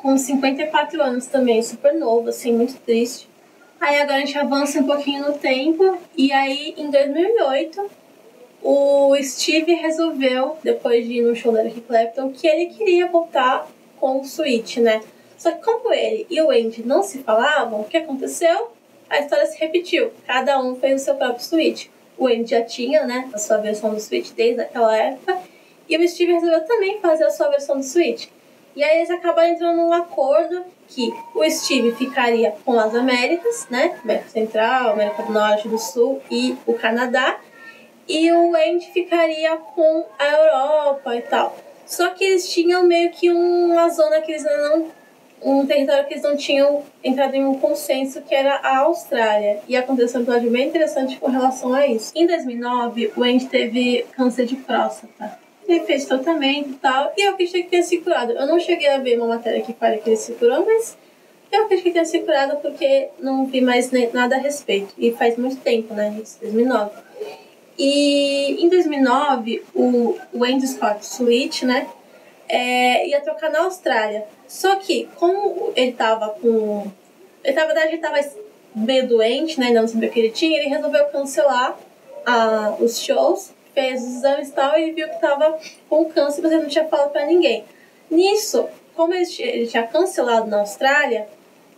com 0.04 0.18
54 0.18 1.02
anos 1.02 1.24
também, 1.24 1.62
super 1.62 1.94
novo, 1.94 2.28
assim, 2.28 2.52
muito 2.52 2.78
triste. 2.80 3.26
Aí 3.80 3.96
agora 4.02 4.18
a 4.18 4.20
gente 4.20 4.36
avança 4.36 4.78
um 4.78 4.84
pouquinho 4.84 5.26
no 5.26 5.38
tempo 5.38 5.96
e 6.14 6.30
aí 6.30 6.74
em 6.76 6.90
2008 6.90 7.90
o 8.62 9.16
Steve 9.22 9.72
resolveu, 9.72 10.58
depois 10.62 11.06
de 11.06 11.14
ir 11.14 11.22
no 11.22 11.34
show 11.34 11.50
da 11.52 11.64
Eric 11.64 11.80
Clapton, 11.80 12.30
que 12.32 12.46
ele 12.46 12.66
queria 12.66 13.08
voltar 13.08 13.66
com 13.98 14.20
o 14.20 14.24
Switch, 14.24 14.76
né? 14.76 15.00
Só 15.38 15.52
que 15.52 15.64
como 15.64 15.90
ele 15.90 16.26
e 16.28 16.38
o 16.42 16.50
Andy 16.50 16.86
não 16.86 17.02
se 17.02 17.20
falavam, 17.20 17.80
o 17.80 17.84
que 17.84 17.96
aconteceu? 17.96 18.72
A 19.08 19.20
história 19.20 19.46
se 19.46 19.58
repetiu. 19.58 20.12
Cada 20.26 20.62
um 20.62 20.76
fez 20.76 21.00
o 21.00 21.04
seu 21.06 21.14
próprio 21.14 21.42
Switch. 21.42 21.86
O 22.18 22.26
Andy 22.26 22.50
já 22.50 22.62
tinha, 22.62 23.06
né, 23.06 23.30
a 23.32 23.38
sua 23.38 23.56
versão 23.56 23.94
do 23.94 24.00
Switch 24.00 24.32
desde 24.32 24.60
aquela 24.60 24.94
época. 24.94 25.38
E 25.88 25.96
o 25.96 26.06
Steve 26.06 26.34
resolveu 26.34 26.62
também 26.66 27.00
fazer 27.00 27.24
a 27.24 27.30
sua 27.30 27.48
versão 27.48 27.78
do 27.78 27.82
Switch. 27.82 28.28
E 28.76 28.82
aí 28.82 28.98
eles 28.98 29.10
acabaram 29.10 29.50
entrando 29.50 29.76
num 29.76 29.92
acordo 29.92 30.64
que 30.88 31.12
o 31.34 31.48
Steve 31.48 31.92
ficaria 31.92 32.54
com 32.64 32.78
as 32.78 32.94
Américas, 32.94 33.68
né? 33.70 33.96
América 34.02 34.28
Central, 34.28 34.92
América 34.92 35.22
do 35.22 35.32
Norte, 35.32 35.68
do 35.68 35.78
Sul 35.78 36.20
e 36.30 36.56
o 36.66 36.74
Canadá. 36.74 37.38
E 38.08 38.30
o 38.32 38.54
Andy 38.54 38.90
ficaria 38.92 39.56
com 39.56 40.04
a 40.18 40.26
Europa 40.26 41.16
e 41.16 41.22
tal. 41.22 41.56
Só 41.86 42.10
que 42.10 42.24
eles 42.24 42.52
tinham 42.52 42.82
meio 42.82 43.10
que 43.12 43.30
uma 43.30 43.88
zona 43.88 44.20
que 44.20 44.32
eles 44.32 44.44
não. 44.44 44.88
um 45.42 45.66
território 45.66 46.06
que 46.06 46.14
eles 46.14 46.24
não 46.24 46.36
tinham 46.36 46.82
entrado 47.02 47.34
em 47.34 47.44
um 47.44 47.58
consenso, 47.58 48.22
que 48.22 48.34
era 48.34 48.56
a 48.56 48.78
Austrália. 48.78 49.60
E 49.68 49.76
aconteceu 49.76 50.20
um 50.20 50.24
episódio 50.24 50.50
bem 50.50 50.68
interessante 50.68 51.16
com 51.16 51.30
relação 51.30 51.72
a 51.72 51.86
isso. 51.86 52.12
Em 52.14 52.26
2009, 52.26 53.12
o 53.16 53.22
Andy 53.22 53.46
teve 53.46 54.04
câncer 54.16 54.46
de 54.46 54.56
próstata 54.56 55.43
ele 55.66 55.84
fez 55.84 56.04
tratamento 56.04 56.70
e 56.70 56.74
tal, 56.74 57.12
e 57.16 57.22
eu 57.22 57.32
acreditei 57.32 57.62
que 57.62 57.70
tinha 57.70 57.82
se 57.82 57.98
curado. 57.98 58.32
Eu 58.32 58.46
não 58.46 58.60
cheguei 58.60 58.88
a 58.88 58.98
ver 58.98 59.16
uma 59.16 59.28
matéria 59.28 59.62
que 59.62 59.72
fale 59.72 59.98
que 59.98 60.10
ele 60.10 60.16
se 60.16 60.32
curou, 60.32 60.64
mas 60.64 60.96
eu 61.50 61.64
acredito 61.64 61.84
que 61.84 61.92
tenha 61.92 62.04
se 62.04 62.18
curado 62.20 62.56
porque 62.60 63.08
não 63.18 63.46
vi 63.46 63.60
mais 63.60 63.90
nada 64.12 64.36
a 64.36 64.38
respeito. 64.38 64.92
E 64.98 65.12
faz 65.12 65.36
muito 65.36 65.56
tempo, 65.60 65.94
né? 65.94 66.18
Isso, 66.22 66.38
2009. 66.40 66.90
E 67.78 68.64
em 68.64 68.68
2009, 68.68 69.62
o, 69.74 70.16
Andy 70.42 70.66
Scott 70.66 71.04
Sweet, 71.04 71.64
né? 71.64 71.88
É, 72.48 73.08
ia 73.08 73.20
tocar 73.20 73.50
na 73.50 73.62
Austrália. 73.62 74.26
Só 74.46 74.76
que, 74.76 75.08
como 75.16 75.72
ele 75.74 75.92
tava 75.92 76.28
com. 76.30 76.90
Ele 77.42 77.54
na 77.54 77.64
verdade, 77.66 77.88
ele 77.88 77.98
tava 77.98 78.20
meio 78.74 79.08
doente, 79.08 79.58
né? 79.58 79.66
Ainda 79.66 79.80
não 79.80 79.88
sabia 79.88 80.08
o 80.08 80.12
que 80.12 80.18
ele 80.20 80.30
tinha, 80.30 80.58
ele 80.58 80.68
resolveu 80.68 81.04
cancelar 81.06 81.78
a, 82.26 82.76
os 82.80 83.00
shows 83.00 83.53
fez 83.74 84.02
os 84.02 84.16
exames 84.16 84.48
e 84.48 84.52
tal 84.52 84.78
e 84.78 84.92
viu 84.92 85.08
que 85.08 85.14
estava 85.14 85.58
com 85.88 86.04
câncer, 86.06 86.40
mas 86.42 86.52
ele 86.52 86.62
não 86.62 86.68
tinha 86.68 86.86
falado 86.86 87.10
para 87.10 87.26
ninguém. 87.26 87.64
Nisso, 88.10 88.66
como 88.94 89.12
ele, 89.12 89.26
ele 89.38 89.66
tinha 89.66 89.86
cancelado 89.86 90.46
na 90.46 90.60
Austrália, 90.60 91.28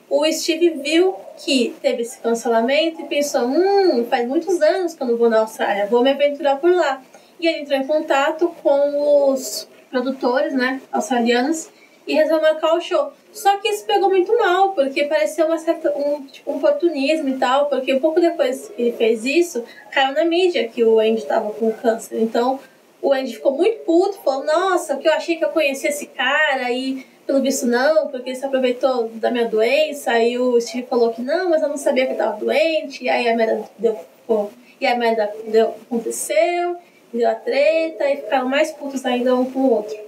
o 0.08 0.24
Steve 0.30 0.70
viu 0.70 1.14
que 1.36 1.74
teve 1.82 2.02
esse 2.02 2.18
cancelamento 2.18 3.00
e 3.00 3.04
pensou: 3.06 3.42
hum, 3.46 4.06
faz 4.08 4.26
muitos 4.26 4.60
anos 4.62 4.94
que 4.94 5.02
eu 5.02 5.06
não 5.06 5.16
vou 5.16 5.28
na 5.28 5.40
Austrália, 5.40 5.86
vou 5.86 6.02
me 6.02 6.10
aventurar 6.10 6.56
por 6.56 6.70
lá. 6.70 7.02
E 7.40 7.46
ele 7.46 7.60
entrou 7.60 7.78
em 7.78 7.86
contato 7.86 8.54
com 8.62 9.30
os 9.32 9.68
produtores, 9.90 10.54
né, 10.54 10.80
australianos, 10.92 11.68
e 12.06 12.14
resolveu 12.14 12.52
marcar 12.52 12.74
o 12.74 12.80
show. 12.80 13.12
Só 13.32 13.56
que 13.58 13.68
isso 13.68 13.84
pegou 13.84 14.08
muito 14.08 14.36
mal, 14.38 14.72
porque 14.72 15.04
pareceu 15.04 15.46
uma 15.46 15.58
certa, 15.58 15.90
um 15.96 16.24
tipo, 16.26 16.50
um 16.50 16.56
oportunismo 16.56 17.28
e 17.28 17.36
tal, 17.36 17.66
porque 17.66 17.92
um 17.92 18.00
pouco 18.00 18.20
depois 18.20 18.68
que 18.68 18.82
ele 18.82 18.92
fez 18.92 19.24
isso, 19.24 19.64
caiu 19.90 20.14
na 20.14 20.24
mídia 20.24 20.68
que 20.68 20.84
o 20.84 20.98
Andy 20.98 21.18
estava 21.18 21.52
com 21.52 21.72
câncer. 21.72 22.20
Então 22.22 22.60
o 23.02 23.12
Andy 23.12 23.34
ficou 23.34 23.52
muito 23.52 23.78
puto, 23.84 24.18
falou: 24.18 24.44
Nossa, 24.44 24.96
que 24.96 25.08
eu 25.08 25.12
achei 25.12 25.36
que 25.36 25.44
eu 25.44 25.50
conhecia 25.50 25.90
esse 25.90 26.06
cara 26.06 26.70
e 26.70 27.04
pelo 27.26 27.42
visto 27.42 27.66
não, 27.66 28.06
porque 28.08 28.30
ele 28.30 28.36
se 28.36 28.44
aproveitou 28.44 29.08
da 29.14 29.30
minha 29.30 29.48
doença. 29.48 30.12
Aí 30.12 30.38
o 30.38 30.60
Steve 30.60 30.86
falou 30.86 31.12
que 31.12 31.20
não, 31.20 31.50
mas 31.50 31.62
eu 31.62 31.68
não 31.68 31.76
sabia 31.76 32.04
que 32.04 32.12
eu 32.12 32.16
estava 32.16 32.38
doente. 32.38 33.04
E 33.04 33.08
aí 33.08 33.28
a 33.28 33.36
merda 33.36 33.64
deu. 33.78 33.98
Pô, 34.26 34.48
e 34.80 34.86
a 34.86 34.96
merda 34.96 35.32
deu, 35.46 35.74
aconteceu, 35.86 36.76
deu 37.12 37.28
a 37.28 37.34
treta 37.34 38.10
e 38.10 38.16
ficaram 38.16 38.48
mais 38.48 38.70
putos 38.72 39.04
ainda 39.04 39.34
um 39.34 39.50
com 39.50 39.60
o 39.60 39.70
outro. 39.70 40.05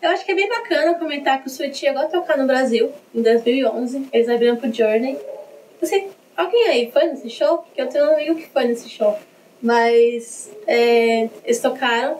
Eu 0.00 0.10
acho 0.10 0.24
que 0.24 0.32
é 0.32 0.34
bem 0.34 0.48
bacana 0.48 0.94
comentar 0.94 1.40
que 1.40 1.48
o 1.48 1.50
Sweet 1.50 1.76
chegou 1.76 2.02
a 2.02 2.06
tocar 2.06 2.36
no 2.36 2.46
Brasil 2.46 2.92
em 3.14 3.22
2011. 3.22 4.08
Eles 4.12 4.28
abriram 4.28 4.56
pro 4.56 4.72
Journey. 4.72 5.18
Você, 5.80 6.08
alguém 6.36 6.68
aí 6.68 6.90
foi 6.92 7.04
nesse 7.04 7.30
show? 7.30 7.58
Porque 7.58 7.80
eu 7.80 7.88
tenho 7.88 8.04
um 8.04 8.14
amigo 8.14 8.34
que 8.36 8.48
foi 8.48 8.64
nesse 8.64 8.88
show. 8.88 9.18
Mas 9.60 10.50
é, 10.66 11.28
eles 11.44 11.60
tocaram. 11.60 12.18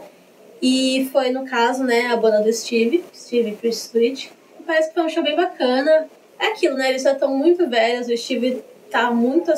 E 0.60 1.08
foi, 1.12 1.30
no 1.30 1.44
caso, 1.44 1.84
né, 1.84 2.06
a 2.06 2.16
banda 2.16 2.40
do 2.40 2.52
Steve, 2.52 3.04
Steve 3.14 3.52
pro 3.52 3.68
Sweet. 3.68 4.32
Parece 4.66 4.88
que 4.88 4.94
foi 4.94 5.04
um 5.04 5.08
show 5.08 5.22
bem 5.22 5.36
bacana. 5.36 6.08
É 6.38 6.46
aquilo, 6.48 6.76
né? 6.76 6.88
Eles 6.88 7.02
já 7.02 7.12
estão 7.12 7.36
muito 7.36 7.68
velhos. 7.68 8.08
O 8.08 8.16
Steve 8.16 8.62
tá 8.90 9.10
muito. 9.10 9.52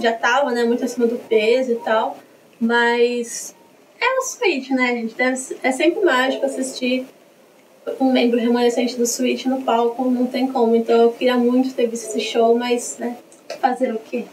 Já 0.00 0.12
tava, 0.12 0.52
né? 0.52 0.64
Muito 0.64 0.84
acima 0.84 1.06
do 1.06 1.18
peso 1.18 1.72
e 1.72 1.76
tal. 1.76 2.16
Mas 2.60 3.54
é 4.00 4.18
o 4.18 4.22
Sweet, 4.22 4.72
né, 4.72 4.86
gente? 4.94 5.16
É 5.62 5.72
sempre 5.72 6.04
mágico 6.04 6.46
assistir 6.46 7.06
um 8.00 8.12
membro 8.12 8.38
remanescente 8.38 8.96
do 8.96 9.06
Switch 9.06 9.46
no 9.46 9.62
palco, 9.62 10.04
não 10.10 10.26
tem 10.26 10.46
como. 10.46 10.74
Então 10.74 11.00
eu 11.00 11.12
queria 11.12 11.36
muito 11.36 11.74
ter 11.74 11.86
visto 11.86 12.08
esse 12.08 12.20
show, 12.20 12.54
mas, 12.56 12.96
né, 12.98 13.16
fazer 13.60 13.92
o 13.92 13.98
quê? 13.98 14.24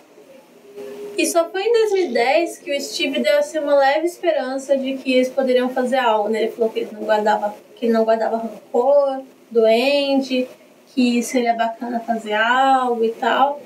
E 1.18 1.26
só 1.26 1.50
foi 1.50 1.64
em 1.64 1.72
2010 1.72 2.58
que 2.60 2.76
o 2.76 2.82
Steve 2.82 3.20
deu 3.20 3.38
assim, 3.38 3.60
uma 3.60 3.76
leve 3.76 4.08
esperança 4.08 4.78
de 4.78 4.98
que 4.98 5.14
eles 5.14 5.30
poderiam 5.30 5.70
fazer 5.70 5.98
algo, 5.98 6.30
né? 6.30 6.44
Ele 6.44 6.52
falou 6.52 6.72
que 6.72 6.80
ele 6.80 6.90
não 6.94 7.02
guardava, 7.02 7.54
que 7.76 7.86
ele 7.86 7.94
não 7.94 8.04
guardava 8.04 8.38
rancor, 8.38 9.22
doente, 9.50 10.48
que 10.96 11.22
seria 11.22 11.54
bacana 11.54 12.00
fazer 12.00 12.34
algo 12.34 13.04
e 13.04 13.12
tal. 13.12 13.62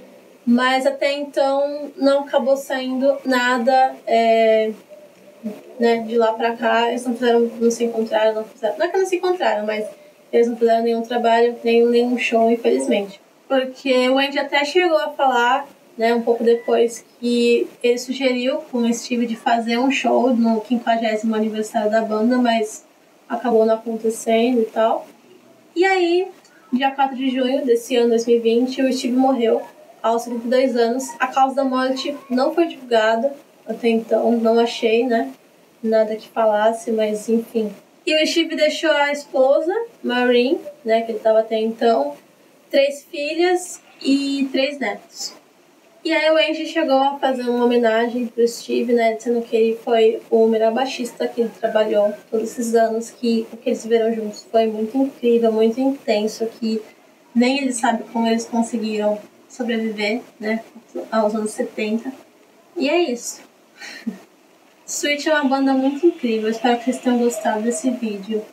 Mas 0.46 0.86
até 0.86 1.14
então 1.14 1.92
não 1.96 2.22
acabou 2.22 2.58
saindo 2.58 3.18
nada 3.26 3.96
é, 4.06 4.72
né, 5.80 5.98
de 6.00 6.18
lá 6.18 6.34
pra 6.34 6.56
cá, 6.56 6.90
eles 6.90 7.06
não 7.06 7.14
fizeram, 7.14 7.52
não 7.60 7.72
se 7.72 7.84
encontraram, 7.84 8.36
não 8.36 8.44
fizeram. 8.44 8.78
Não 8.78 8.86
é 8.86 8.90
que 8.90 8.98
não 8.98 9.06
se 9.06 9.16
encontraram, 9.16 9.66
mas 9.66 9.86
eles 10.32 10.48
não 10.48 10.58
fizeram 10.58 10.84
nenhum 10.84 11.02
trabalho, 11.02 11.56
nenhum, 11.64 11.90
nenhum 11.90 12.18
show, 12.18 12.52
infelizmente. 12.52 13.22
Porque 13.48 14.10
o 14.10 14.18
Andy 14.18 14.40
até 14.40 14.66
chegou 14.66 14.98
a 14.98 15.10
falar, 15.10 15.68
né, 15.98 16.14
um 16.14 16.22
pouco 16.22 16.44
depois, 16.44 17.06
que 17.20 17.68
ele 17.84 17.98
sugeriu 17.98 18.58
com 18.72 18.80
o 18.80 18.94
Steve 18.94 19.26
de 19.26 19.36
fazer 19.36 19.78
um 19.78 19.92
show 19.92 20.36
no 20.36 20.64
50 20.66 21.36
aniversário 21.36 21.92
da 21.92 22.02
banda, 22.02 22.38
mas 22.38 22.86
acabou 23.30 23.66
não 23.66 23.76
acontecendo 23.76 24.62
e 24.62 24.66
tal. 24.66 25.08
E 25.76 25.86
aí, 25.86 26.28
dia 26.74 26.92
4 26.92 27.16
de 27.16 27.30
junho 27.30 27.66
desse 27.66 27.96
ano 27.96 28.10
2020, 28.10 28.82
o 28.82 28.94
Steve 28.94 29.16
morreu 29.16 29.62
aos 30.02 30.24
52 30.24 30.76
anos. 30.76 31.04
A 31.20 31.28
causa 31.28 31.56
da 31.56 31.64
morte 31.64 32.16
não 32.30 32.54
foi 32.54 32.68
divulgada 32.68 33.34
até 33.68 33.90
então, 33.90 34.32
não 34.32 34.60
achei, 34.60 35.06
né? 35.06 35.32
nada 35.86 36.16
que 36.16 36.28
falasse, 36.28 36.92
mas 36.92 37.30
enfim. 37.30 37.72
E 38.06 38.22
o 38.22 38.28
Steve 38.28 38.56
deixou 38.56 38.92
a 38.92 39.12
esposa, 39.12 39.74
Maureen, 40.04 40.60
né, 40.84 41.02
que 41.02 41.12
ele 41.12 41.18
estava 41.18 41.40
até 41.40 41.60
então, 41.60 42.16
três 42.70 43.04
filhas 43.10 43.82
e 44.02 44.48
três 44.52 44.78
netos. 44.78 45.34
E 46.04 46.14
aí 46.14 46.30
o 46.30 46.38
Andy 46.38 46.68
chegou 46.68 46.98
a 46.98 47.18
fazer 47.18 47.44
uma 47.44 47.66
homenagem 47.66 48.28
pro 48.28 48.48
Steve, 48.48 48.94
né, 48.94 49.14
dizendo 49.14 49.42
que 49.42 49.56
ele 49.56 49.80
foi 49.84 50.22
o 50.30 50.46
melhor 50.48 50.72
baixista 50.72 51.28
que 51.28 51.42
ele 51.42 51.52
trabalhou 51.60 52.14
todos 52.30 52.52
esses 52.52 52.76
anos, 52.76 53.10
que 53.10 53.48
o 53.52 53.58
que 53.58 53.70
eles 53.70 53.84
viveram 53.84 54.14
juntos 54.14 54.46
foi 54.52 54.68
muito 54.68 54.96
incrível, 54.96 55.52
muito 55.52 55.80
intenso, 55.80 56.46
que 56.60 56.80
nem 57.34 57.58
ele 57.58 57.74
sabe 57.74 58.04
como 58.14 58.28
eles 58.28 58.46
conseguiram 58.46 59.18
sobreviver, 59.50 60.22
né, 60.40 60.64
aos 61.12 61.34
anos 61.34 61.52
70. 61.52 62.12
E 62.78 62.88
é 62.88 63.00
isso. 63.12 63.42
Switch 64.86 65.26
é 65.26 65.34
uma 65.34 65.46
banda 65.46 65.74
muito 65.74 66.06
incrível, 66.06 66.50
espero 66.50 66.78
que 66.78 66.86
vocês 66.86 67.00
tenham 67.00 67.18
gostado 67.18 67.64
desse 67.64 67.90
vídeo. 67.90 68.44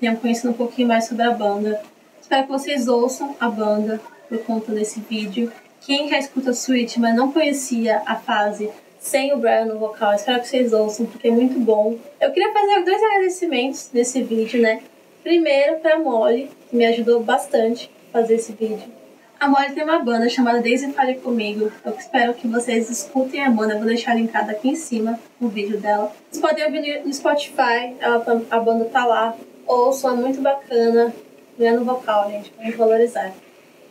Tenham 0.00 0.16
conhecido 0.16 0.50
um 0.50 0.54
pouquinho 0.54 0.88
mais 0.88 1.04
sobre 1.06 1.22
a 1.22 1.30
banda. 1.30 1.80
Espero 2.20 2.44
que 2.44 2.52
vocês 2.52 2.88
ouçam 2.88 3.36
a 3.38 3.48
banda 3.48 4.00
por 4.28 4.38
conta 4.38 4.72
desse 4.72 5.00
vídeo. 5.00 5.52
Quem 5.80 6.08
já 6.08 6.18
escuta 6.18 6.52
Switch, 6.52 6.96
mas 6.96 7.14
não 7.14 7.30
conhecia 7.30 8.02
a 8.06 8.16
fase 8.16 8.70
sem 8.98 9.34
o 9.34 9.36
Brian 9.36 9.64
no 9.66 9.78
vocal, 9.78 10.14
espero 10.14 10.40
que 10.40 10.48
vocês 10.48 10.72
ouçam, 10.72 11.06
porque 11.06 11.28
é 11.28 11.30
muito 11.30 11.58
bom. 11.58 11.98
Eu 12.20 12.30
queria 12.30 12.52
fazer 12.52 12.84
dois 12.84 13.02
agradecimentos 13.02 13.90
nesse 13.92 14.22
vídeo, 14.22 14.62
né? 14.62 14.80
Primeiro 15.22 15.80
para 15.80 15.98
Molly, 15.98 16.50
que 16.70 16.76
me 16.76 16.86
ajudou 16.86 17.22
bastante 17.22 17.90
a 18.08 18.12
fazer 18.12 18.36
esse 18.36 18.52
vídeo. 18.52 19.01
A 19.42 19.48
Molly 19.48 19.72
tem 19.74 19.82
uma 19.82 19.98
banda 19.98 20.28
chamada 20.28 20.60
Daisy 20.60 20.92
Fale 20.92 21.16
Comigo. 21.16 21.72
Eu 21.84 21.96
espero 21.98 22.32
que 22.32 22.46
vocês 22.46 22.88
escutem 22.88 23.42
a 23.42 23.50
banda. 23.50 23.74
Eu 23.74 23.78
vou 23.78 23.88
deixar 23.88 24.14
linkada 24.14 24.52
aqui 24.52 24.68
em 24.68 24.76
cima 24.76 25.18
o 25.40 25.48
vídeo 25.48 25.80
dela. 25.80 26.12
Vocês 26.30 26.40
podem 26.40 26.64
ouvir 26.64 27.04
no 27.04 27.12
Spotify, 27.12 27.92
tá, 27.98 28.40
a 28.48 28.60
banda 28.60 28.84
tá 28.84 29.04
lá. 29.04 29.34
Ouçam, 29.66 30.12
é 30.12 30.14
muito 30.14 30.40
bacana. 30.40 31.12
Não 31.58 31.74
no 31.74 31.84
vocal, 31.84 32.30
gente, 32.30 32.52
vamos 32.56 32.76
valorizar. 32.76 33.32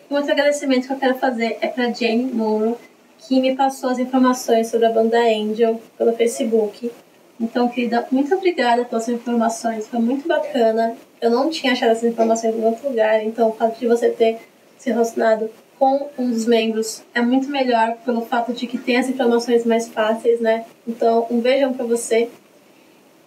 Um 0.09 0.15
outro 0.15 0.31
agradecimento 0.31 0.87
que 0.87 0.93
eu 0.93 0.97
quero 0.97 1.15
fazer 1.15 1.57
é 1.59 1.67
para 1.67 1.91
Jane 1.91 2.31
Monroe, 2.31 2.75
que 3.17 3.41
me 3.41 3.53
passou 3.53 3.89
as 3.89 3.99
informações 3.99 4.69
sobre 4.69 4.85
a 4.85 4.89
banda 4.89 5.19
Angel 5.19 5.81
pelo 5.97 6.13
Facebook. 6.13 6.89
Então, 7.37 7.67
querida, 7.67 8.07
muito 8.09 8.33
obrigada 8.33 8.85
pelas 8.85 9.09
informações, 9.09 9.85
foi 9.85 9.99
muito 9.99 10.25
bacana. 10.29 10.95
Eu 11.19 11.29
não 11.29 11.49
tinha 11.49 11.73
achado 11.73 11.91
essas 11.91 12.05
informações 12.05 12.55
em 12.55 12.63
outro 12.63 12.87
lugar, 12.87 13.21
então 13.21 13.49
o 13.49 13.53
fato 13.53 13.77
de 13.77 13.85
você 13.85 14.09
ter 14.09 14.39
se 14.81 14.89
relacionado 14.89 15.47
com 15.77 16.09
um 16.17 16.31
dos 16.31 16.45
membros 16.47 17.03
é 17.13 17.21
muito 17.21 17.47
melhor 17.49 17.97
pelo 18.03 18.21
fato 18.21 18.51
de 18.51 18.65
que 18.65 18.77
tem 18.77 18.97
as 18.97 19.07
informações 19.07 19.63
mais 19.63 19.87
fáceis, 19.87 20.39
né? 20.41 20.65
Então, 20.87 21.27
um 21.29 21.39
beijão 21.39 21.71
pra 21.71 21.85
você. 21.85 22.29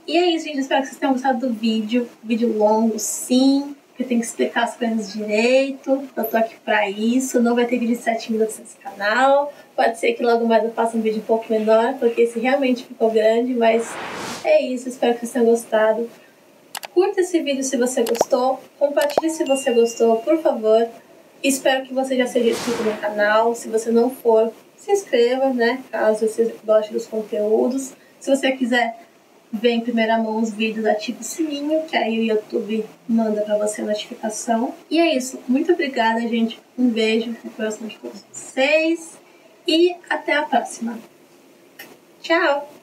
E 0.06 0.18
é 0.18 0.30
isso, 0.30 0.46
gente. 0.46 0.58
Espero 0.58 0.82
que 0.82 0.88
vocês 0.88 0.98
tenham 0.98 1.12
gostado 1.12 1.46
do 1.46 1.54
vídeo. 1.54 2.08
Vídeo 2.22 2.56
longo, 2.58 2.98
sim 2.98 3.74
porque 3.94 4.02
tem 4.02 4.18
que 4.18 4.26
explicar 4.26 4.64
as 4.64 4.76
coisas 4.76 5.12
direito. 5.12 6.02
Eu 6.16 6.24
tô 6.24 6.36
aqui 6.36 6.56
pra 6.64 6.90
isso. 6.90 7.40
Não 7.40 7.54
vai 7.54 7.64
ter 7.64 7.78
vídeo 7.78 7.96
de 7.96 8.02
7 8.02 8.32
minutos 8.32 8.58
nesse 8.58 8.76
canal. 8.76 9.52
Pode 9.76 9.98
ser 10.00 10.14
que 10.14 10.22
logo 10.22 10.44
mais 10.46 10.64
eu 10.64 10.72
faça 10.72 10.96
um 10.96 11.00
vídeo 11.00 11.20
um 11.20 11.24
pouco 11.24 11.46
menor, 11.48 11.94
porque 12.00 12.22
esse 12.22 12.40
realmente 12.40 12.84
ficou 12.84 13.10
grande, 13.12 13.54
mas 13.54 13.88
é 14.44 14.60
isso. 14.60 14.88
Espero 14.88 15.14
que 15.14 15.20
vocês 15.20 15.32
tenham 15.32 15.46
gostado. 15.46 16.10
Curta 16.92 17.20
esse 17.20 17.40
vídeo 17.40 17.62
se 17.62 17.76
você 17.76 18.02
gostou. 18.02 18.60
Compartilhe 18.80 19.30
se 19.30 19.44
você 19.44 19.72
gostou, 19.72 20.16
por 20.16 20.38
favor. 20.38 20.88
Espero 21.44 21.84
que 21.84 21.92
você 21.92 22.16
já 22.16 22.26
seja 22.26 22.48
inscrito 22.48 22.82
no 22.82 22.96
canal. 22.96 23.54
Se 23.54 23.68
você 23.68 23.90
não 23.90 24.08
for, 24.08 24.50
se 24.78 24.90
inscreva, 24.90 25.50
né? 25.50 25.84
Caso 25.92 26.26
você 26.26 26.54
goste 26.64 26.90
dos 26.90 27.06
conteúdos. 27.06 27.92
Se 28.18 28.34
você 28.34 28.52
quiser 28.52 28.98
ver 29.52 29.72
em 29.72 29.80
primeira 29.80 30.16
mão 30.16 30.40
os 30.40 30.52
vídeos, 30.52 30.86
ativa 30.86 31.20
o 31.20 31.22
sininho, 31.22 31.82
que 31.82 31.96
aí 31.96 32.18
o 32.18 32.24
YouTube 32.24 32.84
manda 33.06 33.42
para 33.42 33.58
você 33.58 33.82
a 33.82 33.84
notificação. 33.84 34.74
E 34.90 34.98
é 34.98 35.14
isso. 35.14 35.38
Muito 35.46 35.70
obrigada, 35.70 36.20
gente. 36.22 36.58
Um 36.78 36.88
beijo 36.88 37.36
no 37.44 37.50
próximo 37.50 37.88
de 37.88 37.98
vocês. 38.02 39.18
E 39.68 39.94
até 40.08 40.32
a 40.32 40.42
próxima. 40.44 40.98
Tchau! 42.22 42.73